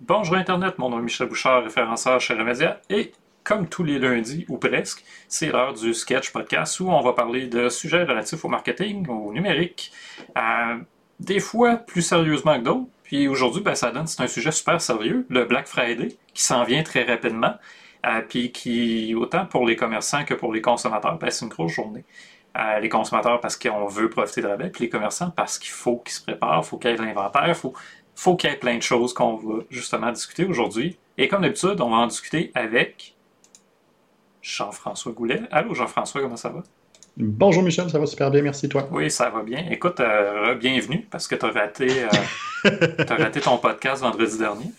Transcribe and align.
Bonjour 0.00 0.36
Internet, 0.36 0.78
mon 0.78 0.90
nom 0.90 1.00
est 1.00 1.02
Michel 1.02 1.28
Bouchard, 1.28 1.64
référenceur 1.64 2.20
chez 2.20 2.34
Remedia, 2.34 2.80
et 2.88 3.12
comme 3.42 3.68
tous 3.68 3.82
les 3.84 3.98
lundis, 3.98 4.44
ou 4.48 4.56
presque, 4.56 5.04
c'est 5.28 5.48
l'heure 5.48 5.74
du 5.74 5.94
Sketch 5.94 6.32
Podcast 6.32 6.80
où 6.80 6.90
on 6.90 7.00
va 7.00 7.12
parler 7.12 7.46
de 7.46 7.68
sujets 7.68 8.04
relatifs 8.04 8.44
au 8.44 8.48
marketing, 8.48 9.06
au 9.08 9.32
numérique, 9.32 9.92
des 11.20 11.40
fois 11.40 11.76
plus 11.76 12.02
sérieusement 12.02 12.58
que 12.58 12.64
d'autres. 12.64 12.86
Puis 13.02 13.28
aujourd'hui, 13.28 13.62
ben, 13.62 13.74
ça 13.74 13.90
donne, 13.92 14.06
c'est 14.06 14.22
un 14.22 14.26
sujet 14.26 14.50
super 14.50 14.80
sérieux, 14.80 15.26
le 15.28 15.44
Black 15.44 15.66
Friday, 15.68 16.16
qui 16.34 16.42
s'en 16.42 16.64
vient 16.64 16.82
très 16.82 17.04
rapidement, 17.04 17.54
puis 18.28 18.52
qui, 18.52 19.14
autant 19.14 19.46
pour 19.46 19.66
les 19.66 19.76
commerçants 19.76 20.24
que 20.24 20.34
pour 20.34 20.52
les 20.52 20.60
consommateurs, 20.60 21.18
ben, 21.18 21.30
c'est 21.30 21.44
une 21.44 21.50
grosse 21.50 21.72
journée. 21.72 22.04
Euh, 22.56 22.80
les 22.80 22.88
consommateurs 22.88 23.40
parce 23.40 23.56
qu'on 23.56 23.86
veut 23.86 24.08
profiter 24.08 24.40
de 24.40 24.46
rabais, 24.46 24.70
puis 24.70 24.84
les 24.84 24.90
commerçants 24.90 25.30
parce 25.30 25.58
qu'il 25.58 25.72
faut 25.72 25.98
qu'ils 25.98 26.14
se 26.14 26.22
préparent, 26.22 26.62
il 26.64 26.66
faut 26.66 26.78
qu'il 26.78 26.90
y 26.90 26.94
ait 26.94 26.96
de 26.96 27.02
l'inventaire, 27.02 27.48
il 27.48 27.54
faut, 27.54 27.74
faut 28.14 28.34
qu'il 28.34 28.48
y 28.48 28.52
ait 28.52 28.56
plein 28.56 28.76
de 28.76 28.82
choses 28.82 29.12
qu'on 29.12 29.36
va 29.36 29.62
justement 29.68 30.10
discuter 30.10 30.46
aujourd'hui. 30.46 30.96
Et 31.18 31.28
comme 31.28 31.42
d'habitude, 31.42 31.80
on 31.80 31.90
va 31.90 31.96
en 31.96 32.06
discuter 32.06 32.52
avec 32.54 33.14
Jean-François 34.40 35.12
Goulet. 35.12 35.42
Allô 35.50 35.74
Jean-François, 35.74 36.22
comment 36.22 36.36
ça 36.36 36.48
va? 36.48 36.62
Bonjour 37.18 37.62
Michel, 37.62 37.90
ça 37.90 37.98
va 37.98 38.06
super 38.06 38.30
bien, 38.30 38.40
merci 38.42 38.68
toi. 38.70 38.88
Oui, 38.90 39.10
ça 39.10 39.28
va 39.28 39.42
bien. 39.42 39.66
Écoute, 39.70 40.00
euh, 40.00 40.54
bienvenue 40.54 41.06
parce 41.10 41.28
que 41.28 41.34
tu 41.34 41.44
as, 41.44 41.48
euh, 41.50 42.94
raté 43.18 43.40
ton 43.40 43.58
podcast 43.58 44.02
vendredi 44.02 44.38
dernier. 44.38 44.70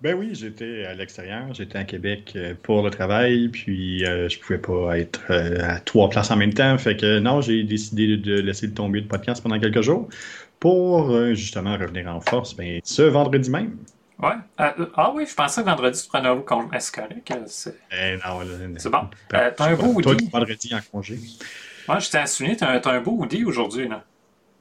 Ben 0.00 0.14
oui, 0.14 0.30
j'étais 0.34 0.84
à 0.84 0.94
l'extérieur, 0.94 1.54
j'étais 1.54 1.78
à 1.78 1.84
Québec 1.84 2.32
euh, 2.36 2.54
pour 2.62 2.82
le 2.82 2.90
travail, 2.90 3.48
puis 3.48 4.00
je 4.00 4.38
pouvais 4.40 4.58
pas 4.58 4.98
être 4.98 5.32
à 5.32 5.80
trois 5.80 6.10
places 6.10 6.30
en 6.30 6.36
même 6.36 6.52
temps. 6.52 6.76
Fait 6.78 6.96
que 6.96 7.18
non, 7.20 7.40
j'ai 7.40 7.62
décidé 7.64 8.16
de 8.16 8.40
laisser 8.40 8.70
tomber 8.72 9.00
le 9.00 9.06
podcast 9.06 9.42
pendant 9.42 9.58
quelques 9.58 9.82
jours 9.82 10.08
pour 10.60 11.34
justement 11.34 11.76
revenir 11.76 12.08
en 12.08 12.20
force 12.20 12.54
ben, 12.54 12.80
ce 12.84 13.02
vendredi 13.02 13.50
même. 13.50 13.76
Ouais. 14.18 14.34
Euh, 14.60 14.86
ah 14.94 15.12
oui, 15.14 15.26
je 15.28 15.34
pensais 15.34 15.62
que 15.62 15.66
vendredi, 15.66 16.00
tu 16.00 16.08
prenais 16.08 16.28
un 16.28 16.40
congé. 16.40 16.68
Est-ce 16.72 16.92
correct? 16.92 17.32
C'est 17.46 17.76
eh, 17.92 18.16
bon. 18.16 19.08
Euh, 19.34 19.50
t'as 19.56 19.64
un 19.66 19.74
beau 19.74 19.92
hoodie. 19.94 20.28
vendredi 20.30 20.74
en 20.74 20.80
congé. 20.92 21.18
Moi, 21.88 21.98
je 21.98 22.10
t'ai 22.10 22.18
assumer, 22.18 22.56
t'as 22.56 22.70
un, 22.70 22.80
un 22.84 23.00
beau 23.00 23.12
hoodie 23.18 23.44
aujourd'hui. 23.44 23.88
là. 23.88 24.04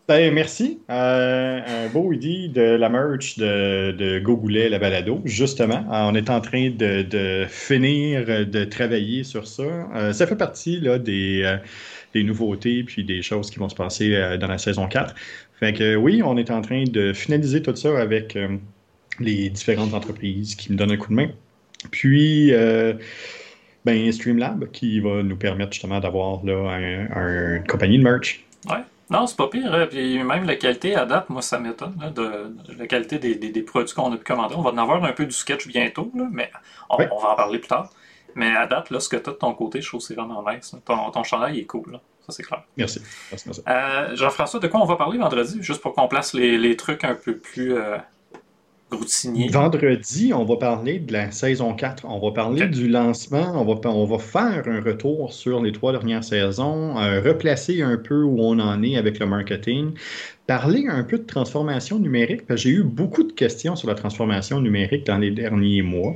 Ben, 0.08 0.34
merci. 0.34 0.80
Euh, 0.90 1.62
un 1.66 1.90
beau 1.90 2.02
hoodie 2.02 2.50
de 2.50 2.62
la 2.62 2.90
merch 2.90 3.38
de, 3.38 3.92
de 3.92 4.20
Gogoulet, 4.20 4.70
la 4.70 4.78
balado. 4.78 5.22
Justement, 5.24 5.86
on 5.90 6.14
est 6.14 6.30
en 6.30 6.42
train 6.42 6.72
de, 6.72 7.46
finir 7.48 8.26
de 8.46 8.64
travailler 8.66 9.24
sur 9.24 9.48
ça. 9.48 9.64
ça 10.12 10.28
fait 10.28 10.36
partie 10.36 10.82
des, 10.82 11.46
nouveautés 12.16 12.84
puis 12.84 13.06
des 13.06 13.22
choses 13.22 13.50
qui 13.50 13.60
vont 13.60 13.70
se 13.70 13.76
passer 13.76 14.38
dans 14.40 14.48
la 14.48 14.58
saison 14.58 14.88
4. 14.88 15.16
Fait 15.60 15.72
que 15.72 15.96
oui, 15.96 16.22
on 16.22 16.36
est 16.36 16.52
en 16.52 16.62
train 16.62 16.84
de 16.84 17.14
finaliser 17.14 17.62
tout 17.62 17.76
ça 17.76 17.98
avec 17.98 18.38
les 19.20 19.50
différentes 19.50 19.94
entreprises 19.94 20.56
qui 20.56 20.72
me 20.72 20.78
donnent 20.78 20.92
un 20.92 20.98
coup 20.98 21.10
de 21.10 21.16
main. 21.16 21.30
Puis, 21.92 22.54
euh, 22.54 22.94
ben, 23.86 24.12
Streamlab 24.12 24.70
qui 24.72 25.00
va 25.00 25.24
nous 25.24 25.36
permettre 25.36 25.74
justement 25.74 26.00
d'avoir 26.00 26.40
un, 26.46 27.58
une 27.58 27.68
compagnie 27.68 27.98
de 27.98 28.04
merch. 28.04 28.44
Ouais. 28.70 28.78
Non, 29.10 29.28
c'est 29.28 29.38
pas 29.38 29.48
pire. 29.48 29.74
Hein. 29.74 29.88
Puis 29.90 30.24
même 30.24 30.46
la 30.46 30.56
qualité 30.56 30.96
à 30.96 31.06
date, 31.06 31.30
moi, 31.30 31.42
ça 31.42 31.60
m'étonne. 31.60 31.96
De, 32.16 32.56
la 32.78 32.88
qualité 32.88 33.20
des, 33.20 33.36
des, 33.36 33.62
produits 33.62 33.94
qu'on 33.94 34.12
a 34.12 34.18
pu 34.18 34.24
commander. 34.24 34.56
On 34.56 34.62
va 34.62 34.72
en 34.72 34.78
avoir 34.78 35.04
un 35.04 35.12
peu 35.12 35.26
du 35.26 35.34
sketch 35.34 35.68
bientôt, 35.68 36.12
là, 36.16 36.26
mais 36.32 36.52
on, 36.90 36.98
va 36.98 37.32
en 37.32 37.36
parler 37.36 37.60
plus 37.60 37.68
tard. 37.68 37.90
Mais 38.36 38.56
à 38.56 38.66
date, 38.66 38.90
là, 38.90 39.00
ce 39.00 39.10
que 39.10 39.18
tu 39.18 39.30
as 39.30 39.34
de 39.34 39.38
ton 39.38 39.54
côté, 39.54 39.82
je 39.82 39.88
trouve 39.88 40.00
que 40.00 40.08
c'est 40.08 40.16
vraiment 40.16 40.44
nice. 40.50 40.76
Ton, 40.86 41.12
ton 41.12 41.24
chandail 41.24 41.60
est 41.60 41.66
cool. 41.66 41.92
Là. 41.92 42.02
Ça, 42.26 42.32
c'est 42.32 42.44
clair. 42.44 42.64
Merci. 42.78 43.02
merci, 43.32 43.62
euh, 43.68 44.16
Jean-François, 44.16 44.60
de 44.60 44.68
quoi 44.68 44.82
on 44.82 44.86
va 44.86 44.96
parler 44.96 45.18
vendredi? 45.18 45.62
Juste 45.62 45.82
pour 45.82 45.94
qu'on 45.94 46.08
place 46.08 46.34
les, 46.34 46.58
les 46.58 46.76
trucs 46.78 47.04
un 47.04 47.16
peu 47.16 47.38
plus 47.38 47.76
euh, 47.76 47.98
Vendredi, 49.50 50.34
on 50.34 50.46
va 50.46 50.58
parler 50.58 51.00
de 51.00 51.14
la 51.14 51.32
saison 51.32 51.74
4. 51.74 52.06
On 52.06 52.20
va 52.20 52.32
parler 52.32 52.68
du 52.68 52.88
lancement. 52.88 53.54
On 53.56 53.66
va, 53.66 53.90
on 53.90 54.06
va 54.06 54.18
faire 54.20 54.64
un 54.68 54.82
retour 54.82 55.34
sur 55.34 55.62
les 55.62 55.72
trois 55.72 55.92
dernières 55.92 56.24
saisons, 56.24 56.98
euh, 57.00 57.22
replacer 57.22 57.82
un 57.82 57.98
peu 57.98 58.24
où 58.24 58.40
on 58.40 58.60
en 58.60 58.84
est 58.84 58.98
avec 58.98 59.20
le 59.20 59.26
marketing, 59.26 59.94
parler 60.48 60.86
un 60.90 61.04
peu 61.04 61.18
de 61.18 61.24
transformation 61.24 62.00
numérique, 62.00 62.46
parce 62.46 62.64
que 62.64 62.70
j'ai 62.70 62.76
eu 62.76 62.84
beaucoup 62.84 63.24
de 63.24 63.32
questions 63.32 63.76
sur 63.76 63.88
la 63.88 63.96
transformation 63.96 64.60
numérique 64.60 65.06
dans 65.06 65.18
les 65.18 65.32
derniers 65.32 65.82
mois. 65.82 66.16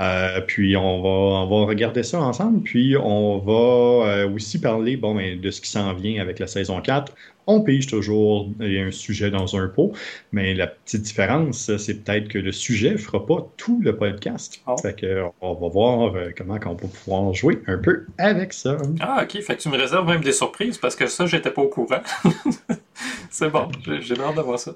Euh, 0.00 0.40
puis 0.46 0.76
on 0.76 1.02
va, 1.02 1.08
on 1.08 1.46
va 1.48 1.66
regarder 1.66 2.02
ça 2.02 2.20
ensemble, 2.20 2.62
puis 2.62 2.96
on 2.96 3.38
va 3.38 4.08
euh, 4.08 4.30
aussi 4.30 4.60
parler 4.60 4.96
bon, 4.96 5.14
ben, 5.14 5.40
de 5.40 5.50
ce 5.50 5.60
qui 5.60 5.70
s'en 5.70 5.92
vient 5.94 6.20
avec 6.20 6.38
la 6.38 6.46
saison 6.46 6.80
4. 6.80 7.12
On 7.50 7.62
pige 7.62 7.86
toujours 7.86 8.50
un 8.60 8.90
sujet 8.90 9.30
dans 9.30 9.56
un 9.56 9.68
pot, 9.68 9.94
mais 10.32 10.52
la 10.52 10.66
petite 10.66 11.00
différence, 11.00 11.74
c'est 11.78 12.04
peut-être 12.04 12.28
que 12.28 12.36
le 12.36 12.52
sujet 12.52 12.90
ne 12.90 12.98
fera 12.98 13.24
pas 13.24 13.50
tout 13.56 13.80
le 13.82 13.96
podcast. 13.96 14.60
Oh. 14.66 14.76
Fait 14.76 14.94
que, 14.94 15.24
on 15.40 15.54
va 15.54 15.68
voir 15.68 16.14
euh, 16.14 16.28
comment 16.36 16.58
on 16.66 16.74
va 16.74 16.88
pouvoir 16.88 17.32
jouer 17.32 17.62
un 17.66 17.78
peu 17.78 18.04
avec 18.18 18.52
ça. 18.52 18.76
Ah, 19.00 19.22
ok. 19.22 19.40
Fait 19.40 19.56
que 19.56 19.62
tu 19.62 19.70
me 19.70 19.78
réserves 19.78 20.06
même 20.06 20.20
des 20.20 20.32
surprises 20.32 20.76
parce 20.76 20.94
que 20.94 21.06
ça, 21.06 21.24
j'étais 21.24 21.50
pas 21.50 21.62
au 21.62 21.68
courant. 21.68 22.02
c'est 23.30 23.48
bon, 23.48 23.70
j'ai 23.86 24.20
hâte 24.20 24.36
de 24.36 24.42
voir 24.42 24.58
ça. 24.58 24.72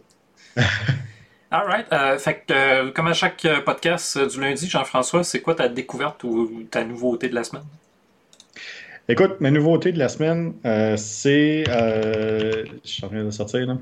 All 1.51 1.67
right. 1.67 1.93
Euh, 1.93 2.17
fait 2.17 2.43
que, 2.47 2.55
euh, 2.55 2.91
comme 2.91 3.09
à 3.09 3.13
chaque 3.13 3.47
podcast 3.67 4.17
du 4.17 4.41
lundi, 4.41 4.67
Jean-François, 4.67 5.25
c'est 5.25 5.43
quoi 5.43 5.55
ta 5.55 5.69
découverte 5.69 6.25
ou 6.25 6.63
ta 6.71 6.83
nouveauté 6.85 7.29
de 7.29 7.35
la 7.35 7.45
semaine? 7.45 7.65
Écoute, 9.09 9.41
ma 9.41 9.51
nouveauté 9.51 9.93
de 9.93 9.99
la 9.99 10.09
semaine, 10.09 10.55
euh, 10.65 10.97
c'est. 10.97 11.65
Euh, 11.69 12.65
je 12.85 12.89
suis 12.89 13.05
en 13.05 13.09
train 13.09 13.25
de 13.25 13.31
sortir, 13.31 13.67
là. 13.67 13.79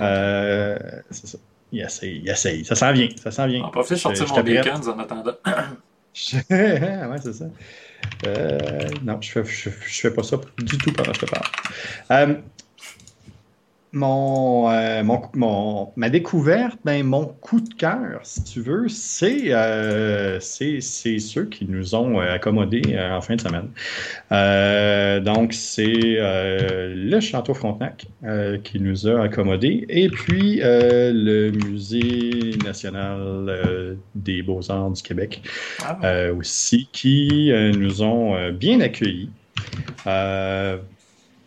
Euh, 0.00 0.78
c'est 1.10 1.26
ça. 1.26 1.38
Il 1.72 1.80
essaye, 1.80 2.20
il 2.22 2.28
essaye. 2.28 2.64
Ça 2.64 2.76
s'en 2.76 2.92
vient, 2.92 3.08
ça 3.20 3.30
s'en 3.32 3.46
vient. 3.46 3.60
On 3.60 3.64
va 3.64 3.70
profiter 3.70 3.94
de 3.94 4.00
sortir 4.00 4.28
mon 4.28 4.42
bacon 4.42 4.88
en 4.88 4.98
attendant. 4.98 5.34
ouais, 6.50 7.16
c'est 7.20 7.32
ça. 7.32 7.46
Euh, 8.26 8.88
non, 9.02 9.20
je 9.20 9.30
fais, 9.32 9.44
je, 9.44 9.70
je, 9.70 10.00
fais 10.00 10.12
pas 10.12 10.22
ça 10.22 10.36
du 10.58 10.78
tout 10.78 10.92
pendant 10.92 11.10
que 11.10 11.18
je 11.18 11.26
te 11.26 11.30
parle. 11.30 12.42
Mon, 13.94 14.68
euh, 14.72 15.04
mon, 15.04 15.22
mon, 15.34 15.92
ma 15.94 16.10
découverte, 16.10 16.76
ben, 16.84 17.04
mon 17.06 17.26
coup 17.26 17.60
de 17.60 17.72
cœur, 17.74 18.18
si 18.24 18.42
tu 18.42 18.60
veux, 18.60 18.88
c'est 18.88 19.52
euh, 19.52 20.40
ceux 20.40 21.44
qui 21.44 21.64
nous 21.64 21.94
ont 21.94 22.20
euh, 22.20 22.34
accommodés 22.34 22.82
euh, 22.88 23.16
en 23.16 23.20
fin 23.20 23.36
de 23.36 23.40
semaine. 23.40 23.68
donc, 25.24 25.52
c'est 25.52 25.92
le 25.94 27.20
Château 27.20 27.54
Frontenac 27.54 28.06
qui 28.64 28.80
nous 28.80 29.06
a 29.06 29.22
accommodés 29.22 29.86
et 29.88 30.08
puis 30.08 30.58
le 30.60 31.50
Musée 31.50 32.56
national 32.64 33.96
des 34.16 34.42
beaux-arts 34.42 34.90
du 34.90 35.02
Québec 35.02 35.40
ah. 35.84 36.32
aussi, 36.32 36.88
qui 36.90 37.52
nous 37.76 38.02
ont 38.02 38.50
bien 38.50 38.80
accueillis 38.80 39.30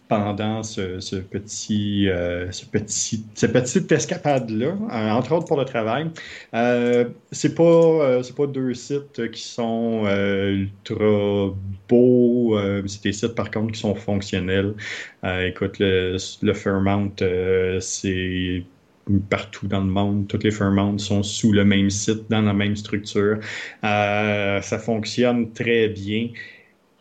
pendant 0.08 0.64
ce, 0.64 1.16
petit, 1.20 2.08
euh, 2.10 2.52
ce 2.52 2.66
petit, 2.66 3.26
cette 3.34 3.54
petite 3.54 3.92
escapade-là, 3.92 4.68
euh, 4.68 5.10
entre 5.12 5.34
autres 5.34 5.46
pour 5.46 5.58
le 5.58 5.66
travail. 5.66 6.10
Euh, 6.54 7.06
c'est 7.32 7.56
pas, 7.56 7.64
euh, 7.64 8.24
c'est 8.24 8.36
pas 8.36 8.48
deux 8.48 8.74
sites 8.74 9.30
qui 9.32 9.42
sont 9.42 10.04
ultra 10.06 11.54
beaux, 11.90 12.58
c'est 12.86 13.04
des 13.04 13.14
sites 13.14 13.36
par 13.36 13.52
contre 13.52 13.74
qui 13.74 13.80
sont 13.80 13.96
fonctionnels. 13.96 14.74
écoute, 15.24 15.80
le, 15.80 16.18
le 16.42 17.80
c'est 17.82 18.64
partout 19.30 19.68
dans 19.68 19.80
le 19.80 19.86
monde. 19.86 20.28
Toutes 20.28 20.44
les 20.44 20.52
Fairmount 20.52 20.98
sont 20.98 21.24
sous 21.24 21.54
le 21.54 21.64
même 21.64 21.90
site, 21.90 22.30
dans 22.30 22.42
la 22.42 22.54
même 22.54 22.76
structure. 22.76 23.40
ça 23.82 24.80
fonctionne 24.80 25.52
très 25.54 25.90
bien. 25.90 26.30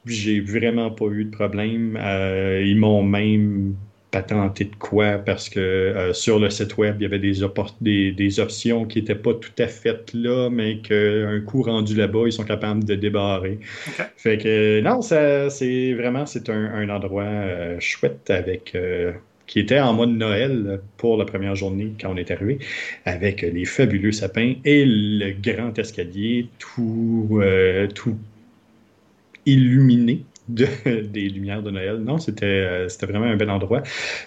J'ai 0.06 0.40
vraiment 0.40 0.90
pas 0.90 1.06
eu 1.06 1.24
de 1.24 1.30
problème. 1.30 1.98
Euh, 2.00 2.62
ils 2.64 2.76
m'ont 2.76 3.02
même 3.02 3.74
patenté 4.10 4.64
de 4.64 4.74
quoi 4.76 5.18
parce 5.18 5.48
que 5.48 5.60
euh, 5.60 6.12
sur 6.12 6.38
le 6.38 6.48
site 6.48 6.76
web, 6.78 6.96
il 7.00 7.02
y 7.02 7.06
avait 7.06 7.18
des, 7.18 7.34
des, 7.80 8.12
des 8.12 8.40
options 8.40 8.84
qui 8.86 9.00
n'étaient 9.00 9.16
pas 9.16 9.34
tout 9.34 9.50
à 9.58 9.66
fait 9.66 10.12
là, 10.14 10.48
mais 10.48 10.78
qu'un 10.78 11.40
coup 11.40 11.62
rendu 11.62 11.96
là-bas, 11.96 12.22
ils 12.26 12.32
sont 12.32 12.44
capables 12.44 12.84
de 12.84 12.94
débarrer. 12.94 13.58
Fait 14.16 14.38
que 14.38 14.80
non, 14.80 15.02
c'est 15.02 15.92
vraiment 15.94 16.24
c'est 16.24 16.48
un, 16.50 16.88
endroit 16.88 17.24
euh, 17.24 17.76
chouette 17.80 18.30
avec 18.30 18.76
qui 19.46 19.60
était 19.60 19.80
en 19.80 19.92
mode 19.92 20.10
Noël 20.10 20.80
pour 20.96 21.16
la 21.16 21.24
première 21.24 21.54
journée 21.54 21.92
quand 22.00 22.12
on 22.12 22.16
est 22.16 22.30
arrivé, 22.30 22.58
avec 23.04 23.42
les 23.42 23.64
fabuleux 23.64 24.12
sapins 24.12 24.54
et 24.64 24.84
le 24.86 25.32
grand 25.40 25.78
escalier 25.78 26.48
tout, 26.58 27.40
tout 27.94 28.16
illuminé 29.46 30.24
de, 30.48 30.66
des 31.02 31.28
lumières 31.28 31.62
de 31.62 31.70
Noël. 31.70 31.98
Non, 31.98 32.18
c'était 32.18 32.46
euh, 32.46 32.88
c'était 32.88 33.06
vraiment 33.06 33.26
un 33.26 33.36
bel 33.36 33.50
endroit. 33.50 33.82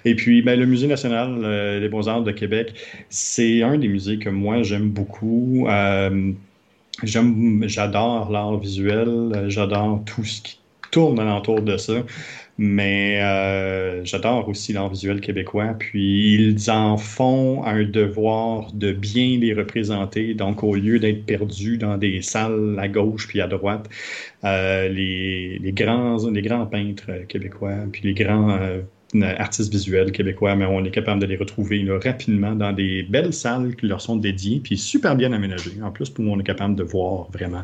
Et 0.05 0.15
puis, 0.15 0.41
ben, 0.41 0.59
le 0.59 0.65
Musée 0.65 0.87
national 0.87 1.39
euh, 1.43 1.79
des 1.79 1.89
beaux-arts 1.89 2.23
de 2.23 2.31
Québec, 2.31 2.73
c'est 3.09 3.61
un 3.63 3.77
des 3.77 3.87
musées 3.87 4.19
que 4.19 4.29
moi, 4.29 4.63
j'aime 4.63 4.89
beaucoup. 4.89 5.67
Euh, 5.69 6.31
j'adore 7.03 8.29
l'art 8.31 8.57
visuel, 8.57 9.45
j'adore 9.47 10.03
tout 10.05 10.25
ce 10.25 10.41
qui 10.41 10.59
tourne 10.91 11.19
alentour 11.19 11.61
de 11.61 11.77
ça. 11.77 12.03
Mais 12.61 13.21
euh, 13.21 14.03
j'adore 14.03 14.49
aussi 14.49 14.73
l'art 14.73 14.89
visuel 14.89 15.21
québécois. 15.21 15.75
Puis 15.79 16.33
ils 16.33 16.69
en 16.69 16.97
font 16.97 17.63
un 17.63 17.85
devoir 17.85 18.73
de 18.73 18.91
bien 18.91 19.39
les 19.39 19.53
représenter. 19.53 20.33
Donc 20.33 20.61
au 20.61 20.75
lieu 20.75 20.99
d'être 20.99 21.25
perdus 21.25 21.77
dans 21.77 21.97
des 21.97 22.21
salles 22.21 22.77
à 22.77 22.89
gauche 22.89 23.29
puis 23.29 23.39
à 23.39 23.47
droite, 23.47 23.89
euh, 24.43 24.89
les, 24.89 25.71
grands, 25.71 26.29
les 26.29 26.41
grands 26.41 26.65
peintres 26.65 27.25
québécois, 27.29 27.75
puis 27.93 28.01
les 28.03 28.13
grands 28.13 28.51
euh, 28.51 28.81
artistes 29.37 29.71
visuels 29.71 30.11
québécois, 30.11 30.57
mais 30.57 30.65
on 30.65 30.83
est 30.83 30.91
capable 30.91 31.21
de 31.21 31.27
les 31.27 31.37
retrouver 31.37 31.87
rapidement 32.03 32.55
dans 32.55 32.73
des 32.73 33.03
belles 33.03 33.31
salles 33.31 33.73
qui 33.77 33.87
leur 33.87 34.01
sont 34.01 34.17
dédiées, 34.17 34.59
puis 34.61 34.77
super 34.77 35.15
bien 35.15 35.31
aménagées. 35.31 35.81
En 35.81 35.91
plus, 35.91 36.13
nous, 36.19 36.29
on 36.29 36.37
est 36.37 36.43
capable 36.43 36.75
de 36.75 36.83
voir 36.83 37.31
vraiment 37.31 37.63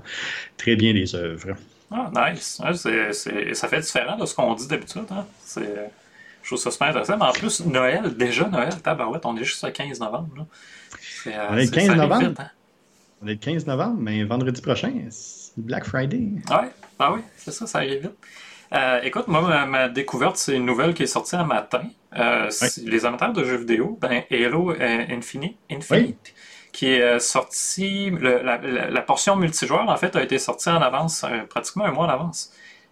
très 0.56 0.78
bien 0.78 0.94
les 0.94 1.16
œuvres. 1.16 1.58
Ah, 1.96 2.32
nice. 2.32 2.62
ça 3.54 3.68
fait 3.68 3.80
différent 3.80 4.18
de 4.18 4.26
ce 4.26 4.36
qu'on 4.36 4.54
dit 4.54 4.68
d'habitude. 4.68 5.06
Hein? 5.12 5.26
Je 6.46 6.50
trouve 6.50 6.60
ça 6.60 6.70
super 6.70 6.90
intéressant. 6.90 7.18
Mais 7.18 7.26
en 7.26 7.32
plus, 7.32 7.66
Noël, 7.66 8.16
déjà 8.16 8.48
Noël, 8.48 8.82
tabarouette, 8.82 9.26
on 9.26 9.36
est 9.36 9.44
juste 9.44 9.64
le 9.64 9.72
15 9.72 10.00
novembre. 10.00 10.46
Euh, 11.28 11.48
on 11.50 11.58
est 11.58 11.66
le 11.66 11.72
15 11.72 11.96
novembre. 11.96 12.40
Hein? 12.40 12.50
On 13.24 13.28
est 13.28 13.32
le 13.32 13.38
15 13.38 13.66
novembre, 13.66 13.98
mais 14.00 14.24
vendredi 14.24 14.62
prochain, 14.62 14.92
c'est 15.10 15.54
Black 15.58 15.86
Friday. 15.86 16.30
Ouais, 16.50 16.70
ah 17.00 17.14
oui, 17.14 17.22
c'est 17.38 17.52
ça, 17.52 17.66
ça 17.66 17.80
arrive 17.80 18.02
vite. 18.02 18.18
Euh, 18.74 19.00
écoute, 19.04 19.28
moi, 19.28 19.66
ma, 19.66 19.90
découverte, 19.90 20.38
c'est 20.38 20.56
une 20.56 20.66
nouvelle 20.66 20.94
qui 20.94 21.04
est 21.04 21.08
sortie 21.08 21.36
un 21.36 21.46
matin. 21.46 21.84
Euh, 22.16 22.50
les 22.84 23.06
amateurs 23.06 23.34
de 23.34 23.44
jeux 23.44 23.58
vidéo, 23.58 23.98
ben, 24.00 24.24
Halo 24.30 24.74
Infinite, 24.80 25.58
Infinite 25.72 26.34
qui 26.76 26.90
est 26.90 27.02
euh, 27.02 27.20
sorti, 27.20 28.12
la, 28.12 29.02
portion 29.02 29.38
multijoueur, 29.38 29.88
en 29.88 29.96
fait, 29.96 30.14
a 30.18 30.22
été 30.22 30.38
sortie 30.38 30.68
en 30.70 30.82
avance, 30.82 31.24
euh, 31.24 31.44
pratiquement 31.50 31.86
un 31.86 31.92
mois 31.92 32.06
en 32.06 32.10
avance. 32.10 32.52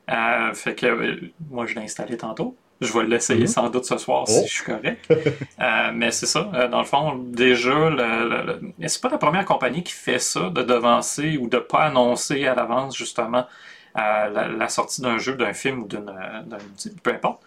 Euh, 0.10 0.54
fait 0.54 0.74
que 0.74 1.20
moi, 1.50 1.66
je 1.66 1.76
l'ai 1.76 1.82
installé 1.82 2.16
tantôt. 2.16 2.56
Je 2.80 2.94
vais 2.94 3.04
l'essayer 3.04 3.44
mm-hmm. 3.44 3.48
sans 3.48 3.70
doute 3.70 3.84
ce 3.84 3.98
soir 3.98 4.26
si 4.26 4.40
oh. 4.40 4.46
je 4.48 4.54
suis 4.54 4.64
correct. 4.64 5.14
mais 5.94 6.12
c'est 6.12 6.26
ça. 6.26 6.44
dans 6.72 6.80
le 6.80 6.86
fond, 6.86 7.16
déjà, 7.18 7.90
le, 7.90 8.62
c'est 8.88 9.02
pas 9.02 9.10
la 9.10 9.18
première 9.18 9.44
compagnie 9.44 9.84
qui 9.84 9.92
fait 9.92 10.20
ça, 10.20 10.50
de 10.50 10.62
devancer 10.64 11.38
ou 11.38 11.50
de 11.50 11.58
pas 11.58 11.84
annoncer 11.84 12.48
à 12.48 12.56
l'avance, 12.56 12.98
justement, 12.98 13.46
la, 13.96 14.70
sortie 14.70 15.02
d'un 15.02 15.18
jeu, 15.18 15.36
d'un 15.36 15.54
film 15.54 15.84
ou 15.84 15.88
d'un 15.88 16.58
peu 17.04 17.12
importe. 17.12 17.42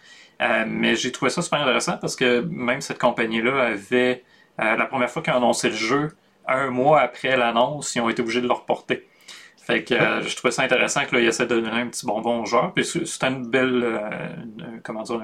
mais 0.66 0.96
j'ai 0.96 1.12
trouvé 1.12 1.30
ça 1.30 1.40
super 1.40 1.60
intéressant 1.60 1.96
parce 1.98 2.14
que 2.14 2.40
même 2.40 2.82
cette 2.82 2.98
compagnie-là 2.98 3.68
avait, 3.68 4.22
la 4.58 4.86
première 4.86 5.10
fois 5.10 5.22
qu'ils 5.22 5.32
ont 5.32 5.38
annoncé 5.38 5.68
le 5.70 5.76
jeu, 5.76 6.12
un 6.48 6.70
mois 6.70 7.00
après 7.00 7.36
l'annonce, 7.36 7.94
ils 7.94 8.00
ont 8.00 8.08
été 8.08 8.22
obligés 8.22 8.40
de 8.40 8.46
le 8.46 8.52
reporter. 8.52 9.02
Fait 9.66 9.82
que 9.82 9.94
euh, 9.94 10.22
je 10.22 10.36
trouvais 10.36 10.52
ça 10.52 10.62
intéressant 10.62 11.04
que 11.06 11.16
là, 11.16 11.20
ils 11.20 11.26
essaient 11.26 11.46
de 11.46 11.60
donner 11.60 11.80
un 11.80 11.88
petit 11.88 12.06
bonbon 12.06 12.42
aux 12.42 12.46
joueurs. 12.46 12.72
Puis 12.72 12.84
c'était 12.84 13.26
une 13.26 13.48
belle, 13.48 13.82
euh, 13.82 14.78
comment 14.84 15.02
dire, 15.02 15.20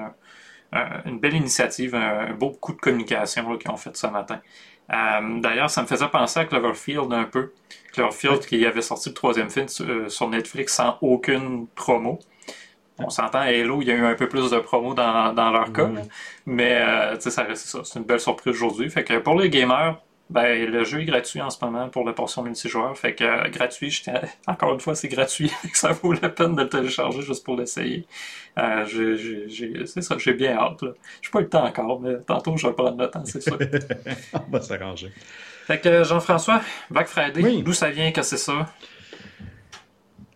une 1.05 1.19
belle 1.19 1.35
initiative, 1.35 1.95
un, 1.95 2.33
beau 2.33 2.49
coup 2.49 2.73
de 2.73 2.81
communication 2.81 3.57
qu'ils 3.57 3.71
ont 3.71 3.77
fait 3.77 3.95
ce 3.95 4.07
matin. 4.07 4.41
Euh, 4.91 5.39
d'ailleurs, 5.39 5.69
ça 5.69 5.81
me 5.81 5.87
faisait 5.87 6.09
penser 6.09 6.41
à 6.41 6.45
Cloverfield 6.45 7.13
un 7.13 7.23
peu. 7.23 7.53
Cloverfield 7.93 8.45
qui 8.45 8.65
avait 8.65 8.81
sorti 8.81 9.09
le 9.09 9.15
troisième 9.15 9.49
film 9.49 9.69
sur, 9.69 10.29
Netflix 10.29 10.73
sans 10.73 10.97
aucune 10.99 11.67
promo. 11.67 12.19
On 12.99 13.09
s'entend, 13.09 13.39
Halo, 13.39 13.81
il 13.81 13.87
y 13.87 13.91
a 13.91 13.95
eu 13.95 14.05
un 14.05 14.15
peu 14.15 14.27
plus 14.27 14.51
de 14.51 14.59
promo 14.59 14.93
dans, 14.93 15.51
leur 15.51 15.71
cas, 15.71 15.89
mais 16.45 16.81
ça 17.19 17.43
reste 17.43 17.67
ça. 17.67 17.79
C'est 17.85 17.97
une 17.97 18.05
belle 18.05 18.19
surprise 18.19 18.55
aujourd'hui. 18.55 18.89
Fait 18.89 19.05
que 19.05 19.17
pour 19.19 19.39
les 19.39 19.49
gamers, 19.49 20.01
ben, 20.33 20.67
le 20.67 20.83
jeu 20.83 21.01
est 21.01 21.05
gratuit 21.05 21.41
en 21.41 21.51
ce 21.51 21.63
moment 21.63 21.89
pour 21.89 22.03
la 22.03 22.11
portion 22.11 22.41
multijoueur. 22.41 22.97
Fait 22.97 23.13
que 23.13 23.23
euh, 23.23 23.49
gratuit, 23.49 24.03
encore 24.47 24.73
une 24.73 24.79
fois, 24.79 24.95
c'est 24.95 25.07
gratuit. 25.07 25.51
ça 25.73 25.91
vaut 25.91 26.11
la 26.13 26.29
peine 26.29 26.55
de 26.55 26.63
le 26.63 26.69
télécharger 26.69 27.21
juste 27.21 27.45
pour 27.45 27.55
l'essayer. 27.55 28.07
Euh, 28.57 28.83
c'est 29.85 30.01
ça, 30.01 30.17
j'ai 30.17 30.33
bien 30.33 30.57
hâte. 30.57 30.79
Je 31.21 31.27
n'ai 31.27 31.31
pas 31.31 31.39
eu 31.39 31.43
le 31.43 31.49
temps 31.49 31.65
encore, 31.65 32.01
mais 32.01 32.15
tantôt 32.25 32.57
je 32.57 32.65
vais 32.65 32.73
prendre 32.73 32.99
le 32.99 33.11
temps, 33.11 33.23
c'est 33.25 33.43
ça. 33.43 33.51
On 34.33 34.51
va 34.51 34.61
s'arranger. 34.61 35.11
Fait 35.67 35.79
que 35.79 36.03
Jean-François, 36.03 36.61
Black 36.89 37.07
Friday, 37.07 37.61
d'où 37.61 37.73
ça 37.73 37.91
vient 37.91 38.11
que 38.11 38.23
c'est 38.23 38.37
ça? 38.37 38.73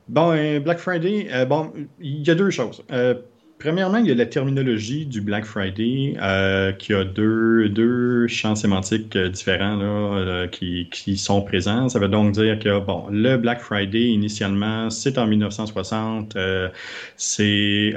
Bon, 0.08 0.32
euh, 0.32 0.60
Black 0.60 0.78
Friday, 0.78 1.46
bon, 1.48 1.74
il 2.00 2.26
y 2.26 2.30
a 2.30 2.36
deux 2.36 2.52
choses. 2.52 2.86
Premièrement, 3.59 3.98
il 3.98 4.06
y 4.06 4.12
a 4.12 4.15
la 4.15 4.27
terminologie 4.27 5.07
du 5.07 5.19
Black 5.19 5.44
Friday 5.44 6.15
euh, 6.21 6.71
qui 6.74 6.94
a 6.94 7.04
deux, 7.04 7.69
deux 7.69 8.27
champs 8.27 8.54
sémantiques 8.54 9.15
euh, 9.15 9.30
différents 9.30 9.75
là, 9.75 9.86
euh, 9.86 10.48
qui, 10.48 10.88
qui, 10.92 11.18
sont 11.18 11.42
présents. 11.42 11.89
Ça 11.89 11.98
veut 11.98 12.07
donc 12.07 12.33
dire 12.33 12.59
que 12.59 12.80
bon, 12.80 13.07
le 13.09 13.36
Black 13.38 13.62
Friday, 13.62 14.09
initialement, 14.09 14.92
c'est 14.92 15.18
en 15.18 15.25
1960, 15.25 16.36
euh, 16.36 16.69
c'est 17.15 17.95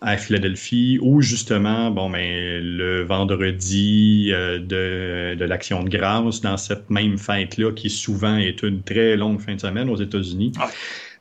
à 0.00 0.16
Philadelphie, 0.16 0.98
où 1.02 1.20
justement, 1.20 1.90
bon, 1.90 2.08
ben, 2.08 2.62
le 2.62 3.02
vendredi 3.02 4.30
de, 4.30 5.34
de 5.34 5.44
l'Action 5.44 5.82
de 5.82 5.88
grâce, 5.90 6.40
dans 6.40 6.56
cette 6.56 6.88
même 6.90 7.18
fête-là, 7.18 7.72
qui 7.72 7.90
souvent 7.90 8.36
est 8.36 8.62
une 8.62 8.82
très 8.82 9.16
longue 9.16 9.40
fin 9.40 9.54
de 9.54 9.60
semaine 9.60 9.88
aux 9.88 9.96
États-Unis. 9.96 10.52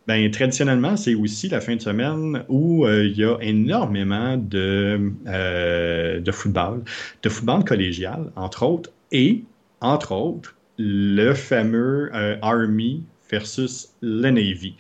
Ben, 0.08 0.30
traditionnellement, 0.32 0.98
c'est 0.98 1.16
aussi 1.16 1.48
la 1.48 1.62
fin 1.62 1.78
de 1.78 1.82
semaine 1.82 2.44
où 2.50 2.86
euh, 2.86 3.06
il 3.06 3.18
y 3.18 3.24
a 3.24 3.38
énormément 3.40 4.36
de, 4.36 5.14
euh, 5.28 6.20
de 6.20 6.32
football, 6.32 6.84
de 7.22 7.30
football 7.30 7.64
collégial, 7.64 8.30
entre 8.36 8.64
autres, 8.64 8.92
et, 9.14 9.44
entre 9.80 10.12
autres, 10.12 10.56
le 10.78 11.34
fameux 11.34 12.12
euh, 12.14 12.36
Army 12.42 13.04
versus 13.32 13.94
le 14.02 14.30
Navy, 14.30 14.76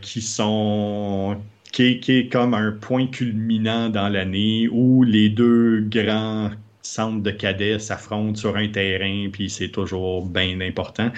qui 0.00 0.22
sont 0.22 1.36
qui 1.74 1.98
est, 2.06 2.32
comme 2.32 2.54
un 2.54 2.70
point 2.70 3.08
culminant 3.08 3.88
dans 3.88 4.08
l'année 4.08 4.68
où 4.70 5.02
les 5.02 5.28
deux 5.28 5.80
grands 5.80 6.50
centre 6.84 7.22
de 7.22 7.30
cadets 7.30 7.78
s'affrontent 7.78 8.36
sur 8.36 8.56
un 8.56 8.68
terrain, 8.68 9.28
puis 9.32 9.50
c'est 9.50 9.70
toujours 9.70 10.26
bien 10.26 10.60
important. 10.60 11.10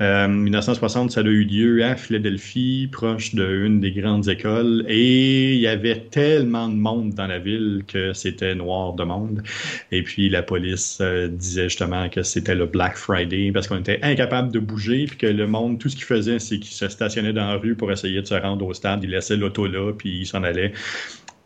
Euh, 0.00 0.28
1960, 0.28 1.10
ça 1.10 1.20
a 1.20 1.24
eu 1.24 1.44
lieu 1.44 1.84
à 1.84 1.96
Philadelphie, 1.96 2.88
proche 2.92 3.34
d'une 3.34 3.80
des 3.80 3.90
grandes 3.90 4.28
écoles, 4.28 4.84
et 4.88 5.54
il 5.54 5.60
y 5.60 5.66
avait 5.66 6.00
tellement 6.10 6.68
de 6.68 6.74
monde 6.74 7.14
dans 7.14 7.26
la 7.26 7.38
ville 7.38 7.84
que 7.88 8.12
c'était 8.12 8.54
noir 8.54 8.92
de 8.92 9.04
monde. 9.04 9.42
Et 9.90 10.02
puis 10.02 10.28
la 10.28 10.42
police 10.42 10.98
euh, 11.00 11.28
disait 11.28 11.64
justement 11.64 12.08
que 12.08 12.22
c'était 12.22 12.54
le 12.54 12.66
Black 12.66 12.96
Friday 12.96 13.50
parce 13.52 13.66
qu'on 13.66 13.78
était 13.78 13.98
incapable 14.02 14.52
de 14.52 14.58
bouger, 14.58 15.06
puis 15.06 15.16
que 15.16 15.26
le 15.26 15.46
monde, 15.46 15.78
tout 15.78 15.88
ce 15.88 15.96
qu'il 15.96 16.04
faisait, 16.04 16.38
c'est 16.38 16.58
qu'il 16.58 16.74
se 16.74 16.88
stationnait 16.88 17.32
dans 17.32 17.46
la 17.46 17.56
rue 17.56 17.74
pour 17.74 17.90
essayer 17.90 18.20
de 18.20 18.26
se 18.26 18.34
rendre 18.34 18.66
au 18.66 18.74
stade. 18.74 19.02
Il 19.02 19.10
laissait 19.10 19.36
l'auto 19.36 19.66
là, 19.66 19.92
puis 19.92 20.20
il 20.20 20.26
s'en 20.26 20.42
allait 20.42 20.72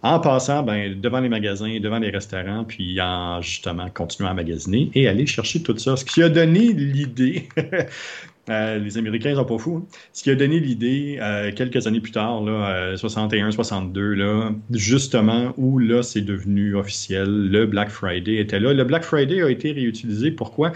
en 0.02 0.20
passant 0.20 0.62
ben, 0.62 1.00
devant 1.00 1.20
les 1.20 1.28
magasins, 1.28 1.80
devant 1.80 1.98
les 1.98 2.10
restaurants, 2.10 2.64
puis 2.64 3.00
en 3.00 3.42
justement 3.42 3.88
continuant 3.90 4.30
à 4.30 4.34
magasiner 4.34 4.90
et 4.94 5.08
aller 5.08 5.26
chercher 5.26 5.62
tout 5.62 5.76
ça. 5.76 5.96
Ce 5.96 6.04
qui 6.04 6.22
a 6.22 6.28
donné 6.28 6.72
l'idée, 6.72 7.48
euh, 8.48 8.78
les 8.78 8.96
Américains 8.96 9.34
sont 9.34 9.44
pas 9.44 9.58
fous, 9.58 9.82
hein. 9.84 9.96
ce 10.12 10.22
qui 10.22 10.30
a 10.30 10.36
donné 10.36 10.60
l'idée 10.60 11.18
euh, 11.20 11.50
quelques 11.52 11.86
années 11.88 12.00
plus 12.00 12.12
tard, 12.12 12.42
là, 12.44 12.96
61, 12.96 13.48
euh, 13.48 13.50
62, 13.50 14.14
là, 14.14 14.50
justement 14.70 15.52
où 15.56 15.78
là 15.78 16.02
c'est 16.04 16.22
devenu 16.22 16.76
officiel, 16.76 17.48
le 17.50 17.66
Black 17.66 17.90
Friday 17.90 18.36
était 18.36 18.60
là. 18.60 18.72
Le 18.72 18.84
Black 18.84 19.02
Friday 19.02 19.42
a 19.42 19.50
été 19.50 19.72
réutilisé. 19.72 20.30
Pourquoi? 20.30 20.72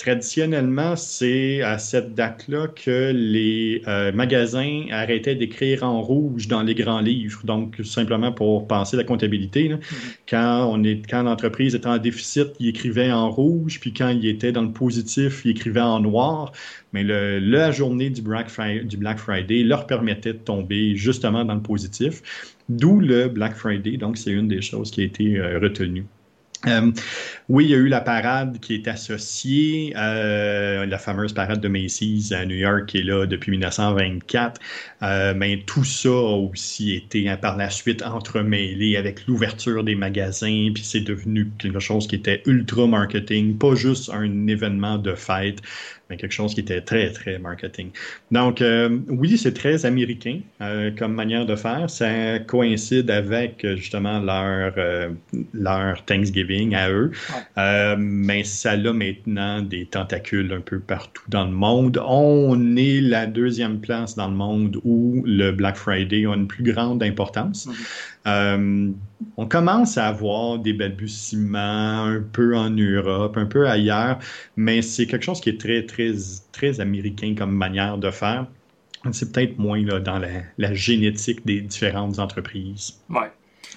Traditionnellement, 0.00 0.96
c'est 0.96 1.60
à 1.60 1.76
cette 1.76 2.14
date-là 2.14 2.68
que 2.68 3.12
les 3.14 3.82
euh, 3.86 4.12
magasins 4.12 4.86
arrêtaient 4.90 5.34
d'écrire 5.34 5.82
en 5.82 6.00
rouge 6.00 6.48
dans 6.48 6.62
les 6.62 6.74
grands 6.74 7.02
livres. 7.02 7.42
Donc, 7.44 7.76
simplement 7.84 8.32
pour 8.32 8.66
penser 8.66 8.96
la 8.96 9.04
comptabilité, 9.04 9.68
mm-hmm. 9.68 9.78
quand 10.28 10.70
on 10.72 10.82
est, 10.84 11.06
quand 11.08 11.22
l'entreprise 11.22 11.74
était 11.74 11.86
en 11.86 11.98
déficit, 11.98 12.48
il 12.60 12.68
écrivait 12.68 13.12
en 13.12 13.30
rouge, 13.30 13.78
puis 13.78 13.92
quand 13.92 14.08
il 14.08 14.26
était 14.26 14.52
dans 14.52 14.62
le 14.62 14.72
positif, 14.72 15.42
il 15.44 15.50
écrivait 15.50 15.80
en 15.80 16.00
noir. 16.00 16.52
Mais 16.94 17.04
le, 17.04 17.38
la 17.38 17.70
journée 17.70 18.08
du 18.08 18.22
Black, 18.22 18.48
Friday, 18.48 18.84
du 18.84 18.96
Black 18.96 19.18
Friday 19.18 19.62
leur 19.62 19.86
permettait 19.86 20.32
de 20.32 20.38
tomber 20.38 20.96
justement 20.96 21.44
dans 21.44 21.54
le 21.54 21.62
positif. 21.62 22.22
D'où 22.70 23.00
le 23.00 23.28
Black 23.28 23.54
Friday. 23.54 23.98
Donc, 23.98 24.16
c'est 24.16 24.30
une 24.30 24.48
des 24.48 24.62
choses 24.62 24.90
qui 24.90 25.02
a 25.02 25.04
été 25.04 25.38
euh, 25.38 25.58
retenue. 25.58 26.06
Euh, 26.66 26.92
oui, 27.48 27.64
il 27.64 27.70
y 27.70 27.74
a 27.74 27.78
eu 27.78 27.88
la 27.88 28.02
parade 28.02 28.58
qui 28.60 28.74
est 28.74 28.86
associée, 28.86 29.94
euh, 29.96 30.84
la 30.84 30.98
fameuse 30.98 31.32
parade 31.32 31.60
de 31.60 31.68
Macy's 31.68 32.32
à 32.32 32.44
New 32.44 32.56
York 32.56 32.86
qui 32.86 32.98
est 32.98 33.02
là 33.02 33.26
depuis 33.26 33.50
1924. 33.50 34.60
Euh, 35.02 35.32
mais 35.34 35.62
tout 35.66 35.84
ça 35.84 36.10
a 36.10 36.36
aussi 36.36 36.94
été 36.94 37.28
hein, 37.30 37.38
par 37.38 37.56
la 37.56 37.70
suite 37.70 38.02
entremêlé 38.02 38.96
avec 38.96 39.26
l'ouverture 39.26 39.84
des 39.84 39.94
magasins, 39.94 40.70
puis 40.74 40.84
c'est 40.84 41.00
devenu 41.00 41.50
quelque 41.58 41.80
chose 41.80 42.06
qui 42.06 42.16
était 42.16 42.42
ultra 42.44 42.86
marketing, 42.86 43.56
pas 43.56 43.74
juste 43.74 44.10
un 44.10 44.46
événement 44.46 44.98
de 44.98 45.14
fête, 45.14 45.62
mais 46.10 46.16
quelque 46.16 46.32
chose 46.32 46.54
qui 46.54 46.60
était 46.60 46.80
très, 46.80 47.10
très 47.12 47.38
marketing. 47.38 47.90
Donc, 48.32 48.60
euh, 48.60 48.98
oui, 49.08 49.38
c'est 49.38 49.54
très 49.54 49.86
américain 49.86 50.40
euh, 50.60 50.90
comme 50.98 51.14
manière 51.14 51.46
de 51.46 51.54
faire. 51.54 51.88
Ça 51.88 52.40
coïncide 52.40 53.10
avec 53.10 53.64
justement 53.76 54.18
leur, 54.18 54.74
euh, 54.76 55.10
leur 55.54 56.04
Thanksgiving 56.04 56.74
à 56.74 56.90
eux. 56.90 57.12
mais 57.96 58.42
ça 58.42 58.72
a 58.72 58.92
maintenant 58.92 59.62
des 59.62 59.86
tentacules 59.86 60.52
un 60.52 60.60
peu 60.60 60.80
partout 60.80 61.22
dans 61.28 61.44
le 61.44 61.52
monde. 61.52 62.02
On 62.04 62.76
est 62.76 63.00
la 63.00 63.26
deuxième 63.26 63.80
place 63.80 64.16
dans 64.16 64.28
le 64.28 64.34
monde 64.34 64.80
où 64.84 65.22
le 65.24 65.52
Black 65.52 65.76
Friday 65.76 66.26
a 66.26 66.34
une 66.34 66.48
plus 66.48 66.64
grande 66.64 67.02
importance. 67.02 67.68
Mm-hmm. 68.26 68.92
on 69.36 69.46
commence 69.46 69.96
à 69.96 70.08
avoir 70.08 70.58
des 70.58 70.72
balbutiements 70.72 72.04
un 72.04 72.22
peu 72.32 72.56
en 72.56 72.70
Europe, 72.70 73.36
un 73.36 73.46
peu 73.46 73.68
ailleurs, 73.68 74.18
mais 74.56 74.82
c'est 74.82 75.06
quelque 75.06 75.24
chose 75.24 75.40
qui 75.40 75.50
est 75.50 75.60
très, 75.60 75.84
très 75.84 75.99
très, 76.52 76.80
américain 76.80 77.34
comme 77.36 77.52
manière 77.52 77.98
de 77.98 78.10
faire. 78.10 78.46
C'est 79.12 79.32
peut-être 79.32 79.58
moins 79.58 79.82
là, 79.82 79.98
dans 79.98 80.18
la, 80.18 80.74
génétique 80.74 81.44
des 81.46 81.60
différentes 81.60 82.18
entreprises. 82.18 83.00
Oui. 83.08 83.24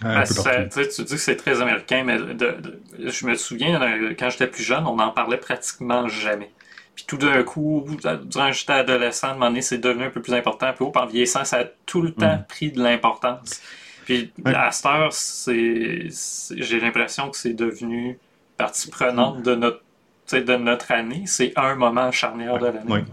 Ben, 0.01 0.23
tu 0.25 1.03
dis 1.03 1.13
que 1.13 1.17
c'est 1.17 1.35
très 1.35 1.61
américain, 1.61 2.03
mais 2.03 2.17
je 2.17 3.25
me 3.25 3.35
souviens, 3.35 3.81
euh, 3.81 4.13
quand 4.17 4.29
j'étais 4.29 4.47
plus 4.47 4.63
jeune, 4.63 4.85
on 4.85 4.95
n'en 4.95 5.11
parlait 5.11 5.37
pratiquement 5.37 6.07
jamais. 6.07 6.51
Puis 6.95 7.05
tout 7.07 7.17
d'un 7.17 7.43
coup, 7.43 7.85
durant 8.25 8.51
j'étais 8.51 8.73
adolescent, 8.73 9.27
à 9.27 9.31
un 9.31 9.33
moment 9.33 9.47
donné, 9.47 9.61
c'est 9.61 9.77
devenu 9.77 10.05
un 10.05 10.09
peu 10.09 10.21
plus 10.21 10.33
important. 10.33 10.73
Puis 10.73 10.85
en 10.93 11.05
vieillissant, 11.05 11.45
ça 11.45 11.59
a 11.59 11.65
tout 11.85 12.01
le 12.01 12.11
temps 12.11 12.37
mm. 12.37 12.45
pris 12.47 12.71
de 12.71 12.81
l'importance. 12.81 13.61
Puis 14.05 14.31
à 14.45 14.71
cette 14.71 14.85
heure, 14.85 15.11
j'ai 15.47 16.79
l'impression 16.79 17.29
que 17.29 17.37
c'est 17.37 17.53
devenu 17.53 18.19
partie 18.57 18.89
prenante 18.89 19.41
de 19.41 19.55
notre 19.55 19.81
de 20.31 20.55
notre 20.55 20.91
année, 20.91 21.23
c'est 21.25 21.53
un 21.55 21.75
moment 21.75 22.11
charnière 22.11 22.57
de 22.59 22.67
l'année. 22.67 23.05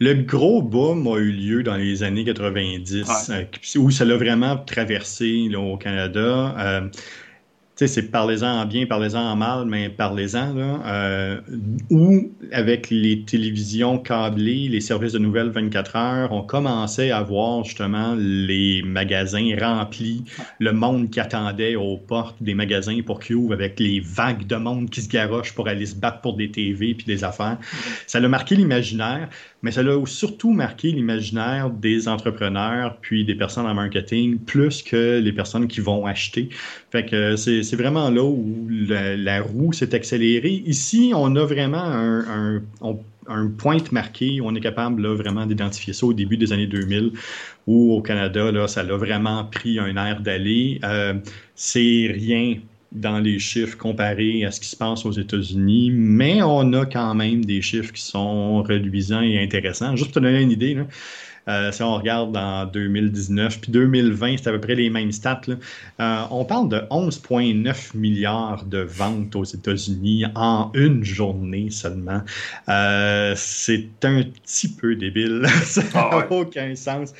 Le 0.00 0.14
gros 0.14 0.62
boom 0.62 1.06
a 1.08 1.18
eu 1.18 1.32
lieu 1.32 1.62
dans 1.64 1.76
les 1.76 2.04
années 2.04 2.24
90, 2.24 3.30
euh, 3.30 3.44
où 3.76 3.90
ça 3.90 4.04
l'a 4.04 4.16
vraiment 4.16 4.56
traversé 4.56 5.50
au 5.56 5.76
Canada. 5.76 6.54
Euh, 6.58 6.88
c'est 7.86 8.10
parlez-en 8.10 8.60
en 8.60 8.66
bien, 8.66 8.86
parlez-en 8.86 9.20
en 9.20 9.36
mal, 9.36 9.66
mais 9.66 9.88
parlez-en. 9.88 10.54
Euh, 10.56 11.40
ou 11.90 12.32
avec 12.50 12.90
les 12.90 13.22
télévisions 13.22 13.98
câblées, 13.98 14.68
les 14.68 14.80
services 14.80 15.12
de 15.12 15.18
nouvelles 15.18 15.50
24 15.50 15.96
heures, 15.96 16.32
on 16.32 16.42
commençait 16.42 17.10
à 17.10 17.22
voir 17.22 17.64
justement 17.64 18.14
les 18.18 18.82
magasins 18.82 19.54
remplis, 19.60 20.24
le 20.58 20.72
monde 20.72 21.10
qui 21.10 21.20
attendait 21.20 21.76
aux 21.76 21.96
portes 21.96 22.42
des 22.42 22.54
magasins 22.54 23.00
pour 23.06 23.20
qu'ils 23.20 23.36
ouvrent 23.36 23.54
avec 23.54 23.78
les 23.78 24.00
vagues 24.00 24.46
de 24.46 24.56
monde 24.56 24.90
qui 24.90 25.02
se 25.02 25.08
garochent 25.08 25.54
pour 25.54 25.68
aller 25.68 25.86
se 25.86 25.94
battre 25.94 26.20
pour 26.20 26.36
des 26.36 26.50
TV 26.50 26.94
puis 26.94 27.06
des 27.06 27.22
affaires. 27.22 27.58
Ça 28.06 28.18
a 28.18 28.28
marqué 28.28 28.56
l'imaginaire 28.56 29.28
mais 29.62 29.72
ça 29.72 29.80
a 29.80 30.06
surtout 30.06 30.52
marqué 30.52 30.92
l'imaginaire 30.92 31.70
des 31.70 32.08
entrepreneurs 32.08 32.96
puis 33.00 33.24
des 33.24 33.34
personnes 33.34 33.66
en 33.66 33.74
marketing 33.74 34.38
plus 34.38 34.82
que 34.82 35.18
les 35.18 35.32
personnes 35.32 35.66
qui 35.66 35.80
vont 35.80 36.06
acheter. 36.06 36.48
Fait 36.90 37.04
que 37.04 37.36
c'est 37.36 37.76
vraiment 37.76 38.10
là 38.10 38.22
où 38.22 38.68
la, 38.68 39.42
roue 39.42 39.72
s'est 39.72 39.94
accélérée. 39.94 40.62
Ici, 40.66 41.12
on 41.14 41.34
a 41.36 41.44
vraiment 41.44 41.82
un, 41.82 42.62
un, 42.80 43.46
point 43.58 43.78
marqué, 43.90 44.40
on 44.42 44.54
est 44.54 44.60
capable 44.60 45.02
là, 45.02 45.14
vraiment 45.14 45.44
d'identifier 45.44 45.92
ça 45.92 46.06
au 46.06 46.12
début 46.12 46.36
des 46.36 46.52
années 46.52 46.66
2000, 46.66 47.12
où 47.66 47.94
au 47.94 48.00
Canada, 48.00 48.50
là, 48.52 48.68
ça 48.68 48.80
a 48.80 48.96
vraiment 48.96 49.44
pris 49.44 49.78
un 49.78 49.96
air 49.96 50.20
d'aller. 50.20 50.80
Euh, 50.84 51.14
c'est 51.54 52.10
rien 52.12 52.58
dans 52.92 53.18
les 53.18 53.38
chiffres 53.38 53.76
comparés 53.76 54.44
à 54.44 54.50
ce 54.50 54.60
qui 54.60 54.68
se 54.68 54.76
passe 54.76 55.04
aux 55.04 55.12
États-Unis, 55.12 55.90
mais 55.92 56.42
on 56.42 56.72
a 56.72 56.86
quand 56.86 57.14
même 57.14 57.44
des 57.44 57.60
chiffres 57.60 57.92
qui 57.92 58.02
sont 58.02 58.62
réduisants 58.62 59.22
et 59.22 59.42
intéressants. 59.42 59.94
Juste 59.96 60.12
pour 60.12 60.22
te 60.22 60.26
donner 60.26 60.42
une 60.42 60.50
idée, 60.50 60.76
euh, 61.48 61.72
si 61.72 61.82
on 61.82 61.94
regarde 61.94 62.36
en 62.36 62.66
2019 62.66 63.60
puis 63.60 63.72
2020, 63.72 64.36
c'est 64.38 64.48
à 64.48 64.52
peu 64.52 64.60
près 64.60 64.74
les 64.74 64.90
mêmes 64.90 65.12
stats. 65.12 65.40
Euh, 66.00 66.20
on 66.30 66.44
parle 66.44 66.68
de 66.68 66.78
11,9 66.90 67.96
milliards 67.96 68.64
de 68.64 68.78
ventes 68.78 69.34
aux 69.36 69.44
États-Unis 69.44 70.24
en 70.34 70.70
une 70.74 71.04
journée 71.04 71.70
seulement. 71.70 72.22
Euh, 72.68 73.32
c'est 73.36 73.88
un 74.04 74.22
petit 74.22 74.68
peu 74.68 74.94
débile. 74.94 75.46
Ça 75.64 75.82
n'a 75.82 75.88
ah 75.94 76.26
aucun 76.30 76.74
sens. 76.74 77.12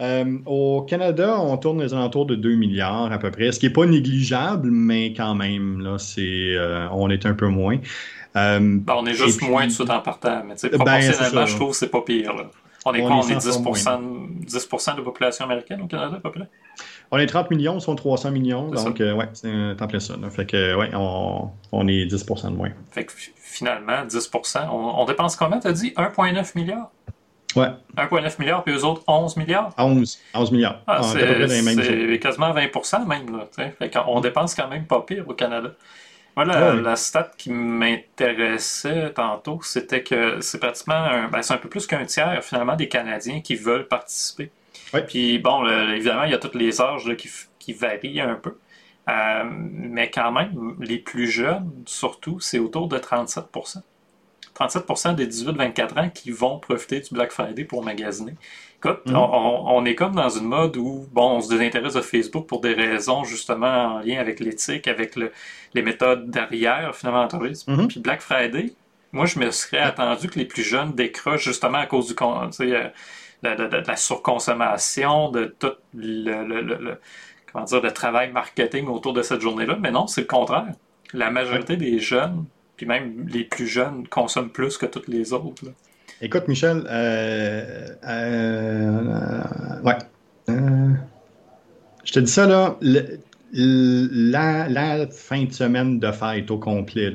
Euh, 0.00 0.38
au 0.44 0.82
Canada, 0.82 1.40
on 1.40 1.56
tourne 1.56 1.82
les 1.82 1.94
alentours 1.94 2.26
de 2.26 2.34
2 2.34 2.54
milliards 2.54 3.10
à 3.12 3.18
peu 3.18 3.30
près, 3.30 3.50
ce 3.52 3.58
qui 3.58 3.66
n'est 3.66 3.72
pas 3.72 3.86
négligeable, 3.86 4.70
mais 4.70 5.14
quand 5.14 5.34
même, 5.34 5.80
là, 5.80 5.98
c'est, 5.98 6.54
euh, 6.54 6.86
on 6.92 7.08
est 7.08 7.24
un 7.24 7.34
peu 7.34 7.46
moins. 7.46 7.78
Euh, 8.36 8.58
ben, 8.60 8.94
on 8.98 9.06
est 9.06 9.14
juste 9.14 9.40
moins 9.42 9.66
de 9.66 9.72
ça 9.72 9.84
en 9.84 10.00
partant, 10.00 10.42
mais 10.46 10.54
ben, 10.62 10.70
proportionnellement, 10.70 11.46
je 11.46 11.54
trouve 11.54 11.70
que 11.70 11.76
c'est 11.76 11.90
pas 11.90 12.02
pire. 12.02 12.34
On 12.88 12.94
est 12.94 13.00
quoi? 13.00 13.16
On 13.16 13.22
est 13.22 13.36
10%, 13.36 14.44
10 14.46 14.68
de 14.68 14.96
la 14.96 15.02
population 15.02 15.44
américaine 15.44 15.82
au 15.82 15.86
Canada, 15.86 16.16
à 16.18 16.20
peu 16.20 16.30
près? 16.30 16.48
On 17.10 17.18
est 17.18 17.26
30 17.26 17.50
millions, 17.50 17.74
ils 17.78 17.80
sont 17.80 17.96
300 17.96 18.30
millions, 18.30 18.68
donc 18.68 18.98
ouais, 19.00 19.28
c'est 19.32 19.50
un 19.50 19.74
temps 19.74 19.88
plein 19.88 19.98
ça. 19.98 20.14
Fait 20.30 20.46
que, 20.46 20.76
ouais, 20.76 20.90
on, 20.94 21.50
on, 21.72 21.88
est 21.88 22.06
10% 22.06 22.50
de 22.50 22.56
moins. 22.56 22.70
Fait 22.92 23.04
que 23.04 23.12
finalement, 23.36 24.04
10 24.04 24.30
on, 24.70 25.00
on 25.00 25.04
dépense 25.04 25.34
combien, 25.34 25.58
t'as 25.58 25.72
dit? 25.72 25.92
1,9 25.96 26.52
milliard? 26.56 26.90
Ouais. 27.56 27.68
1,9 27.96 28.38
milliard, 28.38 28.62
puis 28.62 28.74
eux 28.74 28.84
autres, 28.84 29.02
11 29.08 29.36
milliards? 29.36 29.72
11, 29.78 30.18
11 30.34 30.52
milliards. 30.52 30.82
Ah, 30.86 31.02
c'est 31.02 32.18
quasiment 32.20 32.52
20% 32.52 33.06
même. 33.06 33.36
Là, 33.36 33.46
fait 33.78 33.96
on 34.06 34.20
dépense 34.20 34.54
quand 34.54 34.68
même 34.68 34.84
pas 34.86 35.00
pire 35.00 35.24
au 35.26 35.32
Canada. 35.32 35.70
Moi, 36.36 36.44
la, 36.44 36.96
stat 36.96 37.30
qui 37.38 37.50
m'intéressait 37.50 39.10
tantôt, 39.14 39.60
c'était 39.62 40.02
que 40.02 40.40
c'est 40.42 40.58
pratiquement 40.58 40.94
un, 40.94 41.28
ben, 41.28 41.40
c'est 41.40 41.54
un 41.54 41.58
peu 41.58 41.70
plus 41.70 41.86
qu'un 41.86 42.04
tiers 42.04 42.44
finalement 42.44 42.76
des 42.76 42.88
Canadiens 42.88 43.40
qui 43.40 43.54
veulent 43.56 43.88
participer. 43.88 44.50
Puis 45.08 45.38
bon, 45.38 45.66
évidemment, 45.66 46.24
il 46.24 46.32
y 46.32 46.34
a 46.34 46.38
tous 46.38 46.56
les 46.56 46.80
âges 46.80 47.16
qui, 47.16 47.30
qui, 47.58 47.72
varient 47.72 48.20
un 48.20 48.34
peu. 48.34 48.58
Euh, 49.08 49.44
mais 49.48 50.10
quand 50.10 50.30
même, 50.30 50.76
les 50.80 50.98
plus 50.98 51.26
jeunes, 51.28 51.70
surtout, 51.86 52.38
c'est 52.40 52.58
autour 52.58 52.88
de 52.88 52.98
37 52.98 53.46
37% 54.58 55.14
des 55.14 55.26
18-24 55.26 56.00
ans 56.00 56.10
qui 56.10 56.30
vont 56.30 56.58
profiter 56.58 57.00
du 57.00 57.08
Black 57.12 57.32
Friday 57.32 57.64
pour 57.64 57.84
magasiner. 57.84 58.34
Écoute, 58.78 59.00
mhm. 59.06 59.16
on, 59.16 59.84
est 59.84 59.94
comme 59.94 60.14
dans 60.14 60.28
une 60.28 60.46
mode 60.46 60.76
où, 60.76 61.06
bon, 61.12 61.36
on 61.36 61.40
se 61.40 61.48
désintéresse 61.48 61.94
de 61.94 62.00
Facebook 62.00 62.46
pour 62.46 62.60
des 62.60 62.72
raisons 62.72 63.24
justement 63.24 63.96
en 63.96 63.98
lien 64.00 64.18
avec 64.18 64.40
l'éthique, 64.40 64.86
avec 64.86 65.16
les 65.74 65.82
méthodes 65.82 66.30
derrière, 66.30 66.94
finalement, 66.94 67.22
l'entreprise. 67.22 67.66
Mhm. 67.66 67.88
Puis 67.88 68.00
Black 68.00 68.20
Friday, 68.20 68.72
moi, 69.12 69.26
je 69.26 69.38
me 69.38 69.50
serais 69.50 69.78
attendu 69.78 70.28
que 70.28 70.38
les 70.38 70.44
plus 70.44 70.62
jeunes 70.62 70.92
décrochent 70.92 71.44
justement 71.44 71.78
à 71.78 71.86
cause 71.86 72.08
du, 72.08 72.14
euh, 72.20 72.88
de, 73.42 73.86
la 73.86 73.96
surconsommation, 73.96 75.30
de 75.30 75.54
tout 75.58 75.72
le, 75.94 76.98
comment 77.52 77.64
dire, 77.64 77.82
le 77.82 77.92
travail 77.92 78.32
marketing 78.32 78.88
autour 78.88 79.12
de 79.12 79.22
cette 79.22 79.40
journée-là. 79.40 79.76
Mais 79.80 79.90
non, 79.90 80.06
c'est 80.06 80.22
le 80.22 80.26
contraire. 80.26 80.72
La 81.12 81.30
majorité 81.30 81.76
des 81.76 81.98
jeunes 81.98 82.44
puis 82.76 82.86
même 82.86 83.26
les 83.28 83.44
plus 83.44 83.66
jeunes 83.66 84.06
consomment 84.08 84.50
plus 84.50 84.76
que 84.76 84.86
toutes 84.86 85.08
les 85.08 85.32
autres. 85.32 85.64
Écoute, 86.22 86.48
Michel, 86.48 86.82
euh, 86.88 87.88
euh, 88.08 89.82
ouais. 89.84 89.98
Euh, 90.48 90.92
je 92.04 92.12
te 92.12 92.20
dis 92.20 92.32
ça, 92.32 92.46
là. 92.46 92.78
la, 93.52 95.06
fin 95.08 95.44
de 95.44 95.52
semaine 95.52 95.98
de 95.98 96.10
fête 96.12 96.50
au 96.50 96.56
complet, 96.58 97.12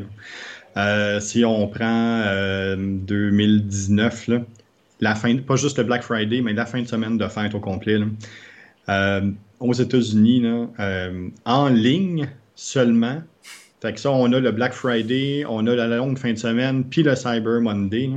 si 1.20 1.44
on 1.44 1.68
prend 1.68 2.76
2019, 2.78 4.28
là, 4.28 4.42
la 5.00 5.16
fin, 5.16 5.36
pas 5.38 5.56
juste 5.56 5.80
le 5.80 5.86
Black 5.86 6.04
Friday, 6.04 6.42
mais 6.42 6.54
la 6.54 6.68
fin 6.68 6.82
de 6.82 6.88
semaine 6.88 7.18
de 7.18 7.28
fête 7.28 7.56
au 7.56 7.60
complet, 7.60 7.98
aux 9.60 9.74
États-Unis, 9.74 10.46
en 11.46 11.70
ligne 11.70 12.30
seulement, 12.54 13.24
fait 13.82 13.94
que 13.94 14.00
ça, 14.00 14.12
on 14.12 14.32
a 14.32 14.40
le 14.40 14.52
Black 14.52 14.74
Friday, 14.74 15.44
on 15.50 15.66
a 15.66 15.76
la 15.76 15.88
longue 15.88 16.18
fin 16.18 16.34
de 16.34 16.38
semaine, 16.38 16.84
puis 16.84 17.02
le 17.02 17.16
Cyber 17.16 17.62
Monday. 17.62 18.12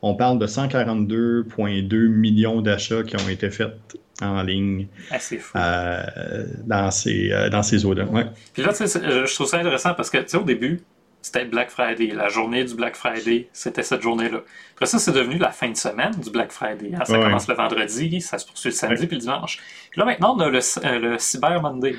On 0.00 0.14
parle 0.14 0.38
de 0.38 0.46
142,2 0.46 2.08
millions 2.08 2.62
d'achats 2.62 3.02
qui 3.02 3.16
ont 3.16 3.28
été 3.28 3.50
faits 3.50 3.74
en 4.22 4.42
ligne 4.42 4.86
ah, 5.10 5.18
euh, 5.56 6.46
dans 6.64 6.90
ces, 6.90 7.32
euh, 7.32 7.50
dans 7.50 7.62
ces 7.62 7.84
eaux-là. 7.84 8.04
Ouais. 8.06 8.26
Puis 8.54 8.62
là, 8.62 8.72
je 8.72 9.34
trouve 9.34 9.46
ça 9.46 9.58
intéressant 9.58 9.92
parce 9.94 10.08
que, 10.08 10.18
tu 10.18 10.28
sais, 10.28 10.36
au 10.38 10.42
début, 10.42 10.80
c'était 11.22 11.44
Black 11.44 11.70
Friday. 11.70 12.08
La 12.08 12.28
journée 12.28 12.64
du 12.64 12.74
Black 12.74 12.96
Friday, 12.96 13.48
c'était 13.52 13.82
cette 13.82 14.02
journée-là. 14.02 14.40
Après 14.74 14.86
ça, 14.86 14.98
c'est 14.98 15.12
devenu 15.12 15.38
la 15.38 15.50
fin 15.50 15.68
de 15.68 15.76
semaine 15.76 16.12
du 16.12 16.30
Black 16.30 16.52
Friday. 16.52 16.92
Hein. 16.94 17.04
Ça 17.04 17.18
commence 17.18 17.48
le 17.48 17.54
vendredi, 17.54 18.20
ça 18.20 18.38
se 18.38 18.46
poursuit 18.46 18.70
le 18.70 18.74
samedi 18.74 19.06
puis 19.06 19.16
le 19.16 19.22
dimanche. 19.22 19.58
Puis 19.90 19.98
là, 19.98 20.06
maintenant, 20.06 20.36
on 20.36 20.40
a 20.40 20.48
le, 20.48 20.58
euh, 20.58 21.18
Cyber 21.18 21.60
Monday. 21.60 21.96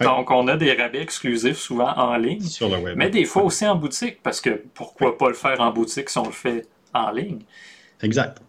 Donc, 0.00 0.30
on 0.30 0.48
a 0.48 0.56
des 0.56 0.72
rabais 0.72 1.02
exclusifs 1.02 1.58
souvent 1.58 1.92
en 1.96 2.16
ligne. 2.16 2.40
Sur 2.40 2.68
le 2.68 2.78
web. 2.78 2.96
Mais 2.96 3.10
des 3.10 3.24
fois 3.24 3.42
aussi 3.42 3.66
en 3.66 3.76
boutique, 3.76 4.22
parce 4.22 4.40
que 4.40 4.62
pourquoi 4.74 5.18
pas 5.18 5.28
le 5.28 5.34
faire 5.34 5.60
en 5.60 5.70
boutique 5.70 6.08
si 6.08 6.18
on 6.18 6.26
le 6.26 6.32
fait 6.32 6.66
en 6.94 7.10
ligne? 7.10 7.40
Exact. 8.02 8.40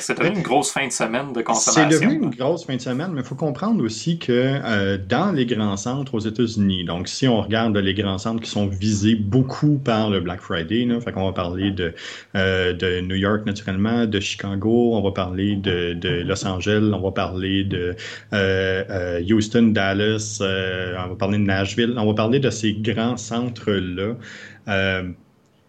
C'est 0.00 0.18
devenu 0.18 0.36
une 0.36 0.42
grosse 0.42 0.72
fin 0.72 0.86
de 0.86 0.92
semaine 0.92 1.32
de 1.32 1.42
consommation. 1.42 1.88
C'est 1.90 2.00
devenu 2.00 2.24
une 2.24 2.34
grosse 2.34 2.64
fin 2.64 2.74
de 2.74 2.80
semaine, 2.80 3.12
mais 3.12 3.20
il 3.20 3.26
faut 3.26 3.36
comprendre 3.36 3.84
aussi 3.84 4.18
que 4.18 4.32
euh, 4.32 4.98
dans 4.98 5.32
les 5.32 5.46
grands 5.46 5.76
centres 5.76 6.14
aux 6.14 6.20
États-Unis, 6.20 6.84
donc 6.84 7.06
si 7.06 7.28
on 7.28 7.40
regarde 7.40 7.76
les 7.76 7.94
grands 7.94 8.18
centres 8.18 8.42
qui 8.42 8.50
sont 8.50 8.66
visés 8.66 9.14
beaucoup 9.14 9.78
par 9.78 10.10
le 10.10 10.20
Black 10.20 10.40
Friday, 10.40 10.84
là, 10.86 11.00
fait 11.00 11.12
qu'on 11.12 11.26
va 11.26 11.32
parler 11.32 11.70
de, 11.70 11.94
euh, 12.34 12.72
de 12.72 13.00
New 13.00 13.14
York 13.14 13.46
naturellement, 13.46 14.06
de 14.06 14.18
Chicago, 14.18 14.94
on 14.94 15.02
va 15.02 15.12
parler 15.12 15.54
de, 15.54 15.94
de 15.94 16.22
Los 16.22 16.44
Angeles, 16.44 16.90
on 16.92 17.00
va 17.00 17.12
parler 17.12 17.62
de 17.62 17.94
euh, 18.32 19.22
Houston, 19.30 19.68
Dallas, 19.68 20.38
on 20.40 21.08
va 21.10 21.16
parler 21.16 21.38
de 21.38 21.44
Nashville, 21.44 21.94
on 21.96 22.06
va 22.06 22.14
parler 22.14 22.40
de 22.40 22.50
ces 22.50 22.72
grands 22.72 23.16
centres-là 23.16 24.14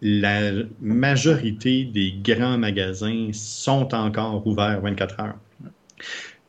la 0.02 0.52
majorité 0.80 1.84
des 1.84 2.12
grands 2.22 2.58
magasins 2.58 3.30
sont 3.32 3.94
encore 3.94 4.46
ouverts 4.46 4.80
24 4.80 5.20
heures. 5.20 5.38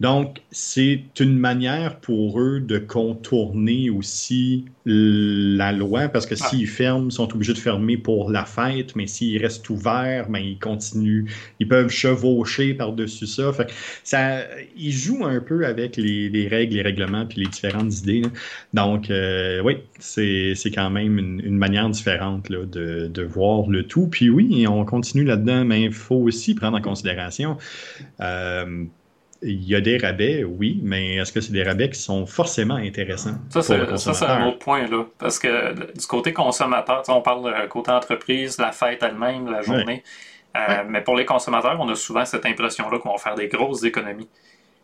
Donc, 0.01 0.41
c'est 0.50 1.03
une 1.20 1.38
manière 1.38 2.00
pour 2.00 2.41
eux 2.41 2.60
de 2.60 2.79
contourner 2.79 3.91
aussi 3.91 4.65
la 4.84 5.72
loi, 5.72 6.08
parce 6.10 6.25
que 6.25 6.34
s'ils 6.34 6.67
ferment, 6.67 7.10
ils 7.10 7.12
sont 7.12 7.31
obligés 7.31 7.53
de 7.53 7.60
fermer 7.60 7.98
pour 7.98 8.31
la 8.31 8.46
fête, 8.46 8.96
mais 8.96 9.05
s'ils 9.05 9.39
restent 9.39 9.70
ouverts, 9.70 10.27
ben, 10.27 10.39
ils 10.39 10.58
continuent, 10.58 11.25
ils 11.60 11.67
peuvent 11.67 11.91
chevaucher 11.91 12.74
par-dessus 12.74 13.27
ça. 13.27 13.53
Fait 13.53 13.72
ça, 14.03 14.39
ils 14.75 14.91
jouent 14.91 15.24
un 15.24 15.39
peu 15.39 15.67
avec 15.67 15.98
les, 15.98 16.48
règles, 16.48 16.77
les 16.77 16.81
règlements, 16.81 17.27
puis 17.27 17.41
les 17.41 17.48
différentes 17.48 17.96
idées. 18.00 18.24
Donc, 18.74 19.12
euh, 19.12 19.62
oui, 19.62 19.77
c'est 20.00 20.55
quand 20.74 20.89
même 20.89 21.20
une, 21.20 21.58
manière 21.58 21.88
différente 21.91 22.50
là, 22.50 22.65
de, 22.65 23.05
de, 23.05 23.22
voir 23.22 23.70
le 23.70 23.84
tout. 23.84 24.08
Puis 24.08 24.31
oui, 24.31 24.65
on 24.67 24.84
continue 24.84 25.25
là-dedans, 25.25 25.63
mais 25.63 25.84
il 25.84 25.93
faut 25.93 26.15
aussi 26.15 26.55
prendre 26.55 26.75
en 26.75 26.81
considération... 26.81 27.58
Euh, 28.20 28.86
il 29.41 29.63
y 29.67 29.75
a 29.75 29.81
des 29.81 29.98
rabais, 29.98 30.43
oui, 30.43 30.79
mais 30.83 31.15
est-ce 31.15 31.31
que 31.31 31.41
c'est 31.41 31.51
des 31.51 31.63
rabais 31.63 31.89
qui 31.89 32.00
sont 32.00 32.25
forcément 32.25 32.75
intéressants? 32.75 33.36
Ça, 33.50 33.62
c'est 33.62 34.25
un 34.25 34.48
autre 34.48 34.60
point, 34.60 34.88
là. 34.88 35.05
Parce 35.17 35.39
que 35.39 35.74
du 35.98 36.05
côté 36.05 36.31
consommateur, 36.31 37.03
on 37.07 37.21
parle 37.21 37.63
de 37.63 37.67
côté 37.67 37.91
entreprise, 37.91 38.57
la 38.60 38.71
fête 38.71 39.01
elle-même, 39.01 39.50
la 39.50 39.62
journée. 39.62 40.03
Euh, 40.55 40.83
mais 40.88 41.01
pour 41.01 41.15
les 41.15 41.25
consommateurs, 41.25 41.77
on 41.79 41.89
a 41.89 41.95
souvent 41.95 42.25
cette 42.25 42.45
impression-là 42.45 43.00
qu'on 43.00 43.13
va 43.13 43.17
faire 43.17 43.36
des 43.36 43.48
grosses 43.48 43.83
économies. 43.83 44.27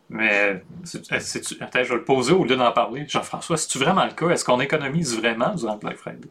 Mais 0.10 0.62
attends, 1.10 1.84
je 1.84 1.90
vais 1.90 1.96
le 1.96 2.04
poser 2.04 2.32
au 2.32 2.46
lieu 2.46 2.56
d'en 2.56 2.72
parler. 2.72 3.06
Jean-François, 3.08 3.58
c'est-tu 3.58 3.78
vraiment 3.78 4.06
le 4.06 4.12
cas? 4.12 4.30
Est-ce 4.30 4.46
qu'on 4.46 4.62
économise 4.62 5.18
vraiment 5.20 5.54
durant 5.54 5.74
le 5.74 5.80
Black 5.80 5.98
Friday? 5.98 6.30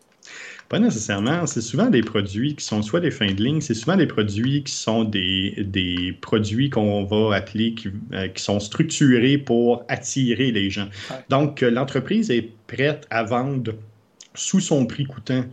Pas 0.69 0.81
nécessairement. 0.81 1.47
C'est 1.47 1.61
souvent 1.61 1.87
des 1.87 2.03
produits 2.03 2.57
qui 2.57 2.65
sont 2.65 2.83
soit 2.83 3.01
des 3.01 3.13
fins 3.13 3.33
de 3.33 3.43
ligne, 3.43 3.61
c'est 3.61 3.75
souvent 3.75 3.97
des 3.97 4.07
produits 4.07 4.65
qui 4.65 4.73
sont 4.73 5.05
des, 5.05 5.55
des 5.59 6.17
produits 6.21 6.71
qu'on 6.71 7.05
va 7.05 7.37
appeler, 7.37 7.75
qui, 7.75 7.91
euh, 8.13 8.29
qui, 8.29 8.43
sont 8.43 8.59
structurés 8.59 9.39
pour 9.39 9.85
attirer 9.89 10.51
les 10.51 10.71
gens. 10.71 10.89
Donc, 11.29 11.63
euh, 11.63 11.71
l'entreprise 11.71 12.31
est 12.31 12.51
prête 12.67 13.07
à 13.11 13.23
vendre 13.23 13.75
sous 14.35 14.61
son 14.61 14.87
prix 14.87 15.05
coûtant 15.05 15.45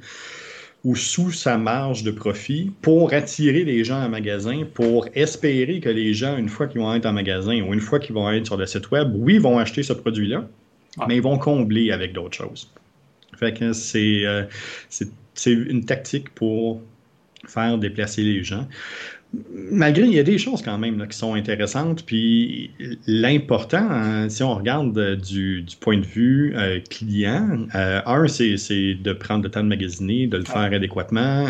ou 0.83 0.95
sous 0.95 1.31
sa 1.31 1.57
marge 1.57 2.03
de 2.03 2.11
profit 2.11 2.71
pour 2.81 3.13
attirer 3.13 3.63
les 3.63 3.83
gens 3.83 4.01
en 4.01 4.09
magasin, 4.09 4.63
pour 4.73 5.07
espérer 5.13 5.79
que 5.79 5.89
les 5.89 6.13
gens, 6.13 6.37
une 6.37 6.49
fois 6.49 6.67
qu'ils 6.67 6.81
vont 6.81 6.93
être 6.93 7.05
en 7.05 7.13
magasin 7.13 7.61
ou 7.61 7.73
une 7.73 7.79
fois 7.79 7.99
qu'ils 7.99 8.15
vont 8.15 8.29
être 8.31 8.47
sur 8.47 8.57
le 8.57 8.65
site 8.65 8.91
web, 8.91 9.11
oui, 9.15 9.37
vont 9.37 9.59
acheter 9.59 9.83
ce 9.83 9.93
produit-là, 9.93 10.45
mais 11.07 11.17
ils 11.17 11.21
vont 11.21 11.37
combler 11.37 11.91
avec 11.91 12.11
d'autres 12.13 12.35
choses. 12.35 12.69
Euh, 13.43 14.43
c'est, 15.35 15.51
une 15.51 15.85
tactique 15.85 16.29
pour 16.33 16.81
faire 17.47 17.77
déplacer 17.77 18.21
les 18.23 18.43
gens 18.43 18.67
malgré, 19.71 20.03
il 20.03 20.13
y 20.13 20.19
a 20.19 20.23
des 20.23 20.37
choses 20.37 20.61
quand 20.61 20.77
même 20.77 21.05
qui 21.07 21.17
sont 21.17 21.33
intéressantes. 21.33 22.05
Puis 22.05 22.71
l'important, 23.07 23.87
hein, 23.89 24.29
si 24.29 24.43
on 24.43 24.55
regarde 24.55 24.97
euh, 24.97 25.15
du, 25.15 25.65
point 25.79 25.97
de 25.97 26.05
vue 26.05 26.53
euh, 26.55 26.79
client, 26.89 27.65
euh, 27.75 28.01
un, 28.05 28.27
c'est, 28.27 28.93
de 28.95 29.13
prendre 29.13 29.43
le 29.43 29.49
temps 29.49 29.63
de 29.63 29.69
magasiner, 29.69 30.27
de 30.27 30.37
le 30.37 30.45
faire 30.45 30.71
adéquatement. 30.73 31.45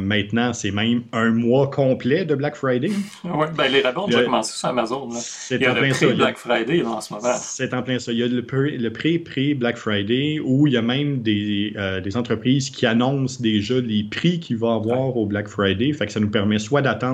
maintenant, 0.00 0.52
c'est 0.52 0.70
même 0.70 1.02
un 1.12 1.30
mois 1.30 1.70
complet 1.70 2.24
de 2.24 2.34
Black 2.34 2.56
Friday. 2.56 2.90
Oui, 3.24 3.46
ben, 3.56 3.70
les 3.70 3.82
rabais 3.82 3.98
ont 3.98 4.06
déjà 4.06 4.24
commencé 4.24 4.58
sur 4.58 4.68
Amazon. 4.68 5.08
C'est 5.12 5.66
en 5.68 5.74
plein 5.74 5.92
ça. 5.92 6.06
Black 6.08 6.38
Friday 6.38 6.82
en 6.82 7.00
ce 7.00 7.12
moment. 7.12 7.34
C'est 7.36 7.72
en 7.74 7.82
plein 7.82 7.98
ça. 7.98 8.12
Il 8.12 8.18
y 8.18 8.22
a 8.22 8.26
le, 8.26 8.90
pré-pré-Black 8.90 9.76
Friday 9.76 10.40
où 10.42 10.66
il 10.66 10.72
y 10.72 10.76
a 10.76 10.82
même 10.82 11.22
des, 11.22 11.74
des 12.02 12.16
entreprises 12.16 12.70
qui 12.70 12.86
annoncent 12.86 13.40
déjà 13.40 13.80
les 13.80 14.04
prix 14.04 14.40
qu'il 14.40 14.56
va 14.56 14.74
avoir 14.74 15.16
au 15.16 15.26
Black 15.26 15.48
Friday. 15.48 15.92
Fait 15.92 16.06
que 16.06 16.12
ça 16.12 16.20
nous 16.20 16.30
permet 16.30 16.58
soit 16.58 16.82
d'attendre 16.82 17.09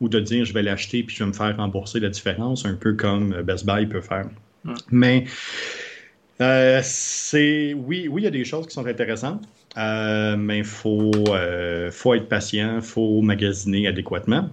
ou 0.00 0.08
de 0.08 0.20
dire 0.20 0.44
je 0.44 0.52
vais 0.52 0.62
l'acheter 0.62 1.02
puis 1.02 1.16
je 1.16 1.24
vais 1.24 1.28
me 1.28 1.34
faire 1.34 1.56
rembourser 1.56 2.00
la 2.00 2.08
différence, 2.08 2.64
un 2.64 2.74
peu 2.74 2.94
comme 2.94 3.32
euh, 3.32 3.42
Best 3.42 3.66
Buy 3.66 3.86
peut 3.86 4.00
faire. 4.00 4.28
Mais 4.90 5.24
euh, 6.40 6.80
c'est 6.82 7.74
oui, 7.74 8.08
oui, 8.08 8.22
il 8.22 8.24
y 8.24 8.28
a 8.28 8.30
des 8.30 8.44
choses 8.44 8.66
qui 8.66 8.74
sont 8.74 8.86
intéressantes, 8.86 9.42
euh, 9.76 10.36
mais 10.36 10.58
il 10.58 10.64
faut, 10.64 11.12
faut 11.90 12.14
être 12.14 12.28
patient, 12.28 12.76
il 12.76 12.82
faut 12.82 13.22
magasiner 13.22 13.86
adéquatement. 13.86 14.48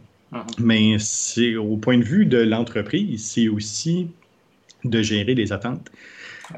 Mais 0.59 0.97
c'est 0.99 1.55
au 1.55 1.77
point 1.77 1.97
de 1.97 2.03
vue 2.03 2.25
de 2.25 2.39
l'entreprise, 2.39 3.25
c'est 3.25 3.47
aussi 3.47 4.09
de 4.83 5.01
gérer 5.01 5.35
les 5.35 5.53
attentes 5.53 5.89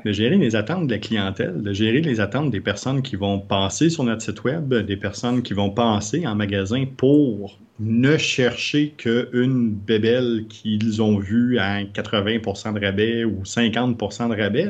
de 0.06 0.12
gérer 0.12 0.38
les 0.38 0.56
attentes 0.56 0.88
de 0.88 0.94
la 0.94 1.00
clientèle, 1.00 1.62
de 1.62 1.74
gérer 1.74 2.02
les 2.02 2.20
attentes 2.20 2.52
des 2.52 2.62
personnes 2.62 3.02
qui 3.02 3.16
vont 3.16 3.40
passer 3.40 3.90
sur 3.90 4.04
notre 4.04 4.22
site 4.22 4.44
web, 4.44 4.74
des 4.74 4.98
personnes 4.98 5.42
qui 5.42 5.54
vont 5.54 5.70
passer 5.70 6.26
en 6.28 6.36
magasin 6.36 6.86
pour 6.98 7.58
ne 7.80 8.18
chercher 8.18 8.90
qu'une 8.98 9.72
bébelle 9.72 10.46
qu'ils 10.50 11.02
ont 11.02 11.18
vue 11.18 11.58
à 11.60 11.82
80% 11.84 12.74
de 12.74 12.86
rabais 12.86 13.24
ou 13.24 13.44
50% 13.44 14.30
de 14.30 14.42
rabais. 14.42 14.70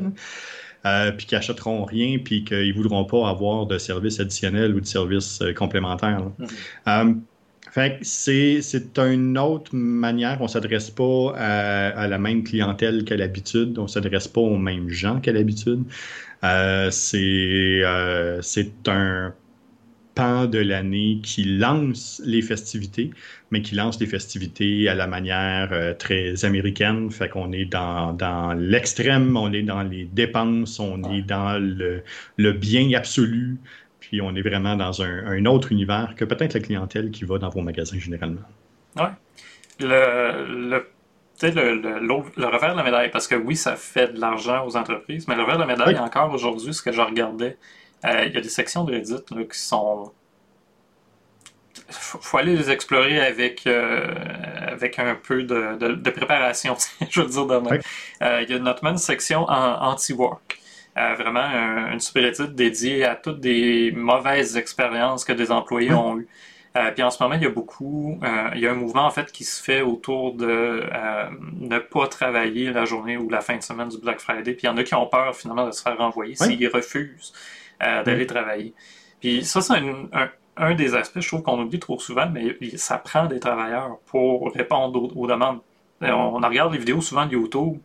Euh, 0.86 1.12
puis 1.12 1.26
qui 1.26 1.36
achèteront 1.36 1.84
rien, 1.84 2.20
puis 2.24 2.46
qu'ils 2.46 2.74
voudront 2.74 3.04
pas 3.04 3.28
avoir 3.28 3.66
de 3.66 3.78
services 3.78 4.22
additionnels 4.22 4.74
ou 4.74 4.80
de 4.80 4.86
services 4.86 5.42
euh, 5.42 5.52
complémentaires. 5.52 6.24
Euh, 6.88 7.14
fait 7.72 8.00
c'est, 8.02 8.98
une 8.98 9.38
autre 9.38 9.76
manière. 9.76 10.38
On 10.40 10.44
ne 10.44 10.50
s'adresse 10.50 10.90
pas 10.90 11.34
à, 11.36 12.08
la 12.08 12.18
même 12.18 12.44
clientèle 12.44 13.04
qu'à 13.04 13.18
l'habitude. 13.18 13.78
On 13.78 13.84
ne 13.84 13.88
s'adresse 13.88 14.28
pas 14.28 14.42
aux 14.42 14.58
mêmes 14.58 14.90
gens 14.90 15.20
qu'à 15.20 15.32
l'habitude. 15.32 15.84
Euh, 16.44 16.90
c'est, 16.92 17.82
euh, 17.84 18.42
c'est 18.42 18.88
un 18.88 19.34
pan 20.16 20.46
de 20.48 20.60
l'année 20.60 21.20
qui 21.24 21.44
lance 21.44 22.22
les 22.26 22.42
festivités, 22.42 23.12
mais 23.52 23.62
qui 23.62 23.76
lance 23.76 24.00
les 24.00 24.08
festivités 24.08 24.90
à 24.90 24.96
la 24.96 25.08
manière 25.08 25.70
euh, 25.72 25.94
très 25.94 26.46
américaine. 26.46 27.12
Fait 27.12 27.30
qu'on 27.30 27.52
est 27.52 27.66
dans, 27.66 28.14
dans 28.14 28.54
l'extrême, 28.54 29.36
on 29.38 29.52
est 29.54 29.64
dans 29.64 29.84
les 29.84 30.06
dépenses, 30.06 30.80
on 30.80 31.04
est 31.12 31.22
dans 31.22 31.60
le, 31.60 32.04
le 32.38 32.52
bien 32.54 32.92
absolu 32.94 33.60
puis 34.10 34.22
on 34.22 34.36
est 34.36 34.42
vraiment 34.42 34.76
dans 34.76 35.04
un, 35.04 35.46
autre 35.46 35.72
univers 35.72 36.16
que 36.18 36.26
peut-être 36.26 36.56
la 36.56 36.60
clientèle 36.62 37.12
qui 37.12 37.26
va 37.26 37.38
dans 37.38 37.50
vos 37.50 37.62
magasins 37.62 38.00
généralement. 38.00 38.42
Oui. 38.96 39.06
Le, 39.80 40.46
le, 40.48 40.86
le, 41.44 42.46
revers 42.48 42.72
de 42.72 42.78
la 42.78 42.84
médaille, 42.84 43.12
parce 43.12 43.28
que 43.28 43.36
oui, 43.36 43.56
ça 43.56 43.76
fait 43.76 44.12
de 44.12 44.20
l'argent 44.20 44.66
aux 44.66 44.76
entreprises, 44.76 45.28
mais 45.28 45.36
le 45.36 45.44
revers 45.44 45.58
de 45.58 45.62
la 45.62 45.68
médaille, 45.68 46.00
encore 46.00 46.34
aujourd'hui, 46.34 46.74
ce 46.74 46.82
que 46.82 46.92
je 46.92 47.00
regardais, 47.00 47.58
euh, 48.04 48.26
il 48.26 48.34
y 48.34 48.38
a 48.38 48.42
des 48.42 48.50
sections 48.50 48.84
de 48.84 48.94
Reddit 48.94 49.24
qui 49.28 49.60
sont 49.60 50.12
il 51.88 51.96
faut 51.96 52.38
aller 52.38 52.56
les 52.56 52.70
explorer 52.70 53.20
avec, 53.20 53.66
euh, 53.66 54.14
avec 54.68 55.00
un 55.00 55.16
peu 55.16 55.44
de, 55.44 55.76
de, 55.76 56.10
préparation, 56.10 56.76
je 57.10 57.22
veux 57.22 57.28
dire. 57.28 57.80
Euh, 58.22 58.42
il 58.44 58.50
y 58.50 58.54
a 58.54 58.60
notamment 58.60 58.92
une 58.92 58.98
section 58.98 59.46
en 59.48 59.96
anti-work 60.96 61.22
vraiment 61.22 61.92
une 61.92 62.00
super 62.00 62.26
étude 62.26 62.56
dédiée 62.56 63.06
à 63.06 63.16
toutes 63.16 63.40
des 63.40 63.92
mauvaises 63.96 64.58
expériences 64.58 65.24
que 65.24 65.34
des 65.34 65.52
employés 65.52 65.94
ont 65.94 66.18
eues. 66.18 66.28
Euh, 66.78 66.92
puis 66.92 67.02
en 67.02 67.10
ce 67.10 67.22
moment, 67.22 67.36
il 67.36 67.42
y 67.42 67.48
a 67.48 67.50
beaucoup, 67.50 68.20
euh, 68.24 68.50
il 68.54 68.62
y 68.62 68.68
a 68.68 68.72
un 68.72 68.76
mouvement 68.76 69.06
en 69.06 69.10
fait 69.10 69.32
qui 69.32 69.44
se 69.44 69.62
fait 69.62 69.82
autour 69.82 70.36
de 70.36 70.48
euh, 70.48 71.30
ne 71.60 71.80
pas 71.80 72.08
travailler 72.08 72.72
la 72.72 72.86
journée 72.86 73.18
ou 73.18 73.28
la 73.30 73.42
fin 73.42 73.58
de 73.58 73.64
semaine 73.64 73.90
du 73.90 73.98
Black 73.98 74.20
Friday. 74.20 74.54
Puis 74.54 74.64
il 74.64 74.66
y 74.68 74.70
en 74.70 74.78
a 74.78 74.84
qui 74.84 74.94
ont 74.94 75.08
peur 75.08 75.36
finalement 75.36 75.66
de 75.66 75.72
se 75.72 75.82
faire 75.82 75.98
renvoyer 75.98 76.36
s'ils 76.36 76.68
refusent 76.70 77.34
d'aller 77.80 78.28
travailler. 78.28 78.74
Puis 79.20 79.44
ça, 79.46 79.62
c'est 79.62 79.74
un, 80.58 80.76
des 80.76 80.96
aspects, 80.96 81.22
je 81.22 81.28
trouve 81.28 81.42
qu'on 81.42 81.60
oublie 81.62 81.80
trop 81.80 81.98
souvent, 81.98 82.30
mais 82.30 82.58
ça 82.78 82.98
prend 82.98 83.26
des 83.26 83.40
travailleurs 83.40 83.98
pour 84.06 84.54
répondre 84.54 85.16
aux, 85.16 85.28
demandes. 85.28 85.62
On, 86.02 86.08
on, 86.12 86.48
regarde 86.48 86.74
les 86.74 86.80
vidéos 86.80 87.02
souvent 87.02 87.26
de 87.26 87.34
YouTube. 87.34 87.78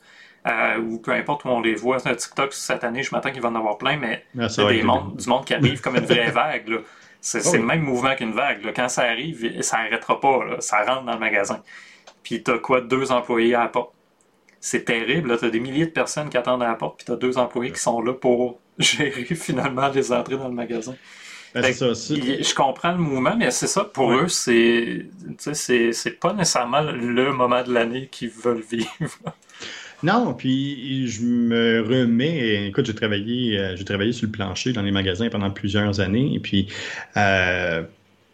Euh, 0.46 0.78
ou 0.78 0.98
peu 0.98 1.12
importe 1.12 1.44
où 1.44 1.48
on 1.48 1.60
les 1.60 1.74
voit. 1.74 2.00
TikTok 2.00 2.52
cette 2.52 2.84
année, 2.84 3.02
je 3.02 3.14
m'attends 3.14 3.30
qu'il 3.30 3.40
va 3.40 3.48
en 3.48 3.54
avoir 3.54 3.78
plein, 3.78 3.96
mais 3.96 4.24
ah, 4.38 4.48
c'est 4.48 4.62
du 4.66 4.82
monde 4.84 5.44
qui 5.46 5.54
arrive 5.54 5.80
comme 5.80 5.96
une 5.96 6.04
vraie 6.04 6.30
vague. 6.32 6.80
C'est 7.20 7.46
oh 7.46 7.54
le 7.54 7.62
même 7.62 7.80
mouvement 7.80 8.14
qu'une 8.14 8.32
vague. 8.32 8.60
Quand 8.76 8.90
ça 8.90 9.04
arrive, 9.04 9.62
ça 9.62 9.78
n'arrêtera 9.78 10.20
pas. 10.20 10.60
Ça 10.60 10.84
rentre 10.84 11.04
dans 11.04 11.14
le 11.14 11.18
magasin. 11.18 11.62
Puis 12.22 12.42
t'as 12.42 12.58
quoi, 12.58 12.82
deux 12.82 13.10
employés 13.10 13.54
à 13.54 13.60
la 13.60 13.68
porte. 13.68 13.92
C'est 14.60 14.84
terrible. 14.84 15.38
T'as 15.38 15.48
des 15.48 15.60
milliers 15.60 15.86
de 15.86 15.92
personnes 15.92 16.28
qui 16.28 16.36
attendent 16.36 16.62
à 16.62 16.68
la 16.68 16.74
porte, 16.74 16.98
puis 16.98 17.06
t'as 17.06 17.16
deux 17.16 17.38
employés 17.38 17.72
qui 17.72 17.80
sont 17.80 18.02
là 18.02 18.12
pour 18.12 18.60
gérer 18.78 19.24
finalement 19.24 19.88
les 19.88 20.12
entrées 20.12 20.36
dans 20.36 20.48
le 20.48 20.54
magasin. 20.54 20.94
Ben, 21.54 21.72
je 21.72 22.54
comprends 22.54 22.92
le 22.92 22.98
mouvement, 22.98 23.36
mais 23.36 23.50
c'est 23.52 23.68
ça, 23.68 23.84
pour 23.84 24.12
eux, 24.12 24.26
c'est, 24.26 25.06
c'est 25.38 26.18
pas 26.18 26.32
nécessairement 26.32 26.82
le 26.82 27.32
moment 27.32 27.62
de 27.62 27.72
l'année 27.72 28.08
qu'ils 28.08 28.30
veulent 28.30 28.64
vivre. 28.68 28.88
Non, 30.04 30.34
puis 30.34 31.08
je 31.08 31.22
me 31.22 31.80
remets. 31.80 32.66
Écoute, 32.66 32.84
j'ai 32.84 32.94
travaillé, 32.94 33.58
euh, 33.58 33.74
j'ai 33.74 33.86
travaillé 33.86 34.12
sur 34.12 34.26
le 34.26 34.32
plancher 34.32 34.74
dans 34.74 34.82
les 34.82 34.90
magasins 34.90 35.30
pendant 35.30 35.50
plusieurs 35.50 35.98
années, 35.98 36.34
et 36.34 36.40
puis 36.40 36.68
euh, 37.16 37.82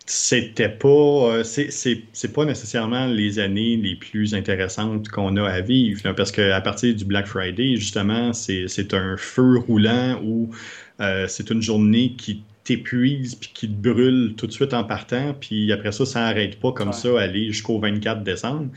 c'était 0.05 0.69
pas, 0.69 0.89
euh, 0.89 1.45
c'est 1.45 2.33
pas 2.35 2.45
nécessairement 2.45 3.07
les 3.07 3.39
années 3.39 3.77
les 3.77 3.95
plus 3.95 4.35
intéressantes 4.35 5.11
qu'on 5.11 5.37
a 5.37 5.49
à 5.49 5.61
vivre, 5.61 6.13
parce 6.15 6.33
qu'à 6.33 6.61
partir 6.61 6.93
du 6.93 7.05
Black 7.05 7.27
Friday, 7.29 7.77
justement, 7.77 8.33
c'est 8.33 8.93
un 8.93 9.17
feu 9.17 9.59
roulant 9.59 10.21
où 10.25 10.51
c'est 11.29 11.51
une 11.51 11.63
journée 11.63 12.15
qui 12.19 12.43
t'épuise 12.65 13.37
puis 13.37 13.51
qui 13.55 13.69
te 13.69 13.89
brûle 13.89 14.35
tout 14.37 14.47
de 14.49 14.53
suite 14.53 14.75
en 14.75 14.83
partant, 14.83 15.35
puis 15.41 15.73
après 15.73 15.93
ça, 15.93 16.05
ça 16.05 16.21
n'arrête 16.21 16.59
pas 16.59 16.73
comme 16.73 16.93
ça, 16.93 17.21
aller 17.21 17.47
jusqu'au 17.47 17.79
24 17.79 18.25
décembre. 18.25 18.71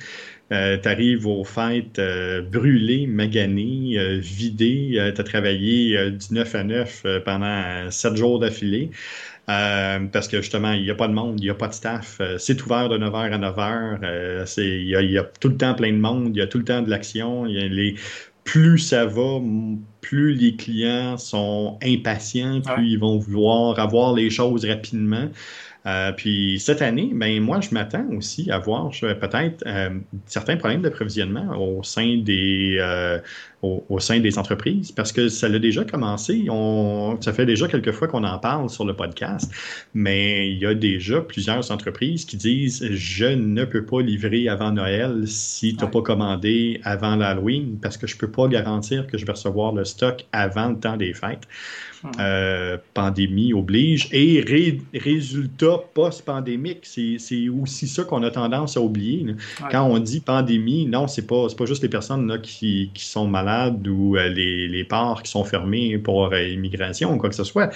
Euh, 0.54 0.78
tu 0.78 0.88
arrives 0.88 1.26
aux 1.26 1.44
fêtes 1.44 1.98
euh, 1.98 2.42
brûlées, 2.42 3.08
maganées, 3.08 3.98
euh, 3.98 4.20
vidées. 4.20 5.12
tu 5.16 5.22
as 5.22 5.24
travaillé 5.24 6.12
du 6.12 6.34
9 6.34 6.56
à 6.56 6.64
9 6.64 7.06
pendant 7.26 7.90
7 7.90 8.16
jours 8.16 8.40
d'affilée. 8.40 8.92
parce 9.48 10.28
que 10.28 10.42
justement, 10.42 10.74
il 10.74 10.84
n'y 10.84 10.92
a 10.92 10.96
pas 10.96 11.08
de 11.08 11.14
monde, 11.14 11.40
il 11.40 11.44
n'y 11.44 11.50
a 11.50 11.56
pas 11.56 11.68
de 11.68 11.74
staff. 11.74 12.22
c'est 12.38 12.62
ouvert 12.64 12.88
de 12.90 12.98
9h 12.98 13.32
à 13.32 13.38
9h. 13.38 14.62
il, 14.62 15.12
y 15.12 15.18
a, 15.18 15.24
tout 15.24 15.50
le 15.50 15.58
temps 15.58 15.74
plein 15.74 15.92
de 15.92 15.98
monde, 15.98 16.36
il 16.36 16.40
y 16.40 16.42
a 16.42 16.48
tout 16.48 16.60
le 16.60 16.66
temps 16.66 16.82
de 16.82 16.90
l'action. 16.90 17.46
Les, 17.46 17.96
plus 18.44 18.78
ça 18.78 19.06
va, 19.06 19.40
plus 20.02 20.34
les 20.34 20.56
clients 20.56 21.18
sont 21.18 21.78
impatients, 21.82 22.60
plus 22.62 22.92
ils 22.92 23.00
vont 23.00 23.18
vouloir 23.18 23.80
avoir 23.80 24.14
les 24.14 24.30
choses 24.30 24.66
rapidement. 24.66 25.30
Euh, 25.86 26.14
puis 26.14 26.60
cette 26.60 26.82
année, 26.82 27.12
ben 27.14 27.42
moi, 27.42 27.60
je 27.60 27.74
m'attends 27.74 28.08
aussi 28.18 28.50
à 28.50 28.58
voir 28.58 28.92
peut-être 28.92 29.64
euh, 29.66 29.90
certains 30.26 30.56
problèmes 30.56 30.82
d'approvisionnement 30.82 31.58
au 31.58 31.84
sein 31.84 32.18
des 32.18 32.78
euh, 32.80 33.20
au, 33.62 34.00
sein 34.00 34.20
des 34.20 34.38
entreprises 34.38 34.92
parce 34.92 35.12
que 35.12 35.30
ça 35.30 35.48
l'a 35.50 35.60
déjà 35.60 35.84
commencé. 35.84 36.48
On, 36.50 37.18
ça 37.22 37.34
fait 37.34 37.46
déjà 37.46 37.68
quelques 37.68 37.92
fois 37.92 38.08
qu'on 38.08 38.24
en 38.24 38.38
parle 38.40 38.70
sur 38.70 38.86
le 38.86 38.94
podcast, 38.96 39.52
mais 39.94 40.50
il 40.52 40.58
y 40.58 40.66
a 40.66 40.74
déjà 40.74 41.22
plusieurs 41.22 41.72
entreprises 41.72 42.26
qui 42.26 42.38
disent 42.38 42.86
je 42.92 43.26
ne 43.26 43.66
peux 43.66 43.86
pas 43.86 44.02
livrer 44.02 44.48
avant 44.48 44.72
Noël 44.72 45.28
si 45.28 45.76
tu 45.76 45.84
n'as 45.84 45.90
pas 45.90 46.02
commandé 46.02 46.80
avant 46.84 47.16
l'Halloween 47.16 47.78
parce 47.82 47.98
que 47.98 48.08
je 48.08 48.16
ne 48.16 48.20
peux 48.20 48.32
pas 48.32 48.48
garantir 48.48 49.08
que 49.08 49.18
je 49.18 49.26
vais 49.26 49.34
recevoir 49.34 49.74
le 49.74 49.86
stock 49.86 50.26
avant 50.32 50.70
le 50.70 50.80
temps 50.80 50.98
des 50.98 51.14
fêtes. 51.14 51.48
Euh, 52.20 52.78
pandémie 52.94 53.54
oblige. 53.54 54.10
Et 54.12 54.44
résultat 54.94 55.80
post-pandémique, 55.94 56.80
c'est 56.84 57.50
aussi 57.50 57.88
ça 57.88 58.04
qu'on 58.04 58.24
a 58.24 58.32
tendance 58.32 58.76
à 58.76 58.82
oublier. 58.82 59.26
Quand 59.72 59.84
on 59.86 60.00
dit 60.00 60.20
pandémie, 60.20 60.86
non, 60.86 61.08
c'est 61.08 61.26
pas, 61.26 61.48
pas 61.58 61.66
juste 61.66 61.82
les 61.82 61.90
personnes 61.90 62.28
là, 62.28 62.38
qui, 62.38 62.92
qui, 62.94 63.06
sont 63.06 63.28
malades 63.28 63.88
ou 63.88 64.18
euh, 64.18 64.28
les, 64.30 64.68
les, 64.68 64.84
ports 64.84 65.24
qui 65.24 65.32
sont 65.32 65.46
fermés 65.46 65.98
pour 65.98 66.34
euh, 66.34 66.48
immigration 66.48 67.14
ou 67.14 67.18
quoi 67.18 67.30
que 67.30 67.36
ce 67.36 67.46
soit. 67.46 67.70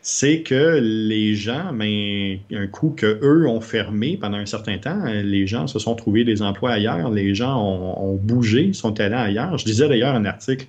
C'est 0.00 0.42
que 0.42 0.78
les 0.80 1.34
gens, 1.34 1.72
mais 1.72 2.40
un 2.52 2.68
coup 2.68 2.94
que 2.96 3.18
eux 3.22 3.48
ont 3.48 3.60
fermé 3.60 4.16
pendant 4.16 4.38
un 4.38 4.46
certain 4.46 4.78
temps, 4.78 5.04
les 5.06 5.46
gens 5.46 5.66
se 5.66 5.78
sont 5.78 5.96
trouvés 5.96 6.24
des 6.24 6.42
emplois 6.42 6.70
ailleurs, 6.70 7.10
les 7.10 7.34
gens 7.34 7.60
ont, 7.60 8.12
ont 8.12 8.16
bougé, 8.16 8.72
sont 8.72 9.00
allés 9.00 9.14
ailleurs. 9.14 9.58
Je 9.58 9.64
disais 9.64 9.88
d'ailleurs 9.88 10.14
un 10.14 10.24
article 10.24 10.66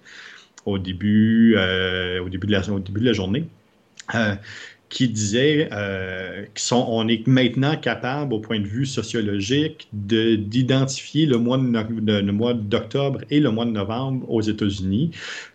au 0.65 0.77
début, 0.79 1.55
euh, 1.57 2.21
au, 2.21 2.29
début 2.29 2.47
de 2.47 2.51
la, 2.53 2.61
début 2.61 3.01
de 3.01 3.05
la 3.05 3.13
journée, 3.13 3.47
euh, 4.15 4.35
qui 4.93 5.09
disait 5.09 5.69
euh, 5.71 6.45
qu'on 6.69 7.07
est 7.07 7.25
maintenant 7.25 7.75
capable, 7.75 8.31
au 8.31 8.39
point 8.39 8.59
de 8.59 8.67
vue 8.67 8.85
sociologique, 8.85 9.87
d'identifier 9.91 11.25
le 11.25 11.39
mois 11.39 12.53
d'octobre 12.53 13.21
et 13.31 13.39
le 13.39 13.49
mois 13.49 13.65
de 13.65 13.71
novembre 13.71 14.29
aux 14.29 14.41
États-Unis 14.41 15.09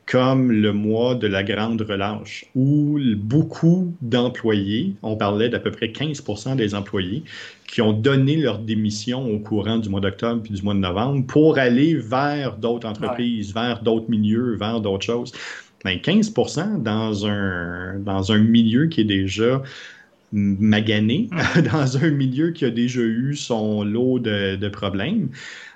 comme 0.07 0.51
le 0.51 0.72
mois 0.72 1.14
de 1.14 1.27
la 1.27 1.42
grande 1.42 1.83
relâche, 1.83 2.46
où 2.55 2.98
beaucoup 3.16 3.94
d'employés, 4.01 4.94
on 5.03 5.16
parlait 5.16 5.51
d'à 5.51 5.61
peu 5.61 5.70
près 5.70 5.88
15% 5.88 6.57
des 6.57 6.74
employés, 6.74 7.24
qui 7.66 7.83
ont 7.83 7.92
donné 7.92 8.37
leur 8.37 8.59
démission 8.59 9.31
au 9.31 9.38
courant 9.38 9.77
du 9.77 9.90
mois 9.90 10.01
d'octobre 10.01 10.42
puis 10.42 10.55
du 10.55 10.62
mois 10.62 10.72
de 10.72 10.79
novembre 10.79 11.27
pour 11.27 11.59
aller 11.59 11.94
vers 11.94 12.57
d'autres 12.57 12.88
entreprises, 12.88 13.53
vers 13.53 13.83
d'autres 13.83 14.09
milieux, 14.09 14.57
vers 14.57 14.81
d'autres 14.81 15.05
choses. 15.05 15.33
Ben 15.85 16.01
15 16.01 16.33
dans 16.79 17.27
un, 17.27 17.99
dans 18.01 18.33
un 18.33 18.38
milieu 18.38 18.87
qui 18.87 19.03
est 19.03 19.05
déjà 19.05 19.62
magané, 20.33 21.29
mm. 21.31 21.62
dans 21.73 21.97
un 21.99 22.11
milieu 22.11 22.51
qui 22.51 22.64
a 22.64 22.71
déjà 22.71 23.01
eu 23.01 23.35
son 23.35 23.85
lot 23.85 24.19
de, 24.19 24.57
de 24.57 24.69
problèmes. 24.69 25.29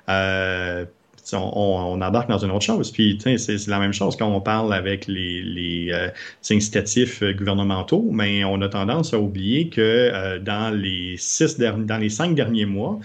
Euh, 0.09 0.85
on, 1.33 2.01
embarque 2.03 2.29
dans 2.29 2.39
une 2.39 2.51
autre 2.51 2.65
chose. 2.65 2.91
Puis, 2.91 3.19
c'est 3.23 3.67
la 3.69 3.79
même 3.79 3.93
chose 3.93 4.17
quand 4.17 4.29
on 4.29 4.41
parle 4.41 4.75
avec 4.75 5.07
les, 5.07 5.43
les 5.43 5.91
euh, 5.93 6.09
incitatifs 6.51 7.23
gouvernementaux, 7.23 8.09
mais 8.11 8.45
on 8.45 8.61
a 8.61 8.69
tendance 8.69 9.15
à 9.15 9.21
oublier 9.21 9.69
que 9.69 9.81
euh, 9.81 10.39
dans, 10.39 10.77
les 10.77 11.17
six 11.19 11.59
dans 11.59 11.99
les 11.99 12.09
cinq 12.09 12.35
derniers 12.35 12.67
mois, 12.67 12.99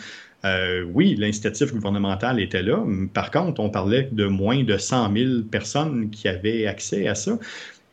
euh, 0.45 0.83
oui, 0.93 1.15
l'incitatif 1.15 1.73
gouvernemental 1.73 2.39
était 2.39 2.61
là. 2.61 2.83
Par 3.13 3.31
contre, 3.31 3.59
on 3.59 3.69
parlait 3.69 4.09
de 4.11 4.25
moins 4.25 4.63
de 4.63 4.77
100 4.77 5.13
000 5.13 5.29
personnes 5.49 6.09
qui 6.09 6.27
avaient 6.27 6.67
accès 6.67 7.07
à 7.07 7.15
ça. 7.15 7.39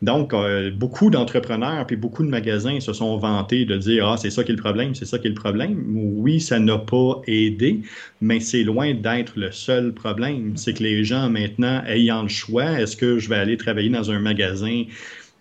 Donc, 0.01 0.33
euh, 0.33 0.71
beaucoup 0.71 1.09
d'entrepreneurs 1.09 1.87
puis 1.87 1.95
beaucoup 1.95 2.23
de 2.23 2.29
magasins 2.29 2.79
se 2.79 2.93
sont 2.93 3.17
vantés 3.17 3.65
de 3.65 3.77
dire 3.77 4.07
Ah, 4.07 4.17
c'est 4.17 4.29
ça 4.29 4.43
qui 4.43 4.51
est 4.51 4.55
le 4.55 4.61
problème, 4.61 4.93
c'est 4.93 5.05
ça 5.05 5.17
qui 5.17 5.27
est 5.27 5.29
le 5.29 5.35
problème. 5.35 5.83
Oui, 5.87 6.39
ça 6.39 6.59
n'a 6.59 6.77
pas 6.77 7.21
aidé, 7.27 7.81
mais 8.21 8.39
c'est 8.39 8.63
loin 8.63 8.93
d'être 8.93 9.33
le 9.37 9.51
seul 9.51 9.93
problème. 9.93 10.57
C'est 10.57 10.73
que 10.73 10.83
les 10.83 11.03
gens 11.03 11.29
maintenant, 11.29 11.81
ayant 11.87 12.23
le 12.23 12.27
choix, 12.27 12.79
est-ce 12.79 12.97
que 12.97 13.17
je 13.19 13.29
vais 13.29 13.37
aller 13.37 13.57
travailler 13.57 13.89
dans 13.89 14.11
un 14.11 14.19
magasin 14.19 14.83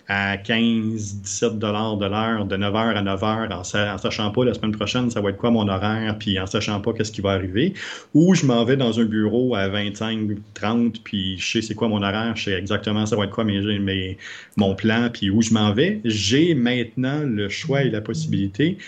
à 0.09 0.37
15, 0.37 1.23
17 1.23 1.59
dollars 1.59 1.97
de 1.97 2.07
l'heure 2.07 2.45
de 2.45 2.57
9h 2.57 2.95
à 2.95 3.03
9h 3.03 3.53
en, 3.53 3.99
sachant 3.99 4.31
pas 4.31 4.45
la 4.45 4.55
semaine 4.55 4.73
prochaine 4.73 5.11
ça 5.11 5.21
va 5.21 5.31
être 5.31 5.39
quoi 5.39 5.51
mon 5.51 5.67
horaire 5.69 6.17
puis 6.19 6.39
en 6.39 6.47
sachant 6.47 6.81
pas 6.81 6.93
qu'est-ce 6.93 7.13
qui 7.13 7.21
va 7.21 7.31
arriver 7.31 7.75
ou 8.13 8.35
je 8.35 8.45
m'en 8.45 8.65
vais 8.65 8.77
dans 8.77 9.01
un 9.01 9.05
bureau 9.05 9.55
à 9.55 9.69
25, 9.69 10.29
30 10.55 11.03
puis 11.03 11.39
je 11.39 11.53
sais 11.53 11.63
c'est 11.63 11.75
quoi 11.75 11.89
mon 11.89 12.03
horaire, 12.03 12.37
je 12.37 12.45
sais 12.45 12.53
exactement 12.53 13.07
ça 13.07 13.17
va 13.17 13.25
être 13.25 13.31
quoi 13.31 13.45
mes, 13.45 13.79
mes 13.79 14.19
mon 14.57 14.75
plan 14.75 15.09
puis 15.13 15.31
où 15.31 15.43
je 15.43 15.53
m'en 15.53 15.73
vais. 15.73 16.01
J'ai 16.05 16.55
maintenant 16.55 17.23
le 17.25 17.49
choix 17.49 17.83
et 17.83 17.91
la 17.91 18.01
possibilité 18.01 18.79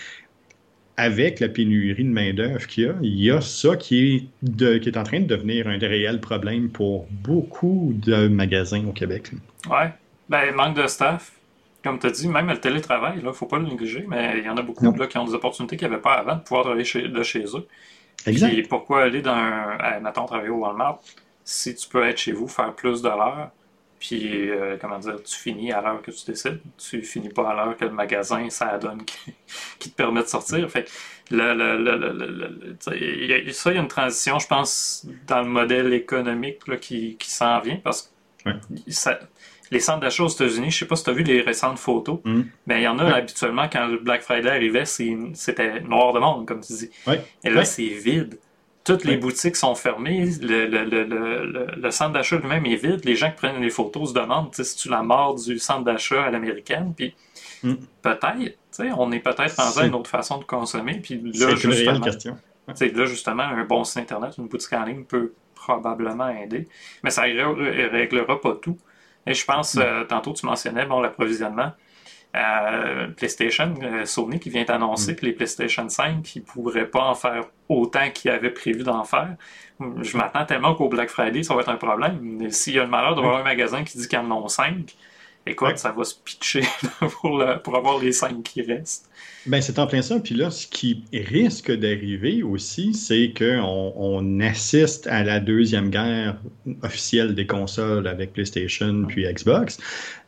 avec 0.97 1.39
la 1.39 1.47
pénurie 1.47 2.03
de 2.03 2.09
main-d'œuvre 2.09 2.65
qu'il 2.65 2.85
y 2.85 2.87
a, 2.87 2.95
il 3.03 3.19
y 3.21 3.31
a 3.31 3.39
ça 3.39 3.75
qui 3.75 4.15
est, 4.15 4.23
de, 4.41 4.77
qui 4.77 4.89
est 4.89 4.97
en 4.97 5.03
train 5.03 5.19
de 5.19 5.27
devenir 5.27 5.67
un 5.67 5.77
réel 5.77 6.19
problème 6.19 6.69
pour 6.69 7.07
beaucoup 7.23 7.93
de 8.03 8.27
magasins 8.27 8.83
au 8.87 8.93
Québec. 8.93 9.31
Ouais, 9.69 9.93
ben, 10.29 10.53
manque 10.53 10.75
de 10.75 10.87
staff. 10.87 11.31
Comme 11.83 11.99
tu 11.99 12.07
as 12.07 12.11
dit, 12.11 12.27
même 12.27 12.47
le 12.47 12.59
télétravail, 12.59 13.13
il 13.17 13.23
ne 13.23 13.31
faut 13.31 13.45
pas 13.45 13.59
le 13.59 13.65
négliger, 13.65 14.05
mais 14.07 14.39
il 14.39 14.45
y 14.45 14.49
en 14.49 14.57
a 14.57 14.61
beaucoup 14.61 14.91
là, 14.91 15.07
qui 15.07 15.17
ont 15.17 15.25
des 15.25 15.33
opportunités 15.33 15.77
qu'ils 15.77 15.89
n'avaient 15.89 16.01
pas 16.01 16.13
avant 16.13 16.35
de 16.35 16.41
pouvoir 16.41 16.63
travailler 16.63 16.83
chez, 16.83 17.07
de 17.07 17.23
chez 17.23 17.45
eux. 17.55 17.67
Exact. 18.25 18.53
Et 18.53 18.63
pourquoi 18.63 19.03
aller 19.03 19.21
dans 19.21 19.31
un. 19.31 19.99
mettons, 20.01 20.25
travailler 20.25 20.49
au 20.49 20.57
Walmart? 20.57 20.99
Si 21.43 21.75
tu 21.75 21.87
peux 21.87 22.03
être 22.05 22.17
chez 22.17 22.33
vous, 22.33 22.47
faire 22.47 22.73
plus 22.73 23.01
de 23.01 23.07
l'heure, 23.07 23.51
puis, 23.99 24.49
euh, 24.51 24.77
comment 24.79 24.99
dire, 24.99 25.15
tu 25.23 25.35
finis 25.35 25.71
à 25.71 25.81
l'heure 25.81 26.01
que 26.01 26.11
tu 26.11 26.25
décides. 26.25 26.59
Tu 26.77 27.01
finis 27.01 27.29
pas 27.29 27.49
à 27.49 27.55
l'heure 27.55 27.77
que 27.77 27.85
le 27.85 27.91
magasin, 27.91 28.47
ça 28.49 28.77
donne 28.77 29.03
qui, 29.05 29.89
te 29.89 29.95
permet 29.95 30.21
de 30.21 30.27
sortir. 30.27 30.69
Fait 30.69 30.89
le, 31.31 31.53
le, 31.53 32.75
ça, 32.79 32.95
il 32.95 33.25
y 33.25 33.33
a 33.33 33.71
une 33.71 33.87
transition, 33.87 34.37
je 34.39 34.47
pense, 34.47 35.07
dans 35.25 35.41
le 35.41 35.47
modèle 35.47 35.93
économique 35.93 36.67
là, 36.67 36.77
qui, 36.77 37.17
qui 37.17 37.29
s'en 37.29 37.59
vient 37.59 37.77
parce 37.83 38.13
que 38.43 38.51
ça, 38.89 39.19
les 39.71 39.79
centres 39.79 39.99
d'achat 39.99 40.23
aux 40.23 40.29
États-Unis, 40.29 40.71
je 40.71 40.79
sais 40.79 40.85
pas 40.85 40.95
si 40.95 41.03
tu 41.03 41.09
as 41.09 41.13
vu 41.13 41.23
les 41.23 41.41
récentes 41.41 41.79
photos, 41.79 42.19
mm. 42.23 42.41
mais 42.67 42.81
il 42.81 42.83
y 42.83 42.87
en 42.87 42.99
a 42.99 43.05
habituellement 43.13 43.67
quand 43.71 43.87
le 43.87 43.97
Black 43.97 44.21
Friday 44.21 44.49
arrivait, 44.49 44.85
c'était 44.85 45.81
noir 45.81 46.13
de 46.13 46.19
monde, 46.19 46.45
comme 46.45 46.61
tu 46.61 46.73
dis. 46.73 46.89
Et 47.43 47.49
là, 47.49 47.65
c'est 47.65 47.87
vide. 47.87 48.39
Toutes 48.83 49.03
les 49.03 49.17
boutiques 49.17 49.57
sont 49.57 49.75
fermées, 49.75 50.29
le, 50.41 51.91
centre 51.91 52.13
d'achat 52.13 52.37
lui-même 52.37 52.65
est 52.65 52.77
vide. 52.77 53.03
Les 53.03 53.15
gens 53.15 53.29
qui 53.29 53.35
prennent 53.35 53.61
les 53.61 53.69
photos 53.69 54.09
se 54.09 54.13
demandent 54.13 54.53
si 54.55 54.77
tu 54.77 54.87
la 54.87 55.03
mort 55.03 55.35
du 55.35 55.59
centre 55.59 55.83
d'achat 55.83 56.23
à 56.23 56.31
l'américaine. 56.31 56.93
Puis 56.95 57.13
mm. 57.63 57.73
peut-être, 58.01 58.57
on 58.97 59.11
est 59.11 59.19
peut-être 59.19 59.57
dans 59.57 59.81
une 59.81 59.93
autre 59.93 60.09
façon 60.09 60.37
de 60.37 60.45
consommer. 60.45 61.01
Puis 61.01 61.21
là, 61.33 61.53
justement, 61.55 61.99
question. 61.99 62.37
là, 62.67 63.05
justement, 63.05 63.43
un 63.43 63.65
bon 63.65 63.83
site 63.83 63.97
Internet, 63.97 64.35
une 64.37 64.47
boutique 64.47 64.71
en 64.71 64.85
ligne 64.85 65.03
peut 65.03 65.33
probablement 65.53 66.29
aider. 66.29 66.69
Mais 67.03 67.09
ça 67.09 67.27
ne 67.27 67.89
réglera 67.89 68.39
pas 68.39 68.53
tout. 68.53 68.77
Et 69.27 69.33
je 69.33 69.45
pense, 69.45 69.75
mm. 69.75 69.81
euh, 69.81 70.03
tantôt 70.05 70.33
tu 70.33 70.45
mentionnais 70.45 70.85
bon, 70.85 71.01
l'approvisionnement. 71.01 71.71
Euh, 72.35 73.07
PlayStation, 73.07 73.73
euh, 73.81 74.05
Sony 74.05 74.39
qui 74.39 74.49
vient 74.49 74.63
d'annoncer 74.63 75.13
mm. 75.13 75.15
que 75.15 75.25
les 75.25 75.33
PlayStation 75.33 75.87
5 75.87 76.35
ne 76.35 76.41
pourraient 76.41 76.89
pas 76.89 77.03
en 77.03 77.15
faire 77.15 77.45
autant 77.69 78.09
qu'ils 78.11 78.31
avaient 78.31 78.51
prévu 78.51 78.83
d'en 78.83 79.03
faire. 79.03 79.35
Je 79.79 80.17
m'attends 80.17 80.45
tellement 80.45 80.75
qu'au 80.75 80.89
Black 80.89 81.09
Friday, 81.09 81.43
ça 81.43 81.53
va 81.53 81.61
être 81.61 81.69
un 81.69 81.77
problème. 81.77 82.49
S'il 82.49 82.73
y 82.73 82.79
a 82.79 82.83
le 82.83 82.89
malheur 82.89 83.15
d'avoir 83.15 83.37
un 83.37 83.43
magasin 83.43 83.83
qui 83.83 83.97
dit 83.97 84.07
qu'il 84.07 84.17
en 84.17 84.31
ont 84.31 84.47
5, 84.47 84.95
écoute, 85.47 85.77
ça 85.77 85.91
va 85.91 86.03
se 86.03 86.15
pitcher 86.15 86.63
pour, 86.99 87.43
pour 87.63 87.75
avoir 87.75 87.99
les 87.99 88.11
cinq 88.11 88.43
qui 88.43 88.61
restent. 88.61 89.09
Ben, 89.45 89.61
c'est 89.61 89.79
en 89.79 89.87
plein 89.87 90.01
ça. 90.01 90.19
Puis 90.19 90.35
là, 90.35 90.51
ce 90.51 90.67
qui 90.67 91.03
risque 91.13 91.71
d'arriver 91.71 92.43
aussi, 92.43 92.93
c'est 92.93 93.33
qu'on 93.37 93.93
on 93.95 94.39
assiste 94.41 95.07
à 95.07 95.23
la 95.23 95.39
deuxième 95.39 95.89
guerre 95.89 96.37
officielle 96.83 97.33
des 97.33 97.47
consoles 97.47 98.07
avec 98.07 98.33
PlayStation 98.33 99.05
puis 99.07 99.25
Xbox. 99.25 99.79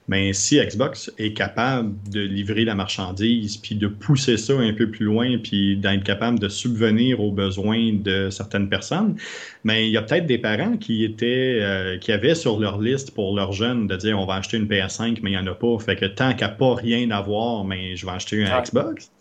Mais 0.09 0.33
si 0.33 0.59
Xbox 0.59 1.11
est 1.19 1.33
capable 1.33 1.93
de 2.09 2.21
livrer 2.21 2.65
la 2.65 2.73
marchandise, 2.73 3.57
puis 3.57 3.75
de 3.75 3.85
pousser 3.85 4.37
ça 4.37 4.53
un 4.53 4.73
peu 4.73 4.89
plus 4.89 5.05
loin, 5.05 5.37
puis 5.37 5.77
d'être 5.77 6.03
capable 6.03 6.39
de 6.39 6.49
subvenir 6.49 7.19
aux 7.19 7.31
besoins 7.31 7.93
de 7.93 8.31
certaines 8.31 8.69
personnes, 8.69 9.17
mais 9.63 9.87
il 9.87 9.91
y 9.91 9.97
a 9.97 10.01
peut-être 10.01 10.25
des 10.25 10.39
parents 10.39 10.77
qui 10.77 11.03
étaient, 11.05 11.59
euh, 11.61 11.99
qui 11.99 12.11
avaient 12.11 12.33
sur 12.33 12.59
leur 12.59 12.81
liste 12.81 13.11
pour 13.11 13.35
leurs 13.35 13.51
jeunes 13.51 13.85
de 13.85 13.95
dire 13.97 14.19
on 14.19 14.25
va 14.25 14.33
acheter 14.33 14.57
une 14.57 14.65
PS5, 14.65 15.19
mais 15.21 15.29
il 15.29 15.33
n'y 15.33 15.37
en 15.37 15.45
a 15.45 15.53
pas. 15.53 15.77
Fait 15.77 15.95
que 15.95 16.05
tant 16.05 16.29
qu'il 16.29 16.47
n'y 16.47 16.53
a 16.53 16.55
pas 16.55 16.73
rien 16.73 17.11
à 17.11 17.21
voir, 17.21 17.63
mais 17.63 17.95
je 17.95 18.07
vais 18.07 18.11
acheter 18.11 18.43
un 18.43 18.61
Xbox. 18.63 19.11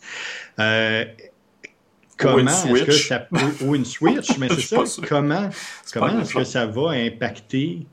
Euh, 0.59 1.05
comment 2.17 2.39
est-ce 2.39 2.85
que 2.85 2.93
ça 2.93 3.19
peut, 3.19 3.37
ou 3.61 3.75
une 3.75 3.85
Switch, 3.85 4.39
mais 4.39 4.49
c'est 4.59 4.63
ça, 4.63 4.85
comment, 5.07 5.51
comment 5.93 6.21
est-ce 6.21 6.33
que 6.33 6.45
ça 6.45 6.65
va 6.65 6.93
impacter 6.93 7.87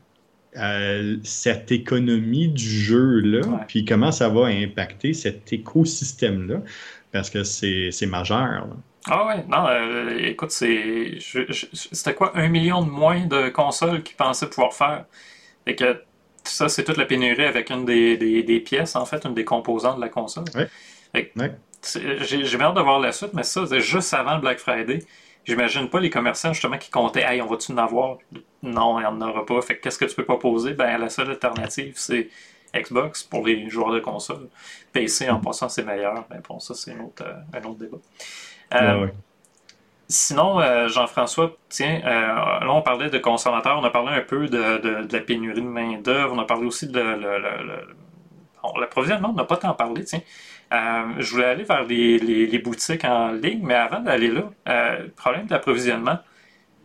euh, 0.58 1.18
cette 1.24 1.72
économie 1.72 2.48
du 2.48 2.64
jeu-là, 2.64 3.66
puis 3.68 3.86
comment 3.86 4.12
ça 4.12 4.30
va 4.30 4.46
impacter 4.46 5.14
cet 5.14 5.52
écosystème-là, 5.52 6.62
parce 7.12 7.30
que 7.30 7.44
c'est 7.44 8.06
majeur. 8.08 8.68
Ah 9.08 9.28
ouais, 9.28 9.44
non, 9.48 9.68
euh, 9.68 10.18
écoute, 10.18 10.52
c'est 10.52 11.20
c'était 11.74 12.16
quoi, 12.16 12.36
un 12.36 12.48
million 12.48 12.84
de 12.84 12.90
moins 12.90 13.26
de 13.26 13.50
consoles 13.50 14.02
qu'ils 14.02 14.16
pensaient 14.16 14.50
pouvoir 14.50 14.74
faire? 14.74 15.06
Et 15.68 15.76
que 15.76 16.02
ça, 16.44 16.70
c'est 16.70 16.84
toute 16.84 16.98
la 16.98 17.06
pénurie 17.06 17.46
avec 17.46 17.70
une 17.70 17.86
des, 17.86 18.18
des, 18.18 18.60
pièces, 18.60 18.96
en 18.96 19.06
fait, 19.06 19.26
une 19.26 19.34
des 19.34 19.46
composantes 19.46 19.98
de 19.98 20.02
la 20.02 20.10
console. 20.10 20.46
Ouais. 20.56 20.70
J'ai 21.14 22.62
hâte 22.62 22.76
de 22.76 22.82
voir 22.82 23.00
la 23.00 23.12
suite, 23.12 23.34
mais 23.34 23.44
ça, 23.44 23.66
c'est 23.68 23.80
juste 23.80 24.14
avant 24.14 24.40
Black 24.40 24.60
Friday. 24.60 25.00
J'imagine 25.46 25.90
pas 25.90 26.00
les 26.00 26.10
commerçants 26.10 26.54
justement 26.54 26.78
qui 26.78 26.90
comptaient 26.90 27.22
Hey, 27.22 27.42
on 27.42 27.46
va-tu 27.46 27.72
en 27.72 27.78
avoir? 27.78 28.18
Non, 28.64 29.00
il 29.00 29.04
n'y 29.04 29.08
en 29.08 29.22
aura 29.22 29.46
pas. 29.46 29.62
Fait 29.62 29.78
qu'est-ce 29.80 30.00
que 30.00 30.06
tu 30.06 30.16
peux 30.16 30.26
proposer? 30.26 30.74
Ben 30.74 30.98
la 30.98 31.10
seule 31.10 31.30
alternative, 31.30 31.94
c'est 31.96 32.30
Xbox 32.74 33.24
pour 33.24 33.46
les 33.46 33.70
joueurs 33.70 33.92
de 33.92 34.00
console. 34.00 34.50
PC 34.92 35.30
en 35.30 35.40
passant, 35.40 35.70
c'est 35.70 35.84
meilleur. 35.84 36.26
Mais 36.32 36.38
bon, 36.48 36.60
ça, 36.60 36.74
c'est 36.74 36.94
un 36.94 37.02
autre, 37.02 37.24
euh, 37.24 37.58
un 37.58 37.64
autre 37.64 37.78
débat. 37.78 37.98
Euh, 38.74 39.08
sinon, 40.08 40.60
euh, 40.60 40.88
Jean-François, 40.88 41.56
tiens, 41.70 42.02
là, 42.04 42.68
on 42.70 42.82
parlait 42.82 43.12
de 43.12 43.20
consommateurs, 43.20 43.78
on 43.80 43.84
a 43.84 43.92
parlé 43.92 44.14
un 44.14 44.22
peu 44.22 44.48
de, 44.48 45.08
la 45.12 45.20
pénurie 45.22 45.62
de 45.62 45.68
main-d'œuvre, 45.68 46.34
on 46.36 46.40
a 46.40 46.46
parlé 46.46 46.66
aussi 46.66 46.88
de 46.88 47.00
l'approvisionnement, 48.80 49.30
on 49.30 49.34
n'a 49.34 49.46
pas 49.46 49.58
tant 49.58 49.74
parlé, 49.74 50.04
tiens. 50.04 50.22
Euh, 50.74 51.14
je 51.20 51.32
voulais 51.32 51.46
aller 51.46 51.64
vers 51.64 51.84
les, 51.84 52.60
boutiques 52.60 53.06
en 53.06 53.32
ligne, 53.32 53.62
mais 53.64 53.76
avant 53.76 54.00
d'aller 54.00 54.30
là, 54.30 54.50
euh, 54.68 55.08
problème 55.16 55.46
d'approvisionnement. 55.48 56.20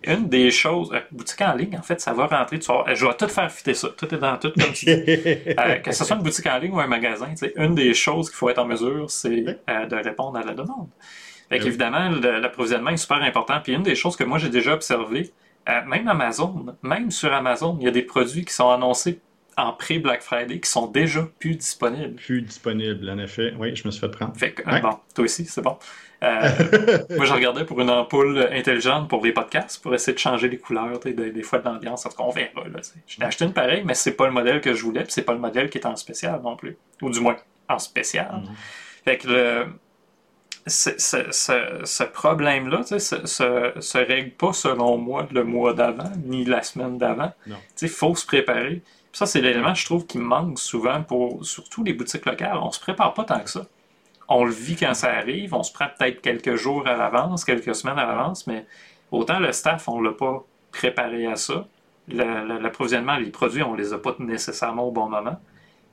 Une 0.05 0.29
des 0.29 0.51
choses, 0.51 0.91
euh, 0.95 1.01
boutique 1.11 1.43
en 1.43 1.55
ligne, 1.55 1.77
en 1.77 1.83
fait, 1.83 2.01
ça 2.01 2.15
va 2.15 2.27
rentrer. 2.27 2.59
Tu 2.59 2.71
je 2.95 3.05
vais 3.05 3.15
tout 3.15 3.29
faire 3.29 3.53
fitter 3.53 3.75
ça. 3.75 3.89
Tout 3.91 4.15
est 4.15 4.19
dans 4.19 4.37
tout, 4.39 4.51
comme 4.59 4.73
tu 4.73 4.87
dis. 4.87 5.05
que 5.85 5.93
ce 5.93 6.05
soit 6.05 6.17
une 6.17 6.23
boutique 6.23 6.47
en 6.47 6.59
ligne 6.59 6.73
ou 6.73 6.81
un 6.81 6.87
magasin, 6.87 7.35
une 7.57 7.75
des 7.75 7.93
choses 7.93 8.31
qu'il 8.31 8.37
faut 8.37 8.49
être 8.49 8.59
en 8.59 8.67
mesure, 8.67 9.11
c'est 9.11 9.43
de 9.69 10.03
répondre 10.03 10.39
à 10.39 10.43
la 10.43 10.55
demande. 10.55 10.89
Fait 11.51 11.57
évidemment, 11.57 12.09
l'approvisionnement 12.09 12.91
est 12.91 12.97
super 12.97 13.23
important. 13.23 13.61
Puis 13.63 13.75
une 13.75 13.83
des 13.83 13.95
choses 13.95 14.17
que 14.17 14.25
moi 14.25 14.39
j'ai 14.39 14.49
déjà 14.49 14.73
observé, 14.73 15.33
même 15.87 16.09
Amazon, 16.09 16.77
même 16.83 17.11
sur 17.11 17.33
Amazon, 17.35 17.77
il 17.81 17.85
y 17.85 17.89
a 17.89 17.91
des 17.91 18.03
produits 18.03 18.45
qui 18.45 18.55
sont 18.55 18.71
annoncés 18.71 19.21
en 19.61 19.73
pré-Black 19.73 20.23
Friday 20.23 20.61
qui 20.61 20.71
sont 20.71 20.87
déjà 20.87 21.29
plus 21.39 21.55
disponibles. 21.55 22.15
Plus 22.15 22.43
disponibles, 22.43 23.09
en 23.11 23.19
effet. 23.19 23.53
Oui, 23.59 23.75
je 23.77 23.87
me 23.87 23.91
suis 23.91 24.01
fait 24.01 24.09
prendre. 24.09 24.37
Fait 24.37 24.55
bon, 24.83 24.99
toi 25.15 25.25
aussi, 25.25 25.45
c'est 25.45 25.63
bon. 25.63 25.77
Euh, 26.23 26.49
moi, 27.17 27.25
je 27.25 27.33
regardais 27.33 27.65
pour 27.65 27.81
une 27.81 27.91
ampoule 27.91 28.49
intelligente 28.53 29.09
pour 29.09 29.25
les 29.25 29.33
podcasts, 29.33 29.83
pour 29.83 29.95
essayer 29.95 30.15
de 30.15 30.19
changer 30.19 30.49
les 30.49 30.59
couleurs, 30.59 30.99
des, 31.01 31.13
des 31.13 31.43
fois 31.43 31.59
de 31.59 31.65
l'ambiance. 31.65 32.07
En 32.07 32.11
tout 32.11 32.17
cas, 32.17 32.25
on 32.25 32.31
verra. 32.31 32.51
J'ai 33.07 33.23
acheté 33.23 33.45
une 33.45 33.53
pareille, 33.53 33.83
mais 33.85 33.95
c'est 33.95 34.13
pas 34.13 34.27
le 34.27 34.33
modèle 34.33 34.61
que 34.61 34.75
je 34.75 34.83
voulais, 34.83 35.03
puis 35.03 35.13
c'est 35.13 35.23
pas 35.23 35.35
le 35.35 35.41
modèle 35.41 35.71
qui 35.71 35.79
est 35.79 35.87
en 35.87 35.97
spécial 35.97 36.41
non 36.43 36.57
plus. 36.57 36.77
Ou 37.03 37.11
du 37.11 37.21
moins, 37.21 37.37
en 37.69 37.79
spécial. 37.79 38.43
Mhm. 38.43 38.55
Fait 39.05 39.19
que 39.19 39.29
le, 39.29 39.67
ce, 40.67 42.05
problème-là 42.05 42.81
ne 42.91 42.99
se, 42.99 43.27
se, 43.27 43.99
règle 43.99 44.31
pas 44.33 44.53
selon 44.53 44.99
moi 44.99 45.27
le 45.31 45.45
mois 45.45 45.73
d'avant, 45.73 46.13
ni 46.25 46.45
la 46.45 46.63
semaine 46.63 46.99
d'avant. 46.99 47.33
Il 47.81 47.89
faut 47.89 48.15
se 48.15 48.27
préparer 48.27 48.83
ça, 49.13 49.27
c'est 49.27 49.41
l'élément, 49.41 49.75
je 49.75 49.85
trouve, 49.85 50.07
qui 50.07 50.19
manque 50.19 50.59
souvent 50.59 51.03
pour 51.03 51.45
surtout 51.45 51.83
les 51.83 51.93
boutiques 51.93 52.27
locales. 52.27 52.59
On 52.59 52.71
se 52.71 52.81
prépare 52.81 53.15
pas 53.15 53.25
tant 53.25 53.41
que 53.41 53.51
ça. 53.51 53.67
On 54.29 54.45
le 54.45 54.53
vit 54.53 54.77
quand 54.77 54.95
ça 54.95 55.13
arrive, 55.13 55.55
on 55.55 55.65
se 55.65 55.73
prend 55.73 55.87
peut-être 55.87 56.21
quelques 56.21 56.55
jours 56.55 56.87
à 56.87 56.97
l'avance, 56.97 57.45
quelques 57.45 57.75
semaines 57.75 57.99
à 57.99 58.07
l'avance, 58.07 58.47
mais 58.47 58.65
autant 59.11 59.41
le 59.41 59.53
staff, 59.53 59.89
on 59.89 60.01
l'a 60.01 60.13
pas 60.13 60.45
préparé 60.71 61.27
à 61.27 61.35
ça. 61.35 61.67
L'approvisionnement, 62.09 63.17
les 63.17 63.31
produits, 63.31 63.63
on 63.63 63.75
les 63.75 63.93
a 63.93 63.99
pas 63.99 64.15
nécessairement 64.21 64.87
au 64.87 64.93
bon 64.93 65.09
moment. 65.09 65.41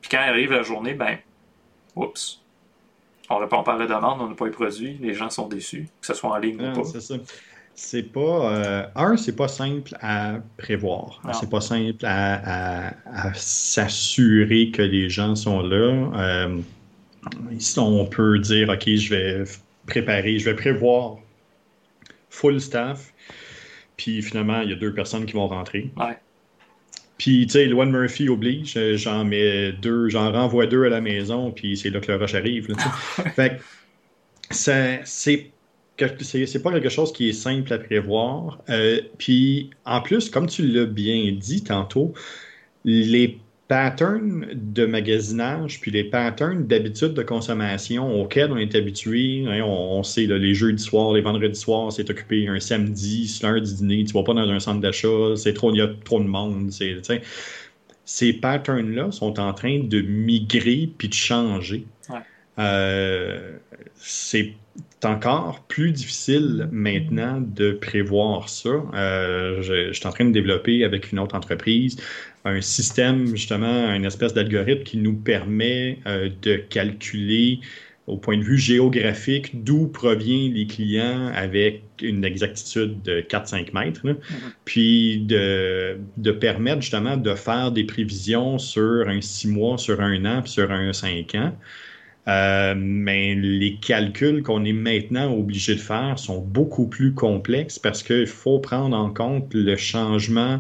Puis 0.02 0.12
quand 0.12 0.20
arrive 0.20 0.52
la 0.52 0.62
journée, 0.62 0.94
ben, 0.94 1.18
oups, 1.96 2.42
on 3.30 3.38
répond 3.38 3.64
pas 3.64 3.74
à 3.74 3.78
la 3.78 3.88
demande, 3.88 4.22
on 4.22 4.28
n'a 4.28 4.36
pas 4.36 4.46
les 4.46 4.52
produits, 4.52 4.98
les 5.02 5.14
gens 5.14 5.32
sont 5.32 5.48
déçus, 5.48 5.90
que 6.00 6.08
ce 6.08 6.14
soit 6.14 6.30
en 6.30 6.38
ligne 6.38 6.62
ou 6.62 6.74
pas. 6.76 6.84
C'est 6.84 7.02
ça 7.02 7.16
c'est 7.78 8.12
pas. 8.12 8.54
Euh, 8.54 8.88
un, 8.96 9.18
c'est 9.18 9.36
pas 9.36 9.48
simple 9.48 9.96
à 10.02 10.40
prévoir. 10.58 11.22
C'est 11.40 11.50
pas 11.50 11.62
simple 11.62 12.04
à, 12.06 12.92
s'assurer 13.36 14.72
que 14.72 14.82
les 14.82 15.10
gens 15.10 15.36
sont 15.36 15.62
là. 15.62 16.12
Euh, 16.16 16.58
ici, 17.52 17.78
on 17.80 18.06
peut 18.08 18.40
dire, 18.40 18.70
OK, 18.70 18.90
je 18.90 19.10
vais 19.10 19.44
préparer, 19.86 20.40
je 20.40 20.46
vais 20.46 20.56
prévoir 20.56 21.18
full 22.32 22.60
staff. 22.60 23.14
Puis 23.96 24.24
finalement, 24.24 24.62
il 24.62 24.72
y 24.72 24.74
a 24.74 24.76
deux 24.76 24.94
personnes 24.94 25.26
qui 25.26 25.34
vont 25.34 25.48
rentrer. 25.48 25.92
Puis, 27.20 27.46
tu 27.46 27.54
sais, 27.54 27.66
Luan 27.66 27.92
Murphy 27.92 28.28
oblige, 28.28 28.78
j'en 28.96 29.24
mets 29.24 29.72
deux, 29.72 30.10
j'en 30.10 30.32
renvoie 30.32 30.66
deux 30.66 30.86
à 30.86 30.90
la 30.90 31.02
maison, 31.02 31.52
puis 31.52 31.78
c'est 31.78 31.90
là 31.92 32.00
que 32.00 32.12
le 32.12 32.18
rush 32.18 32.34
arrive. 32.34 32.76
fait 33.36 33.60
c'est 34.50 35.52
c'est 36.22 36.62
pas 36.62 36.72
quelque 36.72 36.90
chose 36.90 37.12
qui 37.12 37.30
est 37.30 37.34
simple 37.34 37.74
à 37.74 37.80
prévoir. 37.80 38.62
Euh, 38.70 39.02
puis 39.18 39.70
en 39.86 40.02
plus, 40.02 40.30
comme 40.30 40.48
tu 40.48 40.68
l'as 40.68 40.86
bien 40.86 41.32
dit 41.40 41.64
tantôt, 41.64 42.14
les 42.86 43.40
patterns 43.68 44.48
de 44.54 44.86
magasinage 44.86 45.82
puis 45.82 45.92
les 45.92 46.06
patterns 46.06 46.66
d'habitude 46.68 47.14
de 47.14 47.24
consommation 47.24 48.22
auxquels 48.22 48.52
on 48.52 48.58
est 48.58 48.76
habitué, 48.76 49.46
hein, 49.48 49.62
on, 49.66 50.04
sait 50.04 50.26
les 50.26 50.54
jeudis 50.54 50.82
soirs, 50.82 51.14
les 51.14 51.22
vendredis 51.22 51.60
soirs, 51.60 51.92
c'est 51.92 52.10
occupé 52.10 52.48
un 52.48 52.60
samedi, 52.60 53.28
c'est 53.28 53.46
l'heure 53.46 53.62
du 53.62 53.74
dîner, 53.74 54.06
tu 54.06 54.14
vas 54.14 54.24
pas 54.24 54.34
dans 54.34 54.50
un 54.50 54.60
centre 54.60 54.80
d'achat, 54.80 55.36
c'est 55.36 55.54
trop, 55.54 55.74
il 55.74 55.78
y 55.78 55.82
a 55.82 55.90
trop 56.06 56.20
de 56.22 56.28
monde, 56.28 56.72
ces 58.06 58.34
patterns-là 58.34 59.12
sont 59.12 59.38
en 59.38 59.54
train 59.54 59.80
de 59.80 60.02
migrer 60.02 60.90
puis 60.98 61.10
de 61.10 61.14
changer. 61.14 61.86
Euh, 62.60 63.58
c'est 63.96 64.54
encore 65.06 65.64
plus 65.68 65.92
difficile 65.92 66.68
maintenant 66.72 67.40
de 67.40 67.72
prévoir 67.72 68.50
ça. 68.50 68.70
Euh, 68.94 69.62
je, 69.62 69.94
suis 69.94 70.08
en 70.08 70.12
train 70.12 70.26
de 70.26 70.32
développer 70.32 70.84
avec 70.84 71.12
une 71.12 71.20
autre 71.20 71.36
entreprise 71.36 71.98
un 72.46 72.62
système, 72.62 73.28
justement, 73.28 73.94
une 73.94 74.06
espèce 74.06 74.34
d'algorithme 74.34 74.84
qui 74.84 74.98
nous 74.98 75.16
permet 75.16 76.00
euh, 76.08 76.30
de 76.42 76.56
calculer 76.56 77.60
au 78.08 78.16
point 78.16 78.38
de 78.38 78.44
vue 78.44 78.58
géographique 78.58 79.64
d'où 79.66 79.88
proviennent 79.88 80.54
les 80.54 80.66
clients 80.66 81.28
avec 81.36 81.82
une 82.02 82.24
exactitude 82.24 83.02
de 83.02 83.20
4-5 83.20 83.74
mètres, 83.74 84.08
mm-hmm. 84.08 84.54
puis 84.64 85.20
de, 85.26 85.98
de, 86.16 86.32
permettre 86.32 86.82
justement 86.82 87.18
de 87.18 87.36
faire 87.36 87.74
des 87.74 87.84
prévisions 87.84 88.60
sur 88.60 89.10
un 89.10 89.20
6 89.20 89.50
mois, 89.50 89.78
sur 89.78 90.00
un 90.00 90.24
an, 90.24 90.42
puis 90.42 90.52
sur 90.52 90.72
un 90.72 90.94
5 90.94 91.36
ans. 91.36 91.54
Euh, 92.28 92.74
mais 92.76 93.36
les 93.36 93.78
calculs 93.80 94.44
qu'on 94.44 94.66
est 94.66 94.74
maintenant 94.74 95.34
obligé 95.34 95.76
de 95.76 95.80
faire 95.80 96.20
sont 96.20 96.42
beaucoup 96.42 96.88
plus 96.88 97.14
complexes 97.14 97.80
parce 97.80 98.04
qu'il 98.04 98.28
faut 98.28 98.60
prendre 98.60 98.98
en 98.98 99.14
compte 99.14 99.54
le 99.54 99.78
changement 99.78 100.60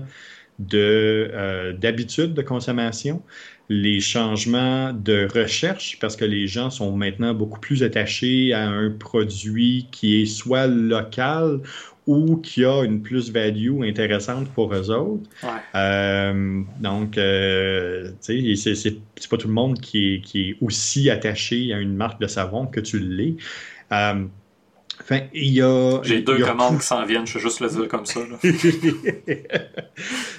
de 0.59 1.29
euh, 1.33 1.73
d'habitude 1.73 2.33
de 2.33 2.41
consommation, 2.41 3.21
les 3.69 3.99
changements 3.99 4.93
de 4.93 5.27
recherche 5.33 5.99
parce 5.99 6.15
que 6.15 6.25
les 6.25 6.47
gens 6.47 6.69
sont 6.69 6.95
maintenant 6.95 7.33
beaucoup 7.33 7.59
plus 7.59 7.83
attachés 7.83 8.53
à 8.53 8.67
un 8.69 8.89
produit 8.91 9.89
qui 9.91 10.21
est 10.21 10.25
soit 10.25 10.67
local 10.67 11.61
ou 12.07 12.37
qui 12.37 12.63
a 12.63 12.83
une 12.83 13.01
plus-value 13.01 13.83
intéressante 13.83 14.47
pour 14.49 14.73
eux 14.73 14.89
autres. 14.89 15.29
Euh, 15.75 16.61
donc, 16.79 17.17
euh, 17.17 18.11
tu 18.25 18.55
sais, 18.55 18.75
c'est 18.75 19.29
pas 19.29 19.37
tout 19.37 19.49
le 19.49 19.53
monde 19.53 19.79
qui 19.79 20.15
est, 20.15 20.21
qui 20.21 20.49
est, 20.49 20.57
aussi 20.61 21.09
attaché 21.09 21.73
à 21.73 21.79
une 21.79 21.95
marque 21.95 22.19
de 22.19 22.27
savon 22.27 22.65
que 22.65 22.79
tu 22.79 22.99
l'es. 22.99 23.35
Euh, 23.91 24.25
Enfin, 24.99 25.21
il 25.33 25.53
y 25.53 25.61
a. 25.61 26.01
J'ai 26.03 26.21
deux 26.21 26.43
a 26.43 26.47
commandes 26.47 26.79
qui 26.79 26.85
s'en 26.85 27.05
viennent, 27.05 27.27
je 27.27 27.35
vais 27.35 27.39
juste 27.39 27.59
le 27.59 27.69
dire 27.69 27.87
comme 27.87 28.05
ça. 28.05 28.19
là. 28.21 28.37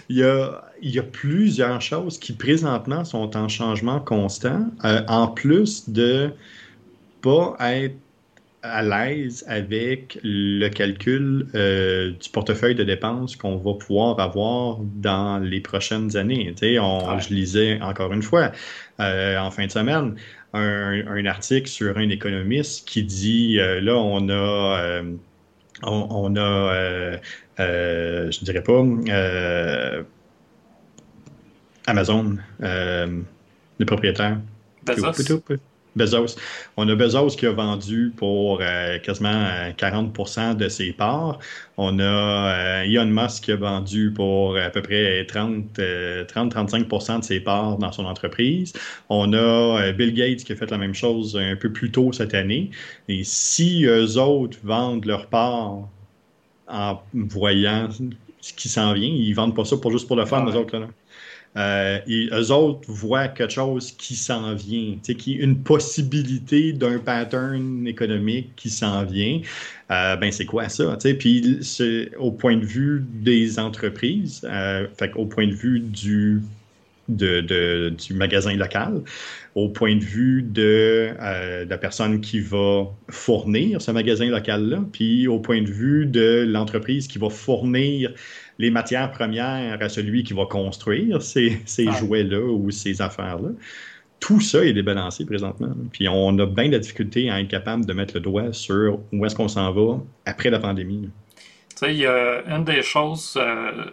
il, 0.09 0.17
y 0.17 0.25
a, 0.25 0.65
il 0.83 0.91
y 0.91 0.99
a 0.99 1.03
plusieurs 1.03 1.81
choses 1.81 2.19
qui 2.19 2.33
présentement 2.33 3.05
sont 3.05 3.37
en 3.37 3.49
changement 3.49 4.01
constant, 4.01 4.67
euh, 4.85 5.03
en 5.07 5.29
plus 5.29 5.89
de 5.89 6.31
pas 7.21 7.57
être 7.61 7.97
à 8.71 8.83
l'aise 8.83 9.45
avec 9.49 10.19
le 10.23 10.69
calcul 10.69 11.47
euh, 11.55 12.11
du 12.11 12.29
portefeuille 12.31 12.75
de 12.75 12.85
dépenses 12.85 13.37
qu'on 13.37 13.57
va 13.57 13.75
pouvoir 13.75 14.19
avoir 14.21 14.79
dans 14.81 15.39
les 15.39 15.61
prochaines 15.61 16.17
années. 16.17 16.55
On, 16.81 16.99
Ouais. 16.99 17.21
Je 17.21 17.35
lisais 17.35 17.81
encore 17.81 18.13
une 18.13 18.23
fois 18.23 18.53
euh, 19.01 19.39
en 19.39 19.51
fin 19.51 19.67
de 19.67 19.71
semaine 19.71 20.17
un, 20.53 21.07
un 21.07 21.27
article 21.27 21.69
sur 21.69 21.97
un 21.97 22.09
économiste 22.09 22.87
qui 22.89 23.03
dit 23.03 23.59
euh, 23.59 23.81
là 23.81 23.97
on 23.97 24.29
a 24.29 25.03
on, 25.83 26.07
on 26.11 26.37
a 26.37 27.19
je 27.59 28.45
dirais 28.45 28.63
pas 28.63 28.83
Amazon 31.87 32.37
le 32.61 33.85
propriétaire 33.85 34.39
Bezos? 34.85 35.43
Bezos. 35.99 36.37
On 36.79 36.89
a 36.89 36.95
Bezos 36.95 37.37
qui 37.37 37.47
a 37.47 37.53
vendu 37.53 38.13
pour 38.17 38.61
euh, 38.63 38.99
quasiment 39.01 39.29
euh, 39.31 39.73
40% 39.73 40.57
de 40.57 40.69
ses 40.69 40.93
parts. 40.93 41.39
On 41.77 41.99
a 41.99 42.03
euh, 42.03 42.83
Elon 42.85 43.07
Musk 43.07 43.45
qui 43.45 43.53
a 43.53 43.57
vendu 43.57 44.13
pour 44.15 44.57
à 44.57 44.71
peu 44.71 44.81
près 44.83 45.27
30, 45.27 45.79
euh, 45.79 46.25
30-35% 46.25 47.21
de 47.21 47.25
ses 47.25 47.41
parts 47.41 47.79
dans 47.79 47.93
son 47.93 48.05
entreprise. 48.07 48.73
On 49.11 49.33
a 49.33 49.37
euh, 49.37 49.93
Bill 49.93 50.15
Gates 50.15 50.45
qui 50.45 50.53
a 50.53 50.57
fait 50.57 50.71
la 50.71 50.79
même 50.79 50.95
chose 50.95 51.37
un 51.37 51.57
peu 51.57 51.73
plus 51.73 51.91
tôt 51.91 52.13
cette 52.13 52.35
année. 52.35 52.71
Et 53.09 53.23
si 53.25 53.85
eux 53.85 54.17
autres 54.19 54.59
vendent 54.65 55.05
leurs 55.07 55.27
parts 55.29 55.89
en 56.69 57.03
voyant 57.15 57.89
ce 58.41 58.53
qui 58.53 58.69
s'en 58.69 58.93
vient, 58.95 59.09
ils 59.09 59.33
vendent 59.35 59.57
pas 59.57 59.65
ça 59.65 59.77
pour 59.79 59.91
juste 59.93 60.07
pour 60.07 60.17
le 60.17 60.27
fun, 60.27 60.45
Ouais. 60.45 60.53
eux 60.53 60.57
autres. 60.57 60.77
Là. 60.79 60.89
Euh, 61.59 61.99
eux 62.09 62.53
autres 62.53 62.91
voient 62.91 63.29
quelque 63.29 63.53
chose 63.53 63.93
qui 63.93 64.15
s'en 64.15 64.55
vient, 64.55 64.97
qui 65.03 65.33
une 65.33 65.59
possibilité 65.63 66.73
d'un 66.73 66.99
pattern 66.99 67.87
économique 67.87 68.53
qui 68.57 68.71
s'en 68.71 69.05
vient. 69.05 69.41
Euh, 69.91 70.17
ben 70.17 70.31
c'est 70.31 70.45
quoi 70.47 70.69
ça? 70.69 70.97
Puis 71.19 71.59
au 72.19 72.31
point 72.33 72.57
de 72.57 72.65
vue 72.65 73.05
des 73.13 73.59
entreprises, 73.59 74.43
euh, 74.45 74.87
au 75.17 75.27
point 75.27 75.47
de 75.49 75.55
vue 75.55 75.81
du 75.81 76.43
de, 77.09 77.41
de- 77.41 77.95
du 78.07 78.13
magasin 78.15 78.55
local, 78.55 79.03
au 79.55 79.69
point 79.71 79.97
de 79.97 80.05
vue 80.05 80.43
de, 80.43 81.11
euh, 81.21 81.65
de 81.65 81.71
la 81.71 81.79
personne 81.79 82.21
qui 82.21 82.39
va 82.41 82.85
fournir 83.09 83.81
ce 83.81 83.91
magasin 83.91 84.27
local-là, 84.27 84.85
puis 84.93 85.27
au 85.27 85.39
point 85.41 85.63
de 85.63 85.71
vue 85.71 86.07
de 86.07 86.45
l'entreprise 86.47 87.09
qui 87.09 87.19
va 87.19 87.31
fournir 87.31 88.13
les 88.59 88.71
matières 88.71 89.11
premières 89.13 89.83
à 89.83 89.89
celui 89.89 90.25
qui 90.25 90.35
va 90.35 90.47
construire 90.47 91.23
ces, 91.23 91.61
ces 91.67 91.89
Ah. 91.89 91.93
jouets-là 91.93 92.41
ou 92.41 92.71
ces 92.71 93.01
affaires-là. 93.03 93.51
Tout 94.21 94.41
ça 94.41 94.65
est 94.65 94.73
débalancé 94.73 95.25
présentement. 95.27 95.75
Puis 95.93 96.09
on 96.09 96.39
a 96.41 96.47
bien 96.47 96.67
de 96.69 96.73
la 96.73 96.79
difficulté 96.81 97.31
à 97.31 97.41
être 97.41 97.49
capable 97.49 97.87
de 97.87 97.93
mettre 97.93 98.15
le 98.15 98.21
doigt 98.21 98.53
sur 98.53 99.01
où 99.13 99.25
est-ce 99.27 99.37
qu'on 99.37 99.49
s'en 99.49 99.73
va 99.73 100.01
après 100.27 100.51
la 100.51 100.59
pandémie. 100.59 101.09
Tu 101.71 101.77
sais, 101.77 101.95
il 101.95 101.99
y 102.01 102.07
a 102.07 102.43
une 102.47 102.65
des 102.65 102.83
choses 102.83 103.35
euh, 103.37 103.85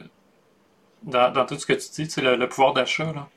dans, 1.03 1.31
dans 1.31 1.45
tout 1.45 1.57
ce 1.57 1.65
que 1.65 1.73
tu 1.73 1.87
dis, 2.03 2.09
c'est 2.09 2.21
le, 2.21 2.35
le 2.35 2.49
pouvoir 2.49 2.73
d'achat. 2.73 3.05
là. 3.13 3.27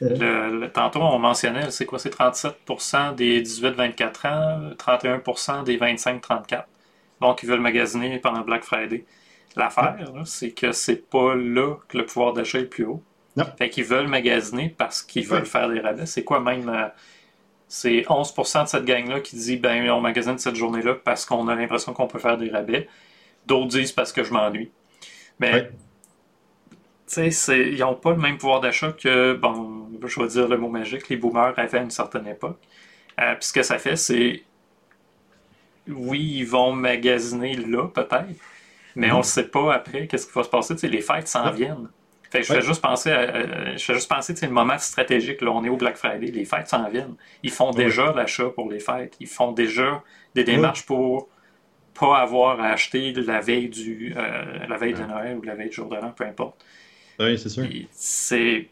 Le- 0.00 0.60
le- 0.60 0.70
tantôt, 0.72 1.00
on 1.00 1.18
mentionnait, 1.18 1.70
c'est 1.70 1.86
quoi? 1.86 1.98
C'est 1.98 2.10
37% 2.10 3.14
des 3.14 3.42
18-24 3.42 4.26
ans, 4.26 4.70
31% 4.78 5.64
des 5.64 5.78
25-34. 5.78 6.64
Donc, 7.20 7.42
ils 7.42 7.48
veulent 7.48 7.60
magasiner 7.60 8.18
pendant 8.18 8.40
Black 8.42 8.64
Friday. 8.64 9.04
L'affaire, 9.56 9.96
c'est 10.24 10.50
que 10.50 10.72
c'est 10.72 11.08
pas 11.08 11.34
là 11.36 11.76
que 11.88 11.98
le 11.98 12.06
pouvoir 12.06 12.32
d'achat 12.32 12.58
est 12.58 12.62
le 12.62 12.68
plus 12.68 12.84
haut. 12.84 13.02
Non. 13.36 13.44
Fait 13.58 13.70
qu'ils 13.70 13.84
veulent 13.84 14.08
magasiner 14.08 14.74
parce 14.76 15.02
qu'ils 15.02 15.26
veulent 15.26 15.46
faire 15.46 15.68
des 15.68 15.80
rabais. 15.80 16.06
C'est 16.06 16.24
quoi 16.24 16.40
même? 16.40 16.68
euh, 16.68 16.88
c'est 17.68 18.04
11% 18.08 18.64
de 18.64 18.68
cette 18.68 18.84
gang-là 18.84 19.20
qui 19.20 19.36
dit 19.36 19.56
ben 19.56 19.88
on 19.90 20.00
magasine 20.00 20.38
cette 20.38 20.54
journée-là 20.56 20.94
parce 21.04 21.24
qu'on 21.24 21.48
a 21.48 21.54
l'impression 21.54 21.92
qu'on 21.92 22.06
peut 22.06 22.18
faire 22.18 22.36
des 22.36 22.50
rabais. 22.50 22.88
D'autres 23.46 23.68
disent 23.68 23.92
parce 23.92 24.12
que 24.12 24.22
je 24.24 24.32
m'ennuie. 24.32 24.70
Mais 25.40 25.68
tu 25.70 25.76
sais, 27.06 27.30
c'est- 27.30 27.70
ils 27.72 27.78
n'ont 27.80 27.94
pas 27.94 28.10
le 28.12 28.16
même 28.18 28.38
pouvoir 28.38 28.60
d'achat 28.60 28.92
que, 28.92 29.34
bon, 29.34 29.88
je 30.04 30.20
vais 30.20 30.28
dire 30.28 30.48
le 30.48 30.56
mot 30.56 30.68
magique, 30.68 31.08
les 31.08 31.16
boomers 31.16 31.52
avaient 31.58 31.78
à 31.78 31.82
une 31.82 31.90
certaine 31.90 32.26
époque. 32.26 32.58
Euh, 33.20 33.34
puis 33.34 33.44
ce 33.48 33.52
que 33.52 33.62
ça 33.62 33.78
fait, 33.78 33.96
c'est, 33.96 34.42
oui, 35.88 36.36
ils 36.38 36.46
vont 36.46 36.72
magasiner 36.72 37.56
là, 37.56 37.88
peut-être, 37.88 38.26
mais 38.96 39.10
on 39.12 39.18
ne 39.18 39.22
sait 39.22 39.48
pas 39.48 39.74
après 39.74 40.06
qu'est-ce 40.06 40.26
qui 40.26 40.32
va 40.32 40.42
se 40.44 40.48
passer. 40.48 40.74
Les 40.88 41.00
fêtes 41.00 41.28
s'en 41.28 41.46
Ouais. 41.46 41.52
viennent. 41.52 41.88
Fait 42.30 42.40
que 42.40 42.46
je 42.46 42.52
Ouais. 42.52 42.60
fais 42.60 42.66
juste 42.66 42.82
penser 42.82 43.10
à, 43.12 43.18
euh, 43.20 43.76
je 43.76 43.84
fais 43.84 43.94
juste 43.94 44.08
penser, 44.10 44.34
sais, 44.34 44.46
le 44.46 44.52
moment 44.52 44.76
stratégique, 44.78 45.40
là, 45.40 45.50
on 45.52 45.62
est 45.64 45.68
au 45.68 45.76
Black 45.76 45.96
Friday, 45.96 46.32
les 46.32 46.44
fêtes 46.44 46.66
s'en 46.68 46.88
viennent. 46.88 47.14
Ils 47.44 47.50
font 47.52 47.70
Ouais. 47.70 47.84
déjà 47.84 48.12
l'achat 48.12 48.48
pour 48.50 48.70
les 48.70 48.80
fêtes. 48.80 49.14
Ils 49.20 49.28
font 49.28 49.52
déjà 49.52 50.02
des 50.34 50.42
démarches 50.42 50.84
pour 50.84 51.28
pas 51.98 52.18
avoir 52.18 52.60
à 52.60 52.70
acheter 52.70 53.12
la 53.12 53.38
veille 53.40 53.68
du, 53.68 54.14
euh, 54.16 54.66
la 54.68 54.76
veille 54.76 54.94
de. 54.94 55.02
Noël 55.04 55.36
ou 55.38 55.42
la 55.42 55.54
veille 55.54 55.68
du 55.68 55.76
jour 55.76 55.88
de 55.88 55.94
l'an, 55.94 56.10
peu 56.10 56.24
importe. 56.24 56.56
Oui, 57.20 57.38
c'est 57.38 57.48
sûr. 57.50 57.64
C'est. 57.92 58.68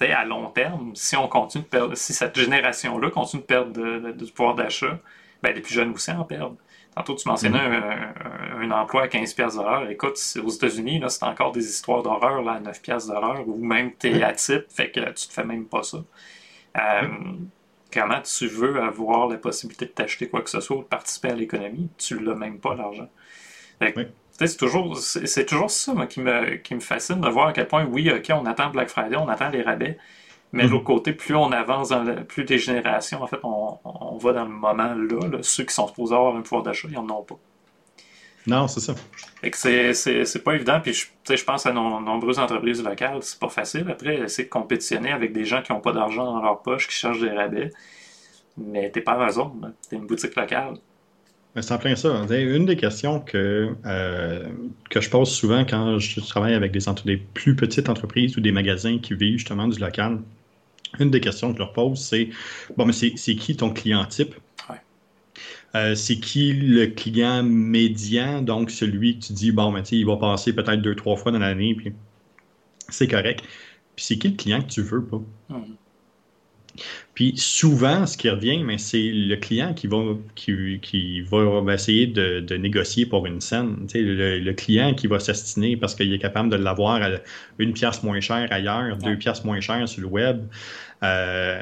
À 0.00 0.24
long 0.24 0.48
terme, 0.48 0.96
si 0.96 1.14
on 1.16 1.28
continue 1.28 1.62
de 1.62 1.68
perdre, 1.68 1.94
si 1.94 2.12
cette 2.12 2.36
génération-là 2.36 3.08
continue 3.10 3.42
de 3.42 3.46
perdre 3.46 3.70
de- 3.72 3.98
de- 4.00 4.24
du 4.24 4.32
pouvoir 4.32 4.56
d'achat, 4.56 4.98
ben 5.44 5.54
les 5.54 5.60
plus 5.60 5.72
jeunes 5.74 5.92
aussi 5.92 6.10
en 6.10 6.24
perdent. 6.24 6.56
Tantôt, 6.94 7.14
tu 7.14 7.28
mentionnais 7.28 7.58
un, 7.58 7.72
un- 7.72 8.60
un 8.60 8.70
emploi 8.70 9.02
à 9.04 9.08
15$ 9.08 9.34
piastres 9.34 9.58
de 9.60 9.64
l'heure. 9.64 9.90
Écoute, 9.90 10.18
aux 10.44 10.50
États-Unis, 10.50 10.98
là, 11.00 11.08
c'est 11.08 11.24
encore 11.24 11.52
des 11.52 11.66
histoires 11.66 12.02
d'horreur 12.02 12.42
là, 12.42 12.52
à 12.52 12.60
9$ 12.60 12.82
piastres 12.82 13.14
de 13.14 13.20
l'heure, 13.20 13.48
ou 13.48 13.64
même 13.64 13.92
tu 13.98 14.08
es 14.08 14.22
à 14.22 14.32
titre, 14.32 14.66
fait 14.70 14.90
que 14.90 15.00
tu 15.00 15.28
te 15.28 15.32
fais 15.32 15.44
même 15.44 15.66
pas 15.66 15.82
ça. 15.82 15.98
Euh, 16.78 17.08
Comment 17.92 18.22
tu 18.22 18.46
veux 18.48 18.80
avoir 18.82 19.28
la 19.28 19.36
possibilité 19.36 19.84
de 19.86 19.90
t'acheter 19.90 20.28
quoi 20.28 20.42
que 20.42 20.50
ce 20.50 20.60
soit 20.60 20.76
ou 20.78 20.82
de 20.82 20.86
participer 20.88 21.28
à 21.30 21.34
l'économie? 21.34 21.90
Tu 21.98 22.18
l'as 22.18 22.34
même 22.34 22.58
pas, 22.58 22.74
l'argent. 22.74 23.08
Fait 23.78 23.92
que, 23.94 24.00
Oui. 24.00 24.04
tu 24.04 24.12
sais, 24.38 24.46
C'est 24.48 24.56
toujours, 24.58 24.96
c'est 24.98 25.26
c'est 25.26 25.46
toujours 25.46 25.70
ça 25.70 25.94
moi, 25.94 26.06
qui, 26.06 26.20
me, 26.20 26.56
qui 26.56 26.74
me 26.74 26.80
fascine 26.80 27.20
de 27.20 27.28
voir 27.28 27.48
à 27.48 27.52
quel 27.52 27.68
point, 27.68 27.84
oui, 27.86 28.10
OK, 28.10 28.26
on 28.30 28.46
attend 28.46 28.70
Black 28.70 28.88
Friday, 28.88 29.16
on 29.16 29.28
attend 29.28 29.50
les 29.50 29.62
rabais, 29.62 29.98
mais 30.52 30.62
de 30.64 30.66
Mhm. 30.68 30.72
l'autre 30.74 30.84
côté, 30.84 31.12
plus 31.12 31.34
on 31.34 31.50
avance, 31.52 31.88
dans 31.90 32.02
le- 32.04 32.24
plus 32.24 32.44
des 32.44 32.58
générations, 32.58 33.22
en 33.22 33.26
fait, 33.26 33.38
on, 33.42 33.78
on 33.84 34.18
va 34.18 34.32
dans 34.32 34.44
le 34.44 34.50
moment 34.50 34.72
là, 34.94 35.28
là. 35.30 35.38
Ceux 35.42 35.64
qui 35.64 35.74
sont 35.74 35.86
supposés 35.88 36.14
avoir 36.14 36.36
un 36.36 36.42
pouvoir 36.42 36.62
d'achat, 36.62 36.88
ils 36.90 36.94
n'en 36.94 37.08
ont 37.08 37.22
pas. 37.22 37.38
Non, 38.46 38.66
c'est 38.66 38.80
ça. 38.80 38.94
Fait 39.40 39.50
que 39.52 39.56
c'est- 39.56 40.42
pas 40.42 40.54
évident. 40.54 40.80
Puis 40.82 40.92
je, 40.94 41.02
tu 41.06 41.10
sais, 41.24 41.36
je 41.36 41.44
pense 41.44 41.64
à 41.64 41.72
nos 41.72 42.00
nombreuses 42.00 42.40
entreprises 42.40 42.82
locales, 42.82 43.18
c'est 43.22 43.38
pas 43.38 43.48
facile. 43.48 43.86
Après, 43.88 44.16
essayer 44.22 44.44
de 44.44 44.50
compétitionner 44.50 45.12
avec 45.12 45.32
des 45.32 45.44
gens 45.44 45.62
qui 45.62 45.72
n'ont 45.72 45.80
pas 45.80 45.92
d'argent 45.92 46.24
dans 46.24 46.42
leur 46.42 46.60
poche, 46.60 46.88
qui 46.88 46.94
cherchent 46.94 47.20
des 47.20 47.30
rabais. 47.30 47.70
Mais 48.58 48.90
t'es 48.90 49.00
pas 49.00 49.12
Amazon, 49.12 49.52
là. 49.62 49.68
t'es 49.88 49.96
une 49.96 50.06
boutique 50.06 50.34
locale. 50.34 50.74
C'est 51.54 51.72
en 51.72 51.78
plein 51.78 51.94
ça. 51.94 52.24
Une 52.30 52.64
des 52.66 52.76
questions 52.76 53.20
que, 53.20 53.74
euh, 53.86 54.46
que 54.90 55.00
je 55.00 55.08
pose 55.10 55.30
souvent 55.30 55.64
quand 55.66 55.98
je 55.98 56.20
travaille 56.20 56.54
avec 56.54 56.72
des, 56.72 56.88
entre- 56.88 57.04
des 57.04 57.18
plus 57.18 57.54
petites 57.54 57.88
entreprises 57.90 58.36
ou 58.36 58.40
des 58.40 58.52
magasins 58.52 58.98
qui 58.98 59.14
vivent 59.14 59.36
justement 59.38 59.68
du 59.68 59.78
local, 59.78 60.18
une 60.98 61.10
des 61.10 61.20
questions 61.20 61.48
que 61.50 61.54
je 61.54 61.58
leur 61.58 61.72
pose, 61.72 61.98
c'est 61.98 62.30
bon, 62.76 62.84
mais 62.86 62.92
c'est 62.92 63.14
c'est 63.16 63.36
qui 63.36 63.56
ton 63.56 63.70
client 63.72 64.04
type? 64.06 64.34
Ouais. 64.68 64.76
Euh, 65.74 65.94
c'est 65.94 66.18
qui 66.20 66.52
le 66.52 66.86
client 66.86 67.42
médian, 67.42 68.42
donc 68.42 68.70
celui 68.70 69.18
que 69.18 69.26
tu 69.26 69.32
dis, 69.32 69.52
bon, 69.52 69.74
sais, 69.84 69.96
il 69.96 70.06
va 70.06 70.16
passer 70.16 70.52
peut-être 70.54 70.82
deux, 70.82 70.94
trois 70.94 71.16
fois 71.16 71.32
dans 71.32 71.38
l'année, 71.38 71.74
puis 71.74 71.92
c'est 72.88 73.08
correct. 73.08 73.42
Puis 73.96 74.04
c'est 74.04 74.18
qui 74.18 74.28
le 74.28 74.36
client 74.36 74.62
que 74.62 74.68
tu 74.68 74.82
veux 74.82 75.04
pas? 75.04 75.22
Mhm. 75.50 75.76
Puis 77.14 77.34
souvent, 77.36 78.06
ce 78.06 78.16
qui 78.16 78.30
revient, 78.30 78.62
mais 78.64 78.78
c'est 78.78 79.10
le 79.12 79.36
client 79.36 79.74
qui 79.74 79.86
va, 79.86 79.98
qui, 80.34 80.78
qui 80.80 81.20
va, 81.20 81.74
essayer 81.74 82.06
de, 82.06 82.40
de 82.40 82.56
négocier 82.56 83.06
pour 83.06 83.26
une 83.26 83.40
scène. 83.40 83.76
Tu 83.82 83.98
sais, 83.98 84.02
le, 84.02 84.38
le 84.38 84.52
client 84.54 84.94
qui 84.94 85.06
va 85.06 85.18
s'astiner 85.18 85.76
parce 85.76 85.94
qu'il 85.94 86.12
est 86.12 86.18
capable 86.18 86.48
de 86.48 86.56
l'avoir 86.56 87.02
à 87.02 87.10
une 87.58 87.72
pièce 87.72 88.02
moins 88.02 88.20
chère 88.20 88.48
ailleurs, 88.50 88.96
deux 88.96 89.16
pièces 89.16 89.44
moins 89.44 89.60
chères 89.60 89.88
sur 89.88 90.02
le 90.02 90.08
web. 90.08 90.46
Euh, 91.02 91.60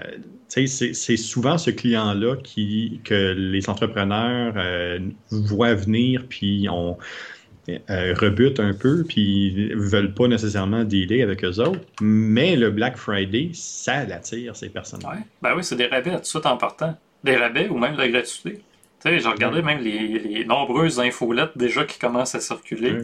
tu 0.49 0.67
sais, 0.67 0.93
c'est 0.93 1.17
souvent 1.17 1.57
ce 1.57 1.71
client-là 1.71 2.37
que 2.37 3.33
les 3.33 3.71
entrepreneurs 3.71 4.53
euh, 4.57 4.99
voient 5.31 5.75
venir, 5.75 6.27
puis 6.29 6.69
on 6.71 6.99
rebutent 7.89 8.61
un 8.61 8.75
peu, 8.75 9.05
puis 9.05 9.73
veulent 9.75 10.15
pas 10.15 10.29
nécessairement 10.29 10.85
dealer 10.85 11.23
avec 11.23 11.45
eux 11.45 11.59
autres. 11.61 11.81
Mais 12.01 12.57
le 12.57 12.71
Black 12.71 12.97
Friday, 12.97 13.51
ça 13.55 14.05
l'attire 14.05 14.57
ces 14.57 14.69
personnes. 14.69 15.05
Ouais. 15.05 15.23
Ben 15.43 15.55
oui, 15.57 15.65
c'est 15.65 15.77
des 15.77 15.87
rabais 15.87 16.15
tout 16.15 16.21
de 16.21 16.27
suite 16.27 16.47
en 16.47 16.57
partant. 16.57 16.97
Des 17.25 17.37
rabais 17.37 17.69
ou 17.69 17.79
même 17.79 17.95
de 17.95 17.99
la 17.99 18.09
gratuité. 18.09 18.63
Tu 19.03 19.09
sais, 19.09 19.19
j'ai 19.19 19.29
regardé 19.29 19.63
même 19.63 19.81
les, 19.81 20.19
les 20.19 20.45
nombreuses 20.45 21.01
infolettes 21.01 21.57
déjà 21.57 21.85
qui 21.85 21.99
commencent 21.99 22.35
à 22.35 22.41
circuler. 22.41 22.99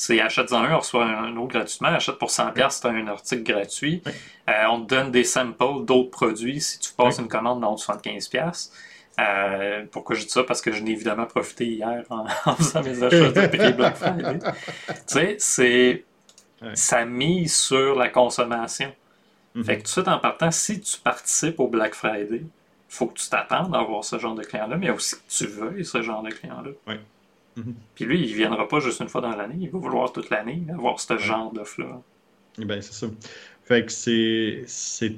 C'est 0.00 0.20
achète-en 0.20 0.62
un, 0.62 0.74
on 0.74 0.78
reçoit 0.78 1.04
un 1.04 1.36
autre 1.36 1.52
gratuitement. 1.52 1.88
Achète 1.88 2.16
pour 2.16 2.30
100$, 2.30 2.54
piastres, 2.54 2.88
c'est 2.88 2.88
un 2.88 3.06
article 3.06 3.42
gratuit. 3.42 4.02
Euh, 4.48 4.52
on 4.70 4.80
te 4.80 4.94
donne 4.94 5.10
des 5.10 5.24
samples 5.24 5.84
d'autres 5.84 6.10
produits 6.10 6.60
si 6.60 6.78
tu 6.78 6.92
passes 6.94 7.18
une 7.18 7.28
commande 7.28 7.60
dans 7.60 7.74
75$. 7.74 8.70
Euh, 9.18 9.84
pourquoi 9.90 10.16
je 10.16 10.22
dis 10.22 10.30
ça? 10.30 10.44
Parce 10.44 10.60
que 10.60 10.72
je 10.72 10.82
n'ai 10.82 10.92
évidemment 10.92 11.26
profité 11.26 11.66
hier 11.66 12.04
en, 12.10 12.26
faisant 12.56 12.82
mes 12.82 13.02
achats 13.02 13.32
de 13.32 13.46
prix 13.56 13.72
Black 13.72 13.96
Friday. 13.96 14.38
tu 14.86 14.92
sais, 15.06 15.36
c'est. 15.38 16.04
Ça 16.74 17.06
mise 17.06 17.56
sur 17.56 17.94
la 17.96 18.10
consommation. 18.10 18.92
Mhm. 19.54 19.64
Fait 19.64 19.76
que 19.76 19.80
tout 19.80 19.84
de 19.84 19.88
suite 19.88 20.08
en 20.08 20.18
partant, 20.18 20.50
si 20.50 20.78
tu 20.80 20.98
participes 20.98 21.58
au 21.58 21.68
Black 21.68 21.94
Friday, 21.94 22.42
il 22.42 22.46
faut 22.88 23.06
que 23.06 23.18
tu 23.18 23.28
t'attendes 23.30 23.74
à 23.74 23.78
avoir 23.78 24.04
ce 24.04 24.18
genre 24.18 24.34
de 24.34 24.42
client-là, 24.42 24.76
mais 24.76 24.90
aussi 24.90 25.16
que 25.16 25.22
tu 25.28 25.46
veuilles 25.46 25.86
ce 25.86 26.02
genre 26.02 26.22
de 26.22 26.30
client-là. 26.30 26.70
Oui. 26.86 26.94
Mhm. 27.56 27.74
Puis 27.94 28.04
lui, 28.04 28.20
il 28.20 28.30
ne 28.30 28.36
viendra 28.36 28.68
pas 28.68 28.78
juste 28.80 29.00
une 29.00 29.08
fois 29.08 29.22
dans 29.22 29.34
l'année, 29.34 29.56
il 29.58 29.70
va 29.70 29.78
vouloir 29.78 30.12
toute 30.12 30.28
l'année 30.28 30.62
avoir 30.70 31.00
ce 31.00 31.16
genre 31.16 31.50
d'offre-là. 31.50 32.00
Eh 32.60 32.64
ben, 32.64 32.80
c'est 32.82 32.92
ça. 32.92 33.06
Fait 33.64 33.84
que 33.84 33.92
c'est. 33.92 34.64
C'est 34.66 35.16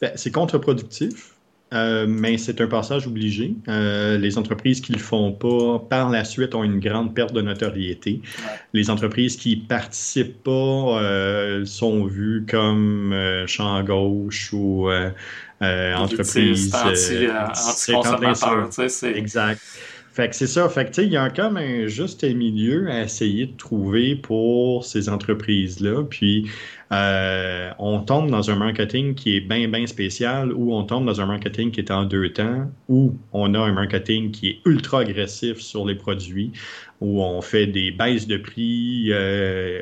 ben, 0.00 0.14
contre-productif. 0.32 1.34
Euh, 1.72 2.06
mais 2.08 2.36
c'est 2.36 2.60
un 2.60 2.66
passage 2.66 3.06
obligé. 3.06 3.54
Euh, 3.68 4.18
les 4.18 4.38
entreprises 4.38 4.80
qui 4.80 4.92
ne 4.92 4.96
le 4.96 5.02
font 5.02 5.32
pas, 5.32 5.78
par 5.78 6.10
la 6.10 6.24
suite, 6.24 6.54
ont 6.54 6.64
une 6.64 6.80
grande 6.80 7.14
perte 7.14 7.32
de 7.32 7.42
notoriété. 7.42 8.20
Les 8.72 8.90
entreprises 8.90 9.36
qui 9.36 9.56
ne 9.58 9.66
participent 9.66 10.42
pas 10.42 10.50
euh, 10.50 11.64
sont 11.64 12.06
vues 12.06 12.44
comme 12.48 13.14
champ 13.46 13.82
gauche 13.84 14.52
ou 14.52 14.88
entreprises 15.60 16.74
anti-consommateurs. 16.74 18.70
exact. 19.04 19.60
Fait 20.20 20.28
que 20.28 20.36
c'est 20.36 20.48
ça. 20.48 20.68
Fait 20.68 20.84
que, 20.84 21.00
il 21.00 21.08
y 21.08 21.16
a 21.16 21.30
comme 21.30 21.56
un 21.56 21.86
juste 21.86 22.24
milieu 22.24 22.90
à 22.90 23.04
essayer 23.04 23.46
de 23.46 23.56
trouver 23.56 24.16
pour 24.16 24.84
ces 24.84 25.08
entreprises-là. 25.08 26.04
Puis, 26.10 26.46
euh, 26.92 27.70
on 27.78 28.00
tombe 28.00 28.30
dans 28.30 28.50
un 28.50 28.56
marketing 28.56 29.14
qui 29.14 29.36
est 29.36 29.40
bien, 29.40 29.66
bien 29.68 29.86
spécial 29.86 30.52
ou 30.52 30.74
on 30.74 30.84
tombe 30.84 31.06
dans 31.06 31.22
un 31.22 31.26
marketing 31.26 31.70
qui 31.70 31.80
est 31.80 31.90
en 31.90 32.04
deux 32.04 32.34
temps 32.34 32.70
ou 32.90 33.16
on 33.32 33.54
a 33.54 33.60
un 33.60 33.72
marketing 33.72 34.30
qui 34.30 34.48
est 34.48 34.58
ultra 34.66 35.00
agressif 35.00 35.58
sur 35.58 35.86
les 35.86 35.94
produits 35.94 36.52
où 37.00 37.22
on 37.22 37.40
fait 37.40 37.66
des 37.66 37.90
baisses 37.90 38.26
de 38.26 38.36
prix. 38.36 39.06
Euh, 39.12 39.80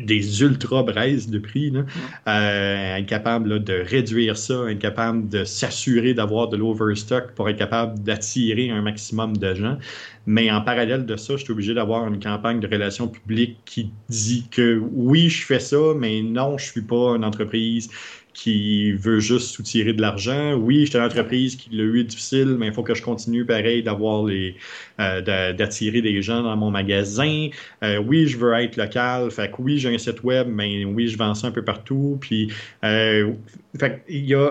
des 0.00 0.42
ultra 0.42 0.82
braises 0.82 1.28
de 1.28 1.38
prix, 1.38 1.70
là, 1.70 1.84
euh, 2.28 2.96
incapable 2.96 3.62
de 3.62 3.74
réduire 3.74 4.36
ça, 4.36 4.54
incapable 4.62 5.28
de 5.28 5.44
s'assurer 5.44 6.14
d'avoir 6.14 6.48
de 6.48 6.56
l'overstock 6.56 7.32
pour 7.34 7.48
être 7.48 7.58
capable 7.58 7.98
d'attirer 8.00 8.70
un 8.70 8.82
maximum 8.82 9.36
de 9.36 9.54
gens. 9.54 9.78
Mais 10.26 10.50
en 10.50 10.62
parallèle 10.62 11.04
de 11.04 11.16
ça, 11.16 11.36
je 11.36 11.44
suis 11.44 11.52
obligé 11.52 11.74
d'avoir 11.74 12.06
une 12.06 12.18
campagne 12.18 12.60
de 12.60 12.66
relations 12.66 13.08
publiques 13.08 13.58
qui 13.64 13.90
dit 14.08 14.46
que 14.50 14.80
oui, 14.92 15.28
je 15.28 15.44
fais 15.44 15.60
ça, 15.60 15.76
mais 15.96 16.22
non, 16.22 16.56
je 16.56 16.70
suis 16.70 16.82
pas 16.82 17.16
une 17.16 17.24
entreprise 17.24 17.90
qui 18.34 18.92
veut 18.92 19.20
juste 19.20 19.54
soutirer 19.54 19.92
de 19.92 20.02
l'argent. 20.02 20.54
Oui, 20.54 20.84
j'étais 20.84 20.98
une 20.98 21.04
entreprise 21.04 21.54
qui 21.56 21.70
l'a 21.70 21.84
eu 21.84 22.04
difficile, 22.04 22.56
mais 22.58 22.66
il 22.66 22.72
faut 22.72 22.82
que 22.82 22.94
je 22.94 23.02
continue 23.02 23.46
pareil 23.46 23.82
d'avoir 23.82 24.24
les 24.24 24.56
euh, 25.00 25.52
d'attirer 25.52 26.02
des 26.02 26.20
gens 26.20 26.42
dans 26.42 26.56
mon 26.56 26.70
magasin. 26.70 27.48
Euh, 27.82 27.98
oui, 27.98 28.26
je 28.26 28.36
veux 28.36 28.52
être 28.54 28.76
local. 28.76 29.30
Fait 29.30 29.50
que 29.50 29.62
oui, 29.62 29.78
j'ai 29.78 29.94
un 29.94 29.98
site 29.98 30.22
web, 30.24 30.48
mais 30.50 30.84
oui, 30.84 31.08
je 31.08 31.16
vends 31.16 31.34
ça 31.34 31.46
un 31.46 31.52
peu 31.52 31.62
partout. 31.62 32.18
Puis 32.20 32.52
euh, 32.84 33.32
fait 33.78 34.02
y 34.08 34.34
a, 34.34 34.50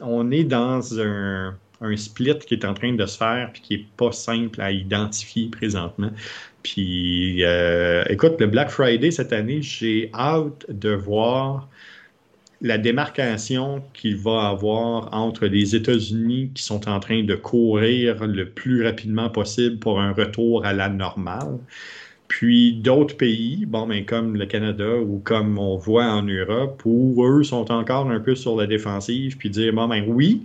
on 0.00 0.30
est 0.32 0.44
dans 0.44 1.00
un, 1.00 1.56
un 1.80 1.96
split 1.96 2.38
qui 2.40 2.54
est 2.54 2.64
en 2.64 2.74
train 2.74 2.92
de 2.92 3.06
se 3.06 3.16
faire 3.16 3.50
puis 3.52 3.62
qui 3.62 3.74
est 3.74 3.86
pas 3.96 4.10
simple 4.10 4.60
à 4.60 4.72
identifier 4.72 5.48
présentement. 5.48 6.10
Puis 6.64 7.42
écoute, 8.08 8.40
le 8.40 8.46
Black 8.48 8.70
Friday 8.70 9.12
cette 9.12 9.32
année, 9.32 9.62
j'ai 9.62 10.10
hâte 10.12 10.66
de 10.68 10.90
voir 10.90 11.68
la 12.60 12.78
démarcation 12.78 13.82
qu'il 13.94 14.16
va 14.16 14.48
avoir 14.48 15.14
entre 15.14 15.46
les 15.46 15.74
États-Unis 15.74 16.50
qui 16.54 16.62
sont 16.62 16.88
en 16.88 17.00
train 17.00 17.22
de 17.22 17.34
courir 17.34 18.26
le 18.26 18.48
plus 18.50 18.84
rapidement 18.84 19.30
possible 19.30 19.78
pour 19.78 20.00
un 20.00 20.12
retour 20.12 20.64
à 20.66 20.72
la 20.72 20.88
normale, 20.88 21.58
puis 22.28 22.74
d'autres 22.74 23.16
pays, 23.16 23.66
bon, 23.66 23.86
ben, 23.86 24.04
comme 24.04 24.36
le 24.36 24.46
Canada 24.46 24.96
ou 24.96 25.18
comme 25.18 25.58
on 25.58 25.76
voit 25.76 26.06
en 26.06 26.22
Europe, 26.22 26.82
où 26.84 27.24
eux 27.26 27.42
sont 27.42 27.72
encore 27.72 28.08
un 28.10 28.20
peu 28.20 28.34
sur 28.34 28.56
la 28.56 28.66
défensive, 28.66 29.36
puis 29.36 29.50
dire, 29.50 29.72
bon, 29.72 29.88
ben 29.88 30.04
oui, 30.06 30.42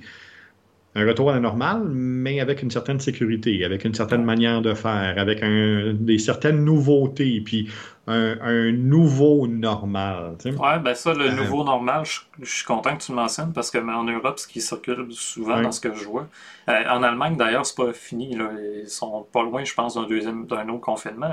un 0.97 1.05
retour 1.05 1.29
à 1.29 1.33
la 1.33 1.41
normale, 1.41 1.83
mais 1.89 2.39
avec 2.39 2.63
une 2.63 2.71
certaine 2.71 3.01
sécurité, 3.01 3.65
avec 3.65 3.83
une 3.83 3.93
certaine 3.93 4.23
manière 4.23 4.61
de 4.61 4.73
faire, 4.73 5.15
avec 5.17 5.43
un, 5.43 5.93
des 5.93 6.17
certaines 6.17 6.63
nouveautés, 6.63 7.41
puis 7.41 7.69
un, 8.07 8.71
nouveau 8.71 9.47
normal. 9.47 10.35
Tu 10.39 10.49
Ouais, 10.51 10.79
ben 10.79 10.93
ça, 10.93 11.13
le 11.13 11.25
euh, 11.25 11.31
nouveau 11.31 11.63
normal, 11.63 12.03
je, 12.05 12.45
suis 12.45 12.65
content 12.65 12.95
que 12.95 13.03
tu 13.03 13.11
le 13.11 13.17
mentionnes 13.17 13.51
parce 13.51 13.71
que 13.71 13.77
en 13.77 14.03
Europe, 14.03 14.39
ce 14.39 14.47
qui 14.47 14.61
circule 14.61 15.07
souvent 15.11 15.61
dans 15.61 15.71
ce 15.71 15.81
que 15.81 15.93
je 15.93 16.05
vois, 16.05 16.27
euh, 16.69 16.83
en 16.89 17.03
Allemagne 17.03 17.35
d'ailleurs, 17.35 17.65
c'est 17.65 17.75
pas 17.75 17.91
fini. 17.93 18.35
Là. 18.35 18.51
Ils 18.83 18.87
sont 18.87 19.25
pas 19.33 19.43
loin, 19.43 19.63
je 19.63 19.73
pense, 19.73 19.95
d'un 19.95 20.07
deuxième, 20.07 20.45
d'un 20.45 20.69
autre 20.69 20.81
confinement. 20.81 21.29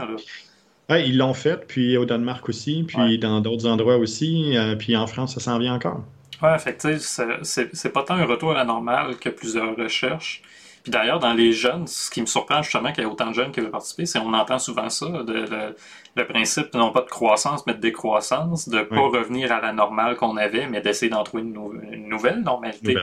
Là. 0.88 0.98
ils 0.98 1.16
l'ont 1.16 1.34
fait, 1.34 1.66
puis 1.68 1.96
au 1.96 2.04
Danemark 2.04 2.48
aussi, 2.48 2.84
puis 2.84 3.18
dans 3.18 3.40
d'autres 3.40 3.66
endroits 3.66 3.96
aussi, 3.96 4.56
euh, 4.56 4.74
puis 4.74 4.96
en 4.96 5.06
France, 5.06 5.34
ça 5.34 5.40
s'en 5.40 5.58
vient 5.58 5.74
encore. 5.74 6.02
Ouais, 6.42 6.54
effectivement, 6.54 6.98
c'est 7.42 7.92
pas 7.92 8.02
tant 8.02 8.14
un 8.14 8.24
retour 8.24 8.52
à 8.52 8.54
la 8.54 8.64
normale 8.64 9.16
que 9.18 9.28
plusieurs 9.28 9.76
recherches. 9.76 10.42
Puis 10.82 10.90
d'ailleurs, 10.90 11.20
dans 11.20 11.32
les 11.32 11.52
jeunes, 11.52 11.86
ce 11.86 12.10
qui 12.10 12.20
me 12.20 12.26
surprend 12.26 12.60
justement 12.62 12.92
qu'il 12.92 13.04
y 13.04 13.06
ait 13.06 13.10
autant 13.10 13.28
de 13.28 13.34
jeunes 13.34 13.52
qui 13.52 13.60
veulent 13.60 13.70
participer, 13.70 14.04
c'est 14.04 14.18
qu'on 14.18 14.34
entend 14.34 14.58
souvent 14.58 14.88
ça, 14.88 15.06
de, 15.06 15.74
le, 16.16 16.26
principe 16.26 16.74
non 16.74 16.90
pas 16.90 17.02
de 17.02 17.08
croissance, 17.08 17.64
mais 17.66 17.74
de 17.74 17.78
décroissance, 17.78 18.68
de 18.68 18.78
ne 18.78 18.82
pas 18.82 19.00
revenir 19.00 19.52
à 19.52 19.60
la 19.60 19.72
normale 19.72 20.16
qu'on 20.16 20.36
avait, 20.36 20.66
mais 20.66 20.80
d'essayer 20.80 21.08
d'en 21.08 21.22
trouver 21.22 21.44
une, 21.44 22.08
nouvelle 22.08 22.40
normalité. 22.40 22.96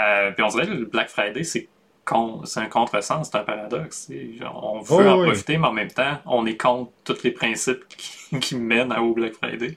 Euh, 0.00 0.30
puis 0.30 0.42
on 0.42 0.48
dirait 0.48 0.66
que 0.66 0.72
le 0.72 0.86
Black 0.86 1.10
Friday, 1.10 1.44
c'est 1.44 1.68
un 2.10 2.66
contresens, 2.66 3.28
c'est 3.30 3.36
un 3.36 3.44
paradoxe. 3.44 4.10
On 4.54 4.80
veut 4.80 5.08
en 5.10 5.22
profiter, 5.22 5.58
mais 5.58 5.66
en 5.66 5.72
même 5.72 5.90
temps, 5.90 6.18
on 6.24 6.46
est 6.46 6.56
contre 6.56 6.92
tous 7.04 7.22
les 7.22 7.30
principes 7.32 7.84
qui, 8.40 8.56
mènent 8.56 8.92
au 8.94 9.12
Black 9.12 9.34
Friday. 9.34 9.76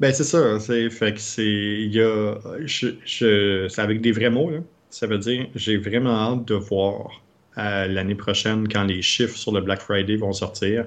Ben 0.00 0.12
c'est 0.12 0.24
ça, 0.24 0.58
c'est 0.60 0.90
fait 0.90 1.14
que 1.14 1.20
c'est 1.20 1.44
il 1.44 1.94
y 1.94 2.00
a 2.00 2.36
c'est 2.66 3.80
avec 3.80 4.00
des 4.00 4.12
vrais 4.12 4.30
mots 4.30 4.50
là. 4.50 4.58
Ça 4.90 5.06
veut 5.06 5.18
dire 5.18 5.46
j'ai 5.54 5.76
vraiment 5.76 6.16
hâte 6.16 6.46
de 6.46 6.54
voir 6.54 7.24
euh, 7.56 7.86
l'année 7.86 8.16
prochaine 8.16 8.66
quand 8.66 8.82
les 8.82 9.00
chiffres 9.00 9.36
sur 9.36 9.52
le 9.52 9.60
Black 9.60 9.80
Friday 9.80 10.16
vont 10.16 10.32
sortir, 10.32 10.86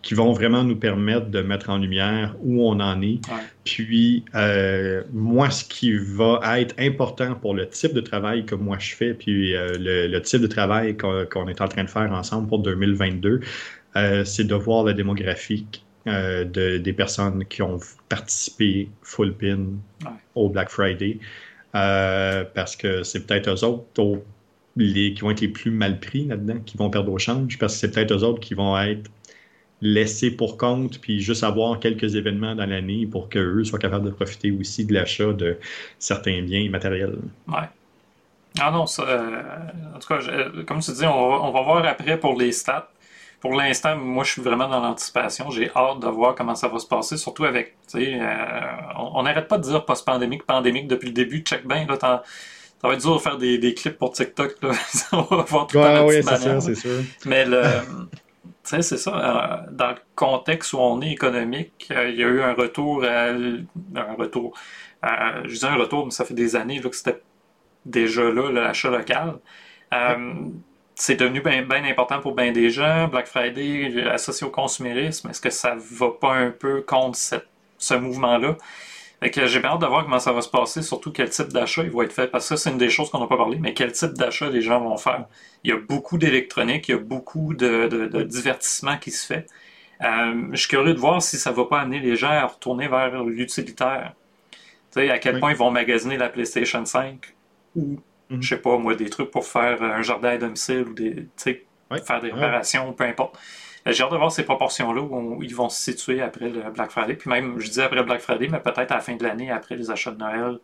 qui 0.00 0.14
vont 0.14 0.32
vraiment 0.32 0.64
nous 0.64 0.76
permettre 0.76 1.26
de 1.26 1.42
mettre 1.42 1.68
en 1.68 1.76
lumière 1.76 2.34
où 2.40 2.66
on 2.66 2.80
en 2.80 3.02
est. 3.02 3.20
Puis, 3.64 4.24
euh, 4.34 5.02
moi, 5.12 5.50
ce 5.50 5.62
qui 5.64 5.92
va 5.94 6.40
être 6.58 6.74
important 6.78 7.34
pour 7.34 7.52
le 7.52 7.68
type 7.68 7.92
de 7.92 8.00
travail 8.00 8.46
que 8.46 8.54
moi 8.54 8.78
je 8.78 8.94
fais, 8.94 9.12
puis 9.12 9.54
euh, 9.54 9.76
le, 9.78 10.18
type 10.20 10.40
de 10.40 10.46
travail 10.46 10.96
qu'on 10.96 11.48
est 11.48 11.60
en 11.60 11.68
train 11.68 11.84
de 11.84 11.90
faire 11.90 12.10
ensemble 12.12 12.48
pour 12.48 12.60
2022, 12.60 13.40
c'est 14.24 14.46
de 14.46 14.54
voir 14.54 14.84
la 14.84 14.92
démographie 14.92 15.66
de, 16.06 16.78
des 16.78 16.92
personnes 16.92 17.44
qui 17.46 17.62
ont 17.62 17.78
participé 18.08 18.88
full 19.02 19.34
pin 19.34 19.58
au 20.34 20.48
Black 20.48 20.70
Friday. 20.70 21.18
Euh, 21.76 22.44
parce 22.54 22.74
que 22.74 23.02
c'est 23.02 23.26
peut-être 23.26 23.50
eux 23.50 23.64
autres 23.64 24.22
les, 24.76 25.12
qui 25.12 25.20
vont 25.20 25.30
être 25.30 25.40
les 25.40 25.48
plus 25.48 25.70
mal 25.70 26.00
pris 26.00 26.24
là-dedans, 26.24 26.58
qui 26.64 26.76
vont 26.78 26.88
perdre 26.88 27.12
au 27.12 27.18
change, 27.18 27.58
parce 27.58 27.74
que 27.74 27.80
c'est 27.80 27.90
peut-être 27.90 28.12
eux 28.12 28.24
autres 28.24 28.40
qui 28.40 28.54
vont 28.54 28.78
être 28.78 29.10
laissés 29.82 30.30
pour 30.30 30.56
compte, 30.56 30.98
puis 31.00 31.20
juste 31.20 31.44
avoir 31.44 31.78
quelques 31.78 32.14
événements 32.14 32.54
dans 32.54 32.64
l'année 32.64 33.06
pour 33.06 33.28
qu'eux 33.28 33.62
soient 33.64 33.78
capables 33.78 34.06
de 34.06 34.10
profiter 34.10 34.50
aussi 34.52 34.86
de 34.86 34.94
l'achat 34.94 35.32
de 35.32 35.58
certains 35.98 36.40
biens 36.42 36.70
matériels. 36.70 37.18
Ouais. 37.48 37.68
Ah 38.58 38.70
non, 38.70 38.86
ça, 38.86 39.02
euh, 39.02 39.42
en 39.94 39.98
tout 39.98 40.08
cas, 40.08 40.20
comme 40.66 40.80
tu 40.80 40.92
dis, 40.92 41.04
on 41.04 41.28
va, 41.28 41.42
on 41.42 41.52
va 41.52 41.60
voir 41.60 41.84
après 41.84 42.18
pour 42.18 42.38
les 42.38 42.52
stats 42.52 42.88
pour 43.46 43.54
l'instant, 43.54 43.96
moi, 43.96 44.24
je 44.24 44.32
suis 44.32 44.42
vraiment 44.42 44.68
dans 44.68 44.80
l'anticipation. 44.80 45.50
J'ai 45.50 45.70
hâte 45.76 46.00
de 46.00 46.08
voir 46.08 46.34
comment 46.34 46.56
ça 46.56 46.66
va 46.66 46.80
se 46.80 46.86
passer, 46.86 47.16
surtout 47.16 47.44
avec, 47.44 47.76
tu 47.86 48.00
sais, 48.00 48.18
euh, 48.20 48.26
on 48.96 49.22
n'arrête 49.22 49.46
pas 49.46 49.56
de 49.56 49.62
dire 49.62 49.84
post-pandémique, 49.84 50.44
pandémique 50.44 50.88
depuis 50.88 51.06
le 51.06 51.12
début. 51.12 51.44
Check 51.44 51.64
bien, 51.64 51.86
là, 51.86 51.96
ça 52.00 52.22
va 52.82 52.94
être 52.94 53.00
dur 53.00 53.14
de 53.14 53.20
faire 53.20 53.38
des, 53.38 53.74
clips 53.74 53.98
pour 53.98 54.10
TikTok, 54.10 54.56
là. 54.62 54.72
ça 54.88 55.16
va 55.16 55.44
voir 55.44 55.68
tout 55.68 55.78
ouais, 55.78 56.00
oui, 56.00 56.24
c'est 56.24 56.38
sûr, 56.38 56.60
c'est 56.60 56.74
sûr. 56.74 56.98
Mais 57.24 57.44
le, 57.44 57.62
tu 58.42 58.48
sais, 58.64 58.82
c'est 58.82 58.96
ça. 58.96 59.14
Euh, 59.14 59.70
dans 59.70 59.90
le 59.90 59.98
contexte 60.16 60.72
où 60.72 60.78
on 60.78 61.00
est 61.00 61.12
économique, 61.12 61.86
euh, 61.92 62.08
il 62.08 62.16
y 62.16 62.24
a 62.24 62.26
eu 62.26 62.42
un 62.42 62.54
retour, 62.54 63.04
un 63.04 64.14
retour, 64.18 64.58
je 65.04 65.48
disais 65.48 65.68
un 65.68 65.76
retour, 65.76 66.04
mais 66.04 66.10
ça 66.10 66.24
fait 66.24 66.34
des 66.34 66.56
années 66.56 66.80
là, 66.80 66.90
que 66.90 66.96
c'était 66.96 67.22
déjà 67.84 68.24
là, 68.24 68.50
l'achat 68.50 68.90
local 68.90 69.38
c'est 70.96 71.16
devenu 71.16 71.40
bien 71.42 71.84
important 71.84 72.20
pour 72.20 72.34
bien 72.34 72.52
des 72.52 72.70
gens. 72.70 73.06
Black 73.06 73.26
Friday 73.28 74.02
associé 74.10 74.46
au 74.46 74.50
consumérisme, 74.50 75.28
est-ce 75.28 75.42
que 75.42 75.50
ça 75.50 75.76
va 75.78 76.10
pas 76.10 76.34
un 76.34 76.50
peu 76.50 76.80
contre 76.80 77.18
ce 77.78 77.94
mouvement-là? 77.94 78.56
j'ai 79.22 79.64
hâte 79.64 79.80
de 79.80 79.86
voir 79.86 80.04
comment 80.04 80.18
ça 80.18 80.32
va 80.32 80.40
se 80.40 80.48
passer, 80.48 80.82
surtout 80.82 81.12
quel 81.12 81.30
type 81.30 81.48
d'achat 81.48 81.82
il 81.82 81.90
va 81.90 82.04
être 82.04 82.12
fait, 82.12 82.28
parce 82.28 82.48
que 82.48 82.56
ça, 82.56 82.64
c'est 82.64 82.70
une 82.70 82.78
des 82.78 82.90
choses 82.90 83.10
qu'on 83.10 83.20
n'a 83.20 83.26
pas 83.26 83.36
parlé, 83.36 83.58
mais 83.58 83.74
quel 83.74 83.92
type 83.92 84.12
d'achat 84.12 84.48
les 84.48 84.62
gens 84.62 84.80
vont 84.80 84.96
faire. 84.96 85.26
Il 85.64 85.70
y 85.70 85.72
a 85.72 85.76
beaucoup 85.76 86.18
d'électronique, 86.18 86.88
il 86.88 86.92
y 86.92 86.94
a 86.94 86.98
beaucoup 86.98 87.54
de, 87.54 88.22
divertissement 88.24 88.96
qui 88.98 89.10
se 89.10 89.26
fait. 89.26 89.46
Euh, 90.02 90.48
je 90.52 90.56
suis 90.56 90.68
curieux 90.68 90.94
de 90.94 90.98
voir 90.98 91.22
si 91.22 91.38
ça 91.38 91.52
va 91.52 91.64
pas 91.64 91.80
amener 91.80 92.00
les 92.00 92.16
gens 92.16 92.30
à 92.30 92.46
retourner 92.46 92.88
vers 92.88 93.24
l'utilitaire. 93.24 94.12
Tu 94.92 95.00
sais, 95.00 95.10
à 95.10 95.18
quel 95.18 95.40
point 95.40 95.52
ils 95.52 95.56
vont 95.56 95.70
magasiner 95.70 96.18
la 96.18 96.28
PlayStation 96.28 96.84
5 96.84 97.34
ou 97.74 97.98
je 98.30 98.48
sais 98.48 98.58
pas, 98.58 98.76
moi, 98.78 98.94
des 98.94 99.08
trucs 99.08 99.30
pour 99.30 99.46
faire 99.46 99.82
un 99.82 100.02
jardin 100.02 100.30
à 100.30 100.36
domicile 100.38 100.84
ou 100.88 100.94
des, 100.94 101.28
faire 101.38 102.20
des 102.20 102.30
réparations, 102.30 102.92
peu 102.92 103.04
importe. 103.04 103.38
Euh, 103.86 103.92
j'ai 103.92 104.02
hâte 104.02 104.10
de 104.10 104.16
voir 104.16 104.32
ces 104.32 104.44
proportions-là 104.44 105.00
où 105.00 105.42
ils 105.42 105.54
vont 105.54 105.68
se 105.68 105.80
situer 105.92 106.20
après 106.20 106.48
le 106.48 106.70
Black 106.70 106.90
Friday. 106.90 107.14
Puis 107.14 107.30
même, 107.30 107.58
je 107.60 107.70
dis 107.70 107.80
après 107.80 107.96
le 107.96 108.02
Black 108.02 108.20
Friday, 108.20 108.48
mais 108.48 108.60
peut-être 108.60 108.92
à 108.92 108.96
la 108.96 109.00
fin 109.00 109.14
de 109.14 109.22
l'année, 109.22 109.50
après 109.50 109.76
les 109.76 109.90
achats 109.90 110.10
de 110.10 110.18
Noël, 110.18 110.58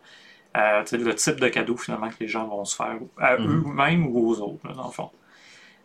euh, 0.57 0.85
le 0.93 1.15
type 1.15 1.41
de 1.41 1.49
cadeau 1.49 1.77
finalement 1.77 2.09
que 2.09 2.17
les 2.21 2.29
gens 2.29 2.47
vont 2.47 2.65
se 2.65 2.77
faire, 2.77 2.99
à 3.19 3.39
mhm. 3.39 3.65
eux-mêmes 3.69 4.07
ou 4.07 4.31
aux 4.31 4.41
autres, 4.41 4.73
dans 4.75 4.87
le 4.87 4.93
fond. 4.93 5.11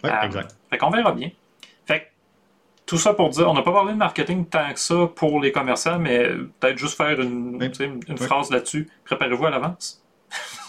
Oui, 0.03 0.09
exact. 0.23 0.55
Fait 0.69 0.77
qu'on 0.77 0.89
verra 0.89 1.11
bien. 1.11 1.29
Fait 1.85 2.11
tout 2.85 2.97
ça 2.97 3.13
pour 3.13 3.29
dire, 3.29 3.49
on 3.49 3.53
n'a 3.53 3.61
pas 3.61 3.71
parlé 3.71 3.93
de 3.93 3.97
marketing 3.97 4.45
tant 4.45 4.73
que 4.73 4.79
ça 4.79 5.07
pour 5.15 5.39
les 5.39 5.51
commerçants, 5.51 5.99
mais 5.99 6.29
peut-être 6.59 6.77
juste 6.77 6.97
faire 6.97 7.19
une, 7.19 7.61
une 8.07 8.17
phrase 8.17 8.49
là-dessus. 8.49 8.87
Préparez-vous 9.05 9.45
à 9.45 9.49
l'avance. 9.49 10.03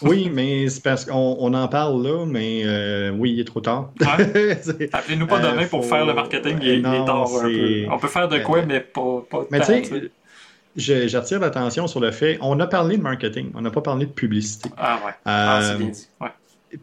Oui, 0.02 0.30
mais 0.32 0.68
c'est 0.68 0.82
parce 0.82 1.04
qu'on 1.04 1.54
en 1.54 1.68
parle 1.68 2.02
là, 2.02 2.24
mais 2.26 2.62
euh, 2.64 3.10
oui, 3.10 3.32
il 3.32 3.40
est 3.40 3.44
trop 3.44 3.60
tard. 3.60 3.90
Appelez-nous 4.00 5.26
pas 5.26 5.40
demain 5.40 5.66
pour 5.66 5.84
faire 5.84 6.06
le 6.06 6.14
marketing, 6.14 6.58
il, 6.62 6.68
est, 6.68 6.82
tard 6.82 7.26
un 7.26 7.42
peu. 7.42 7.86
On 7.90 7.98
peut 7.98 8.08
faire 8.08 8.28
de 8.28 8.38
quoi, 8.38 8.64
mais 8.64 8.80
pas, 8.80 9.24
pas 9.28 9.46
Mais 9.50 9.60
tu 9.60 9.84
sais, 9.84 11.08
j'attire 11.08 11.40
l'attention 11.40 11.86
sur 11.86 12.00
le 12.00 12.10
fait, 12.10 12.38
on 12.40 12.58
a 12.60 12.66
parlé 12.66 12.96
de 12.96 13.02
marketing, 13.02 13.50
on 13.54 13.60
n'a 13.60 13.70
pas 13.70 13.82
parlé 13.82 14.06
de 14.06 14.12
publicité. 14.12 14.70
Ah 14.76 15.00
ouais, 15.04 15.12
ah, 15.24 15.60
c'est 15.62 15.78
bien 15.78 15.88
dit. 15.88 16.08
Ouais. 16.20 16.28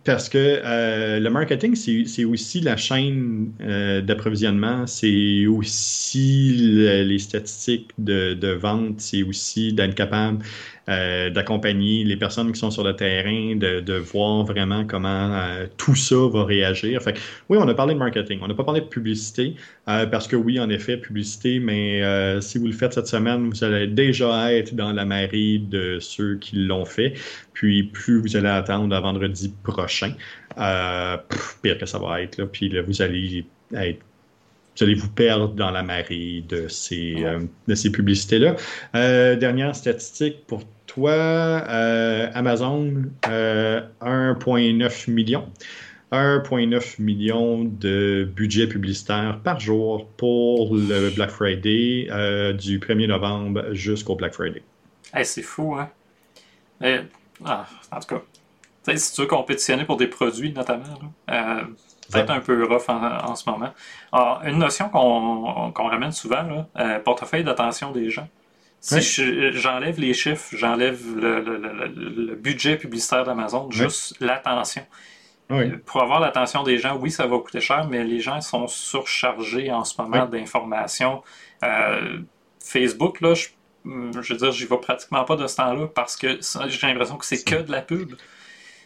Parce 0.03 0.29
que 0.29 0.61
euh, 0.65 1.19
le 1.19 1.29
marketing, 1.29 1.75
c'est 1.75 2.25
aussi 2.25 2.59
la 2.59 2.75
chaîne 2.75 3.51
euh, 3.61 4.01
d'approvisionnement, 4.01 4.87
c'est 4.87 5.45
aussi 5.45 6.55
les 6.57 7.19
statistiques 7.19 7.91
de, 7.99 8.33
de 8.33 8.47
vente, 8.47 8.99
c'est 8.99 9.21
aussi 9.21 9.73
d'être 9.73 9.93
capable 9.93 10.39
euh, 10.87 11.31
d'accompagner 11.31 12.03
les 12.03 12.15
personnes 12.15 12.51
qui 12.51 12.59
sont 12.59 12.69
sur 12.69 12.83
le 12.83 12.95
terrain, 12.95 13.55
de, 13.55 13.79
de 13.79 13.93
voir 13.95 14.43
vraiment 14.43 14.85
comment 14.85 15.33
euh, 15.33 15.65
tout 15.77 15.95
ça 15.95 16.15
va 16.31 16.43
réagir. 16.43 17.01
Fait 17.01 17.17
oui, 17.49 17.57
on 17.59 17.67
a 17.67 17.73
parlé 17.73 17.95
de 17.95 17.99
marketing, 17.99 18.37
on 18.43 18.47
n'a 18.47 18.53
pas 18.53 18.63
parlé 18.63 18.81
de 18.81 18.85
publicité, 18.85 19.55
euh, 19.87 20.05
parce 20.05 20.27
que 20.27 20.35
oui, 20.35 20.59
en 20.59 20.69
effet, 20.69 20.97
publicité, 20.97 21.59
mais 21.59 22.03
si 22.39 22.59
vous 22.59 22.67
le 22.67 22.73
faites 22.73 22.93
cette 22.93 23.07
semaine, 23.07 23.49
vous 23.49 23.63
allez 23.63 23.87
déjà 23.87 24.53
être 24.53 24.75
dans 24.75 24.91
la 24.91 25.05
marée 25.05 25.57
de 25.57 25.97
ceux 25.99 26.35
qui 26.35 26.57
l'ont 26.57 26.85
fait. 26.85 27.15
Puis 27.53 27.83
plus 27.85 28.19
vous 28.19 28.37
allez 28.37 28.47
attendre 28.47 28.95
à 28.95 28.99
vendredi 28.99 29.51
prochain, 29.63 30.13
pire 31.63 31.77
que 31.79 31.85
ça 31.87 31.97
va 31.97 32.21
être. 32.21 32.37
Là, 32.37 32.45
puis 32.45 32.69
là, 32.69 32.83
vous 32.83 33.01
allez 33.01 33.43
être 33.73 34.01
vous 34.77 34.83
allez 34.83 34.95
vous 34.95 35.09
perdre 35.09 35.53
dans 35.53 35.71
la 35.71 35.83
marée 35.83 36.43
de 36.49 36.67
ces, 36.67 37.23
de 37.67 37.75
ces 37.75 37.91
publicités-là. 37.91 38.55
dernière 39.37 39.73
statistique 39.73 40.45
pour 40.47 40.63
toi, 40.95 41.11
euh, 41.11 42.29
Amazon, 42.33 42.89
1,9 43.23 43.29
euh, 43.99 45.11
million. 45.11 45.45
1,9 46.11 47.01
million 47.01 47.65
de 47.65 48.23
budget 48.23 48.67
publicitaire 48.67 49.39
par 49.43 49.59
jour 49.59 50.07
pour 50.15 50.73
le 50.73 51.13
Black 51.13 51.31
Friday 51.31 52.07
euh, 52.09 52.53
du 52.53 52.79
1er 52.79 53.07
novembre 53.07 53.73
jusqu'au 53.73 54.15
Black 54.15 54.33
Friday. 54.33 54.63
c'est 55.23 55.41
fou, 55.41 55.75
hein? 55.75 55.89
Ah, 57.43 57.65
en 57.91 57.99
tout 57.99 58.15
cas, 58.15 58.95
si 58.95 59.13
tu 59.13 59.21
veux 59.21 59.27
compétitionner 59.27 59.83
pour 59.83 59.97
des 59.97 60.07
produits, 60.07 60.53
notamment, 60.53 60.85
peut-être 61.27 62.29
un 62.29 62.39
peu 62.39 62.63
rough 62.63 62.87
en, 62.87 63.35
ce 63.35 63.49
moment. 63.49 63.73
Alors, 64.13 64.41
une 64.45 64.59
notion 64.59 64.87
qu'on 64.87 65.89
ramène 65.89 66.13
souvent, 66.13 66.43
là, 66.75 66.99
portefeuille 66.99 67.43
d'attention 67.43 67.91
des 67.91 68.09
gens. 68.09 68.29
Si 68.85 69.51
j'enlève 69.53 69.99
les 69.99 70.13
chiffres, 70.13 70.55
j'enlève 70.55 71.01
le, 71.15 72.35
budget 72.35 72.77
publicitaire 72.77 73.23
d'Amazon, 73.23 73.71
juste 73.71 74.15
l'attention. 74.19 74.85
Euh, 75.51 75.77
pour 75.85 76.01
avoir 76.01 76.19
l'attention 76.19 76.63
des 76.63 76.77
gens, 76.77 76.97
oui, 76.97 77.11
ça 77.11 77.27
va 77.27 77.37
coûter 77.39 77.61
cher, 77.61 77.87
mais 77.89 78.03
les 78.03 78.19
gens 78.19 78.41
sont 78.41 78.67
surchargés 78.67 79.71
en 79.71 79.83
ce 79.83 79.99
moment 80.01 80.25
d'informations. 80.25 81.23
Euh, 81.63 82.19
Facebook, 82.59 83.21
là, 83.21 83.33
je, 83.33 83.49
je 83.85 84.33
veux 84.33 84.39
dire, 84.39 84.51
j'y 84.51 84.65
vais 84.65 84.77
pratiquement 84.77 85.23
pas 85.23 85.35
de 85.35 85.47
ce 85.47 85.55
temps-là 85.57 85.87
parce 85.87 86.15
que 86.15 86.39
j'ai 86.67 86.87
l'impression 86.87 87.17
que 87.17 87.25
c'est 87.25 87.43
que 87.43 87.61
de 87.61 87.71
la 87.71 87.81
pub. 87.81 88.13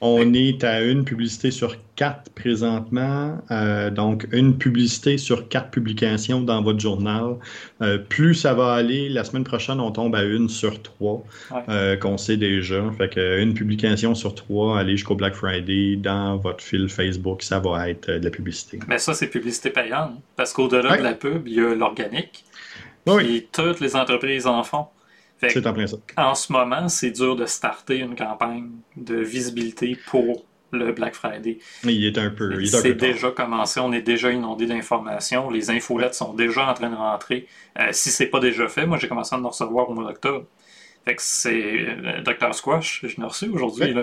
On 0.02 0.34
est 0.34 0.64
à 0.64 0.82
une 0.82 1.04
publicité 1.04 1.52
sur 1.52 1.76
quatre 1.96 2.32
présentement, 2.32 3.38
euh, 3.52 3.90
donc 3.90 4.28
une 4.32 4.58
publicité 4.58 5.18
sur 5.18 5.50
quatre 5.50 5.70
publications 5.70 6.42
dans 6.42 6.62
votre 6.62 6.80
journal. 6.80 7.36
Euh, 7.82 7.98
plus 7.98 8.36
ça 8.36 8.54
va 8.54 8.74
aller, 8.74 9.10
la 9.10 9.26
semaine 9.26 9.44
prochaine, 9.44 9.82
on 9.82 9.92
tombe 9.92 10.16
à 10.16 10.24
une 10.24 10.48
sur 10.48 10.82
trois, 10.82 11.22
euh, 11.68 11.98
qu'on 11.98 12.18
sait 12.18 12.38
déjà. 12.38 12.82
Fait 12.98 13.10
que 13.10 13.42
une 13.42 13.54
publication 13.54 14.16
sur 14.16 14.34
trois, 14.34 14.80
aller 14.80 14.92
jusqu'au 14.92 15.16
Black 15.16 15.34
Friday 15.34 15.98
dans 15.98 16.38
votre 16.38 16.64
fil 16.64 16.88
Facebook, 16.88 17.44
ça 17.44 17.60
va 17.60 17.90
être 17.90 18.10
de 18.10 18.24
la 18.24 18.32
publicité. 18.32 18.80
Mais 18.88 19.00
ça, 19.00 19.14
c'est 19.14 19.28
publicité 19.28 19.70
payante, 19.70 20.14
parce 20.38 20.54
qu'au-delà 20.54 20.98
de 20.98 21.04
la 21.04 21.14
pub, 21.14 21.46
il 21.46 21.56
y 21.56 21.60
a 21.60 21.76
l'organique. 21.76 22.46
Oui. 23.06 23.36
Et 23.36 23.48
toutes 23.52 23.82
les 23.82 23.96
entreprises 23.96 24.48
en 24.48 24.64
font. 24.64 24.86
C'est 25.42 25.66
en 25.66 25.74
plein 25.74 25.88
ça. 25.88 25.98
En 26.18 26.36
ce 26.36 26.52
moment, 26.52 26.90
c'est 26.90 27.12
dur 27.12 27.36
de 27.36 27.46
starter 27.46 27.98
une 28.00 28.16
campagne 28.16 28.70
de 28.98 29.16
visibilité 29.16 29.98
pour 30.08 30.46
le 30.72 30.92
Black 30.92 31.16
Friday. 31.16 31.60
Il 31.84 32.06
est 32.06 32.18
un 32.18 32.30
peu. 32.30 32.64
C'est 32.66 32.94
déjà 32.94 33.32
commencé, 33.32 33.80
on 33.80 33.92
est 33.92 34.02
déjà 34.02 34.32
inondé 34.32 34.66
d'informations. 34.66 35.50
Les 35.50 35.70
infolettes 35.70 36.14
sont 36.14 36.34
déjà 36.34 36.70
en 36.70 36.74
train 36.74 36.90
de 36.90 36.96
rentrer. 36.96 37.48
Euh, 37.80 37.88
si 37.92 38.10
c'est 38.10 38.28
pas 38.28 38.40
déjà 38.40 38.68
fait, 38.68 38.86
moi 38.86 38.98
j'ai 38.98 39.08
commencé 39.08 39.36
à 39.36 39.40
en 39.40 39.48
recevoir 39.48 39.90
au 39.90 39.94
mois 39.94 40.06
d'octobre. 40.06 40.46
Fait 41.06 41.16
que 41.16 41.22
c'est 41.22 41.88
euh, 41.88 42.22
Dr 42.22 42.54
Squash, 42.54 43.06
je 43.06 43.16
l'ai 43.18 43.24
reçu 43.24 43.50
aujourd'hui. 43.50 43.96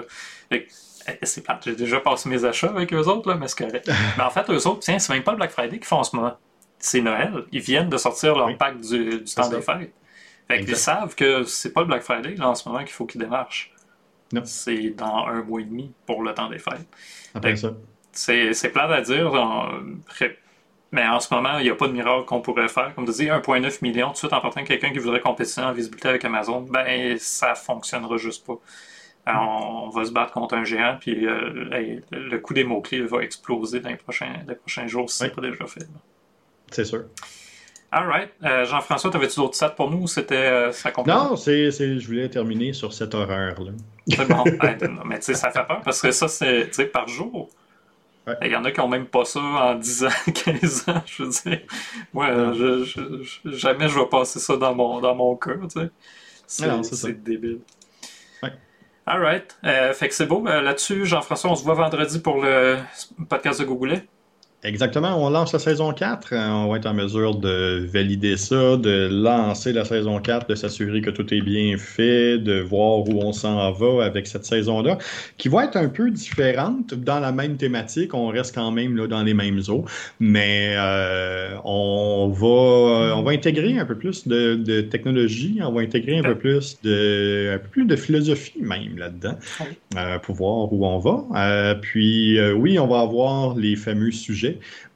C'est 1.23 1.45
plate, 1.45 1.63
j'ai 1.65 1.77
déjà 1.77 2.01
passé 2.01 2.29
mes 2.29 2.45
achats 2.45 2.71
avec 2.71 2.93
eux 2.93 3.07
autres, 3.07 3.29
là, 3.29 3.37
mais 3.37 3.47
c'est 3.47 3.65
correct. 3.65 3.89
mais 4.17 4.25
en 4.25 4.31
fait, 4.31 4.51
eux 4.51 4.67
autres, 4.67 4.81
tiens, 4.81 4.99
c'est 4.99 5.13
même 5.13 5.23
pas 5.23 5.33
le 5.33 5.37
Black 5.37 5.53
Friday 5.53 5.77
qu'ils 5.77 5.87
font 5.87 5.99
en 5.99 6.05
ce 6.05 6.17
moment. 6.17 6.37
C'est 6.79 7.01
Noël. 7.01 7.45
Ils 7.53 7.61
viennent 7.61 7.89
de 7.89 7.97
sortir 7.97 8.37
leur 8.37 8.57
pack 8.59 8.81
du, 8.81 9.21
du 9.21 9.35
temps 9.35 9.49
des 9.49 9.61
fêtes. 9.61 9.93
Fait 10.49 10.65
qu'ils 10.65 10.77
savent 10.77 11.15
que 11.15 11.45
c'est 11.45 11.73
pas 11.73 11.81
le 11.81 11.87
Black 11.89 12.03
Friday 12.03 12.37
là, 12.37 12.49
en 12.49 12.55
ce 12.55 12.69
moment 12.69 12.83
qu'il 12.85 12.93
faut 12.93 13.07
qu'ils 13.07 13.21
démarchent. 13.21 13.73
C'est 14.45 14.91
dans 14.91 15.27
un 15.27 15.43
mois 15.43 15.61
et 15.61 15.65
demi 15.65 15.93
pour 16.05 16.23
le 16.23 16.35
temps 16.35 16.49
des 16.49 16.59
fêtes. 16.59 16.87
Après 17.35 17.57
ça. 17.57 17.75
C'est 18.13 18.71
plate 18.73 18.91
à 18.91 19.01
dire. 19.01 19.33
mais 20.93 21.07
en 21.07 21.21
ce 21.21 21.33
moment, 21.33 21.59
il 21.59 21.65
n'y 21.65 21.71
a 21.71 21.75
pas 21.75 21.87
de 21.87 21.93
miracle 21.93 22.25
qu'on 22.25 22.41
pourrait 22.41 22.69
faire. 22.69 22.95
Comme 22.95 23.07
tu 23.07 23.13
dis, 23.13 23.27
1,9 23.27 23.79
million, 23.83 24.09
tout 24.09 24.13
de 24.13 24.19
suite 24.19 24.33
en 24.33 24.41
partant 24.41 24.65
quelqu'un 24.65 24.91
qui 24.91 24.99
voudrait 24.99 25.21
compétitionner 25.21 25.69
en 25.69 25.73
visibilité 25.73 26.09
avec 26.09 26.25
Amazon, 26.25 26.63
ben 26.63 27.17
ça 27.19 27.55
fonctionnera 27.55 28.17
juste 28.17 28.47
pas. 28.47 28.59
on, 29.27 29.91
va 29.91 30.05
se 30.05 30.11
battre 30.11 30.33
contre 30.33 30.55
un 30.55 30.65
géant, 30.65 30.97
puis 31.01 31.27
euh, 31.27 32.01
le 32.11 32.39
coût 32.39 32.55
des 32.55 32.65
mots-clés 32.65 33.03
va 33.03 33.19
exploser 33.19 33.81
dans 33.81 33.91
les 33.91 33.97
prochains, 33.97 34.33
les 34.49 34.55
prochains 34.55 34.87
jours 34.87 35.11
si 35.11 35.19
ce 35.19 35.25
n'est 35.25 35.31
pas 35.31 35.43
déjà 35.43 35.67
fait. 35.67 35.87
C'est 36.71 36.85
sûr. 36.85 37.05
All 37.97 38.07
right. 38.07 38.31
Euh, 38.45 38.67
Jean-François, 38.67 39.11
t'avais-tu 39.11 39.37
d'autres 39.37 39.55
stats 39.55 39.71
pour 39.71 39.91
nous 39.91 40.03
ou 40.03 40.07
c'était 40.07 40.35
euh, 40.35 40.71
ça 40.71 40.93
Non, 41.07 41.35
c'est, 41.35 41.71
je 41.71 42.07
voulais 42.07 42.29
terminer 42.29 42.75
sur 42.75 42.93
cette 42.93 43.15
horreur-là. 43.15 43.73
C'est 44.07 44.29
bon. 44.29 44.45
Ben, 44.61 45.01
mais 45.07 45.19
tu 45.19 45.25
sais, 45.25 45.35
ça 45.35 45.51
fait 45.51 45.65
peur 45.67 45.81
parce 45.83 46.03
que 46.03 46.11
ça, 46.11 46.29
c'est 46.29 46.93
par 46.93 47.09
jour. 47.09 47.49
Il 48.43 48.49
y 48.49 48.57
en 48.57 48.67
a 48.67 48.71
qui 48.71 48.81
n'ont 48.81 48.89
même 48.89 49.07
pas 49.07 49.25
ça 49.25 49.41
en 49.41 49.75
10 49.77 50.05
ans, 50.05 50.09
15 50.45 50.89
ans, 50.91 51.03
je 51.07 51.23
veux 51.23 51.31
dire. 51.31 51.61
Moi, 52.13 52.53
je, 52.53 53.23
jamais 53.47 53.89
je 53.89 53.99
vais 53.99 54.07
passer 54.07 54.41
ça 54.41 54.59
dans 54.59 54.75
mon, 54.75 55.01
dans 55.01 55.15
mon 55.15 55.35
cœur, 55.35 55.61
tu 55.63 55.81
sais. 55.81 55.91
C'est, 56.47 57.25
débile. 57.25 57.61
Ouais. 58.43 58.53
All 59.07 59.23
right. 59.23 59.57
Euh, 59.65 59.95
fait 59.95 60.09
que 60.09 60.15
c'est 60.15 60.27
beau. 60.27 60.45
là-dessus, 60.45 61.07
Jean-François, 61.07 61.51
on 61.51 61.57
se 61.57 61.65
voit 61.65 61.75
vendredi 61.75 62.19
pour 62.19 62.43
le 62.43 62.77
podcast 63.27 63.59
de 63.59 63.65
Googlet. 63.65 64.07
Exactement, 64.65 65.23
on 65.23 65.29
lance 65.29 65.53
la 65.53 65.59
saison 65.59 65.93
4. 65.93 66.33
Euh, 66.33 66.49
on 66.49 66.69
va 66.69 66.79
être 66.79 66.87
en 66.87 66.95
mesure 66.95 67.37
de 67.37 67.87
valider 67.87 68.37
ça, 68.39 68.77
de 68.77 69.07
lancer 69.13 69.73
la 69.73 69.85
saison 69.85 70.19
4, 70.19 70.49
de 70.49 70.55
s'assurer 70.55 71.03
que 71.03 71.11
tout 71.11 71.33
est 71.33 71.43
bien 71.43 71.77
fait, 71.77 72.39
de 72.39 72.61
voir 72.61 73.01
où 73.01 73.21
on 73.23 73.33
s'en 73.33 73.71
va 73.73 74.05
avec 74.05 74.27
cette 74.27 74.47
saison-là, 74.47 74.97
qui 75.37 75.49
va 75.49 75.67
être 75.67 75.77
un 75.77 75.89
peu 75.89 76.11
différente 76.11 76.95
dans 76.95 77.21
la 77.21 77.33
même 77.33 77.59
thématique. 77.59 78.15
On 78.15 78.29
reste 78.29 78.55
quand 78.55 78.71
même 78.73 78.97
là, 78.97 79.07
dans 79.07 79.23
les 79.23 79.35
mêmes 79.35 79.61
eaux, 79.69 79.85
mais 80.21 80.75
euh, 80.77 81.51
on, 81.65 82.33
va, 82.35 83.15
on 83.15 83.23
va 83.23 83.33
intégrer 83.33 83.79
un 83.79 83.85
peu 83.85 83.97
plus 83.97 84.27
de, 84.27 84.81
technologie, 84.81 85.61
on 85.63 85.73
va 85.73 85.83
intégrer 85.83 86.19
un 86.19 86.23
peu 86.23 86.35
plus 86.35 86.79
de, 86.83 87.53
un 87.55 87.59
peu 87.59 87.69
plus 87.69 87.85
de 87.85 87.95
philosophie 87.95 88.63
même 88.63 88.97
là-dedans, 88.97 89.37
euh, 89.97 90.19
pour 90.19 90.35
voir 90.35 90.73
où 90.73 90.87
on 90.87 90.99
va. 90.99 91.75
puis 91.75 92.41
oui, 92.53 92.79
on 92.79 92.87
va 92.87 93.01
avoir 93.01 93.55
les 93.55 93.77
fameux 93.77 94.11
sujets 94.11 94.46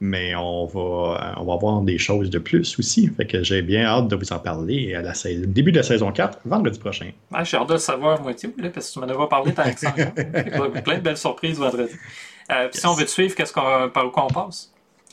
mais 0.00 0.34
on 0.34 0.66
va, 0.66 1.34
on 1.38 1.44
va 1.44 1.54
avoir 1.54 1.80
des 1.82 1.98
choses 1.98 2.30
de 2.30 2.38
plus 2.38 2.78
aussi. 2.78 3.08
Fait 3.16 3.26
que 3.26 3.42
j'ai 3.42 3.62
bien 3.62 3.84
hâte 3.84 4.08
de 4.08 4.16
vous 4.16 4.32
en 4.32 4.38
parler 4.38 4.94
à 4.94 5.02
la 5.02 5.12
début 5.46 5.72
de 5.72 5.78
la 5.78 5.82
saison 5.82 6.12
4, 6.12 6.40
vendredi 6.44 6.78
prochain. 6.78 7.10
j'ai 7.42 7.56
hâte 7.56 7.68
de 7.68 7.74
le 7.74 7.78
savoir 7.78 8.20
moitié, 8.22 8.48
parce 8.48 8.88
que 8.88 8.92
tu 8.92 8.98
m'en 9.00 9.06
avais 9.06 9.28
parlé 9.28 9.52
tant 9.52 9.70
que 9.70 9.78
ça. 9.78 9.92
plein 10.84 10.98
de 10.98 11.02
belles 11.02 11.16
surprises 11.16 11.58
vendredi. 11.58 11.92
Euh, 12.50 12.68
si 12.72 12.86
on 12.86 12.94
veut 12.94 13.04
te 13.04 13.10
suivre, 13.10 13.34
qu'est-ce 13.34 13.52
qu'on, 13.52 13.88
par 13.92 14.06
où 14.06 14.10
qu'on 14.10 14.26
passe? 14.26 14.72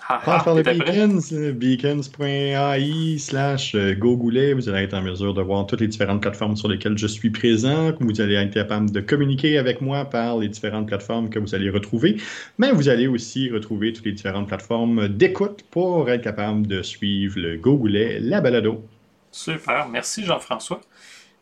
Ah, 0.09 0.21
par 0.23 0.55
le 0.55 0.63
Beacons, 0.63 1.51
beacons.ai 1.53 3.17
slash 3.17 3.75
euh, 3.75 3.93
gogoulet. 3.93 4.53
Vous 4.53 4.69
allez 4.69 4.83
être 4.83 4.93
en 4.93 5.01
mesure 5.01 5.33
de 5.33 5.41
voir 5.41 5.67
toutes 5.67 5.81
les 5.81 5.89
différentes 5.89 6.21
plateformes 6.21 6.55
sur 6.55 6.69
lesquelles 6.69 6.97
je 6.97 7.07
suis 7.07 7.29
présent. 7.29 7.91
Vous 7.99 8.21
allez 8.21 8.35
être 8.35 8.53
capable 8.53 8.89
de 8.89 9.01
communiquer 9.01 9.57
avec 9.57 9.81
moi 9.81 10.05
par 10.05 10.37
les 10.37 10.47
différentes 10.47 10.87
plateformes 10.87 11.29
que 11.29 11.39
vous 11.39 11.53
allez 11.53 11.69
retrouver. 11.69 12.15
Mais 12.57 12.71
vous 12.71 12.87
allez 12.87 13.07
aussi 13.07 13.49
retrouver 13.49 13.91
toutes 13.91 14.05
les 14.05 14.13
différentes 14.13 14.47
plateformes 14.47 15.09
d'écoute 15.09 15.65
pour 15.71 16.09
être 16.09 16.23
capable 16.23 16.67
de 16.67 16.81
suivre 16.83 17.37
le 17.37 17.57
gogoulet, 17.57 18.21
la 18.21 18.39
balado. 18.39 18.85
Super. 19.29 19.89
Merci 19.89 20.23
Jean-François. 20.23 20.79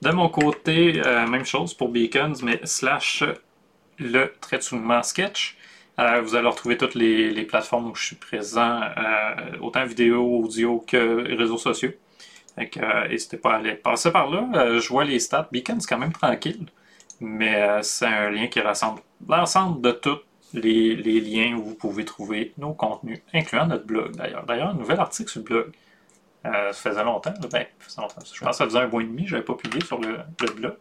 De 0.02 0.10
mon 0.10 0.28
côté, 0.28 1.04
euh, 1.06 1.28
même 1.28 1.46
chose 1.46 1.76
pour 1.76 1.90
Beacons, 1.90 2.34
mais 2.42 2.60
slash 2.64 3.24
le 4.00 4.34
trait 4.42 4.58
de 4.58 5.04
sketch. 5.04 5.56
Euh, 6.00 6.22
vous 6.22 6.36
allez 6.36 6.48
retrouver 6.48 6.78
toutes 6.78 6.96
les, 6.96 7.44
plateformes 7.46 7.92
où 7.92 7.96
je 7.96 8.08
suis 8.08 8.16
présent, 8.16 8.82
euh, 8.82 9.58
autant 9.62 9.86
vidéo, 9.86 10.24
audio 10.44 10.84
que 10.86 11.36
réseaux 11.38 11.58
sociaux. 11.58 11.92
Euh, 12.58 13.08
n'hésitez 13.08 13.38
pas 13.38 13.54
à 13.54 13.56
aller 13.58 13.76
passer 13.76 14.12
par 14.12 14.30
là. 14.30 14.80
je 14.80 14.88
vois 14.90 15.06
les 15.06 15.20
stats. 15.20 15.48
Beacon, 15.52 15.80
c'est 15.80 15.88
quand 15.88 15.98
même 15.98 16.14
tranquille, 16.14 16.66
mais 17.20 17.82
c'est 17.82 18.06
un 18.08 18.30
lien 18.30 18.48
qui 18.48 18.60
rassemble 18.60 19.02
l'ensemble 19.28 19.82
de 19.82 19.92
tous 19.92 20.20
les, 20.54 20.96
liens 21.22 21.56
où 21.58 21.64
vous 21.64 21.76
pouvez 21.76 22.06
trouver 22.06 22.54
nos 22.58 22.74
contenus, 22.74 23.20
incluant 23.34 23.68
notre 23.68 23.86
blog 23.86 24.16
d'ailleurs. 24.16 24.46
D'ailleurs, 24.46 24.70
un 24.70 24.74
nouvel 24.74 25.00
article 25.00 25.30
sur 25.30 25.40
le 25.42 25.46
blog. 25.46 25.72
ça 26.44 26.74
faisait 26.74 27.04
longtemps, 27.04 27.34
ben, 27.52 27.66
Je 27.88 27.96
pense 27.96 28.14
que 28.40 28.52
ça 28.52 28.66
faisait 28.66 28.80
un 28.80 28.88
mois 28.88 29.02
et 29.02 29.06
demi, 29.06 29.28
je 29.28 29.34
n'avais 29.34 29.46
pas 29.46 29.56
publié 29.56 29.84
sur 29.84 30.00
le, 30.00 30.20
blog. 30.56 30.76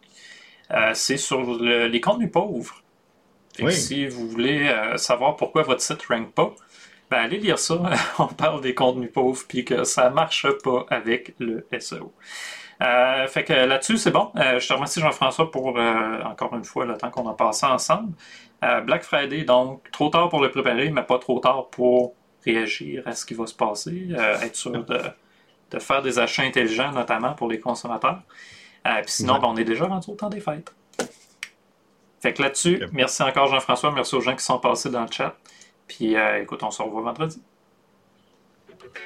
c'est 0.93 1.17
sur 1.17 1.61
les 1.61 2.01
contenus 2.01 2.31
pauvres. 2.31 2.84
Si 3.71 4.07
vous 4.07 4.27
voulez 4.27 4.67
euh, 4.67 4.97
savoir 4.97 5.35
pourquoi 5.35 5.63
votre 5.63 5.81
site 5.81 6.09
ne 6.09 6.15
rank 6.15 6.31
pas, 6.33 6.53
ben 7.09 7.17
allez 7.17 7.37
lire 7.37 7.59
ça. 7.59 7.79
On 8.19 8.27
parle 8.27 8.61
des 8.61 8.73
contenus 8.73 9.11
pauvres 9.11 9.43
puis 9.47 9.63
que 9.63 9.83
ça 9.83 10.09
marche 10.09 10.47
pas 10.63 10.85
avec 10.89 11.35
le 11.39 11.65
SEO. 11.79 12.13
Euh, 12.81 13.27
fait 13.27 13.45
que 13.45 13.53
là-dessus, 13.53 13.97
c'est 13.97 14.11
bon. 14.11 14.31
Euh, 14.35 14.59
je 14.59 14.67
te 14.67 14.73
remercie 14.73 14.99
Jean-François 14.99 15.49
pour 15.49 15.77
encore 15.77 16.55
une 16.55 16.65
fois 16.65 16.85
le 16.85 16.97
temps 16.97 17.09
qu'on 17.09 17.29
a 17.29 17.33
passé 17.33 17.65
ensemble. 17.65 18.13
Black 18.85 19.03
Friday, 19.03 19.43
donc 19.43 19.89
trop 19.91 20.09
tard 20.09 20.29
pour 20.29 20.41
le 20.41 20.49
préparer, 20.49 20.89
mais 20.89 21.03
pas 21.03 21.19
trop 21.19 21.39
tard 21.39 21.69
pour 21.69 22.15
réagir 22.43 23.03
à 23.05 23.11
ce 23.11 23.23
qui 23.23 23.35
va 23.35 23.45
se 23.45 23.53
passer, 23.53 24.09
être 24.41 24.55
sûr 24.55 24.71
de, 24.71 24.97
de, 25.69 25.79
faire 25.79 26.01
des 26.01 26.17
achats 26.17 26.41
intelligents, 26.41 26.91
notamment 26.91 27.33
pour 27.33 27.47
les 27.47 27.59
consommateurs. 27.59 28.23
puis 28.83 29.03
sinon, 29.05 29.37
ben, 29.37 29.49
on 29.49 29.55
est 29.55 29.63
déjà 29.63 29.85
rendu 29.85 30.09
au 30.09 30.15
temps 30.15 30.29
des 30.29 30.39
fêtes. 30.39 30.73
Fait 32.25 32.33
que 32.33 32.41
là-dessus, 32.41 32.81
merci 32.91 33.21
encore 33.21 33.45
Jean-François, 33.45 33.91
merci 33.91 34.15
aux 34.15 34.19
gens 34.19 34.35
qui 34.35 34.43
sont 34.43 34.57
passés 34.57 34.89
dans 34.89 35.03
le 35.03 35.11
chat. 35.11 35.35
Puis 35.87 36.15
euh, 36.15 36.41
écoute, 36.41 36.63
on 36.63 36.71
se 36.71 36.81
revoit 36.81 37.03
vendredi. 37.03 37.39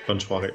Bonne 0.08 0.22
soirée. 0.22 0.54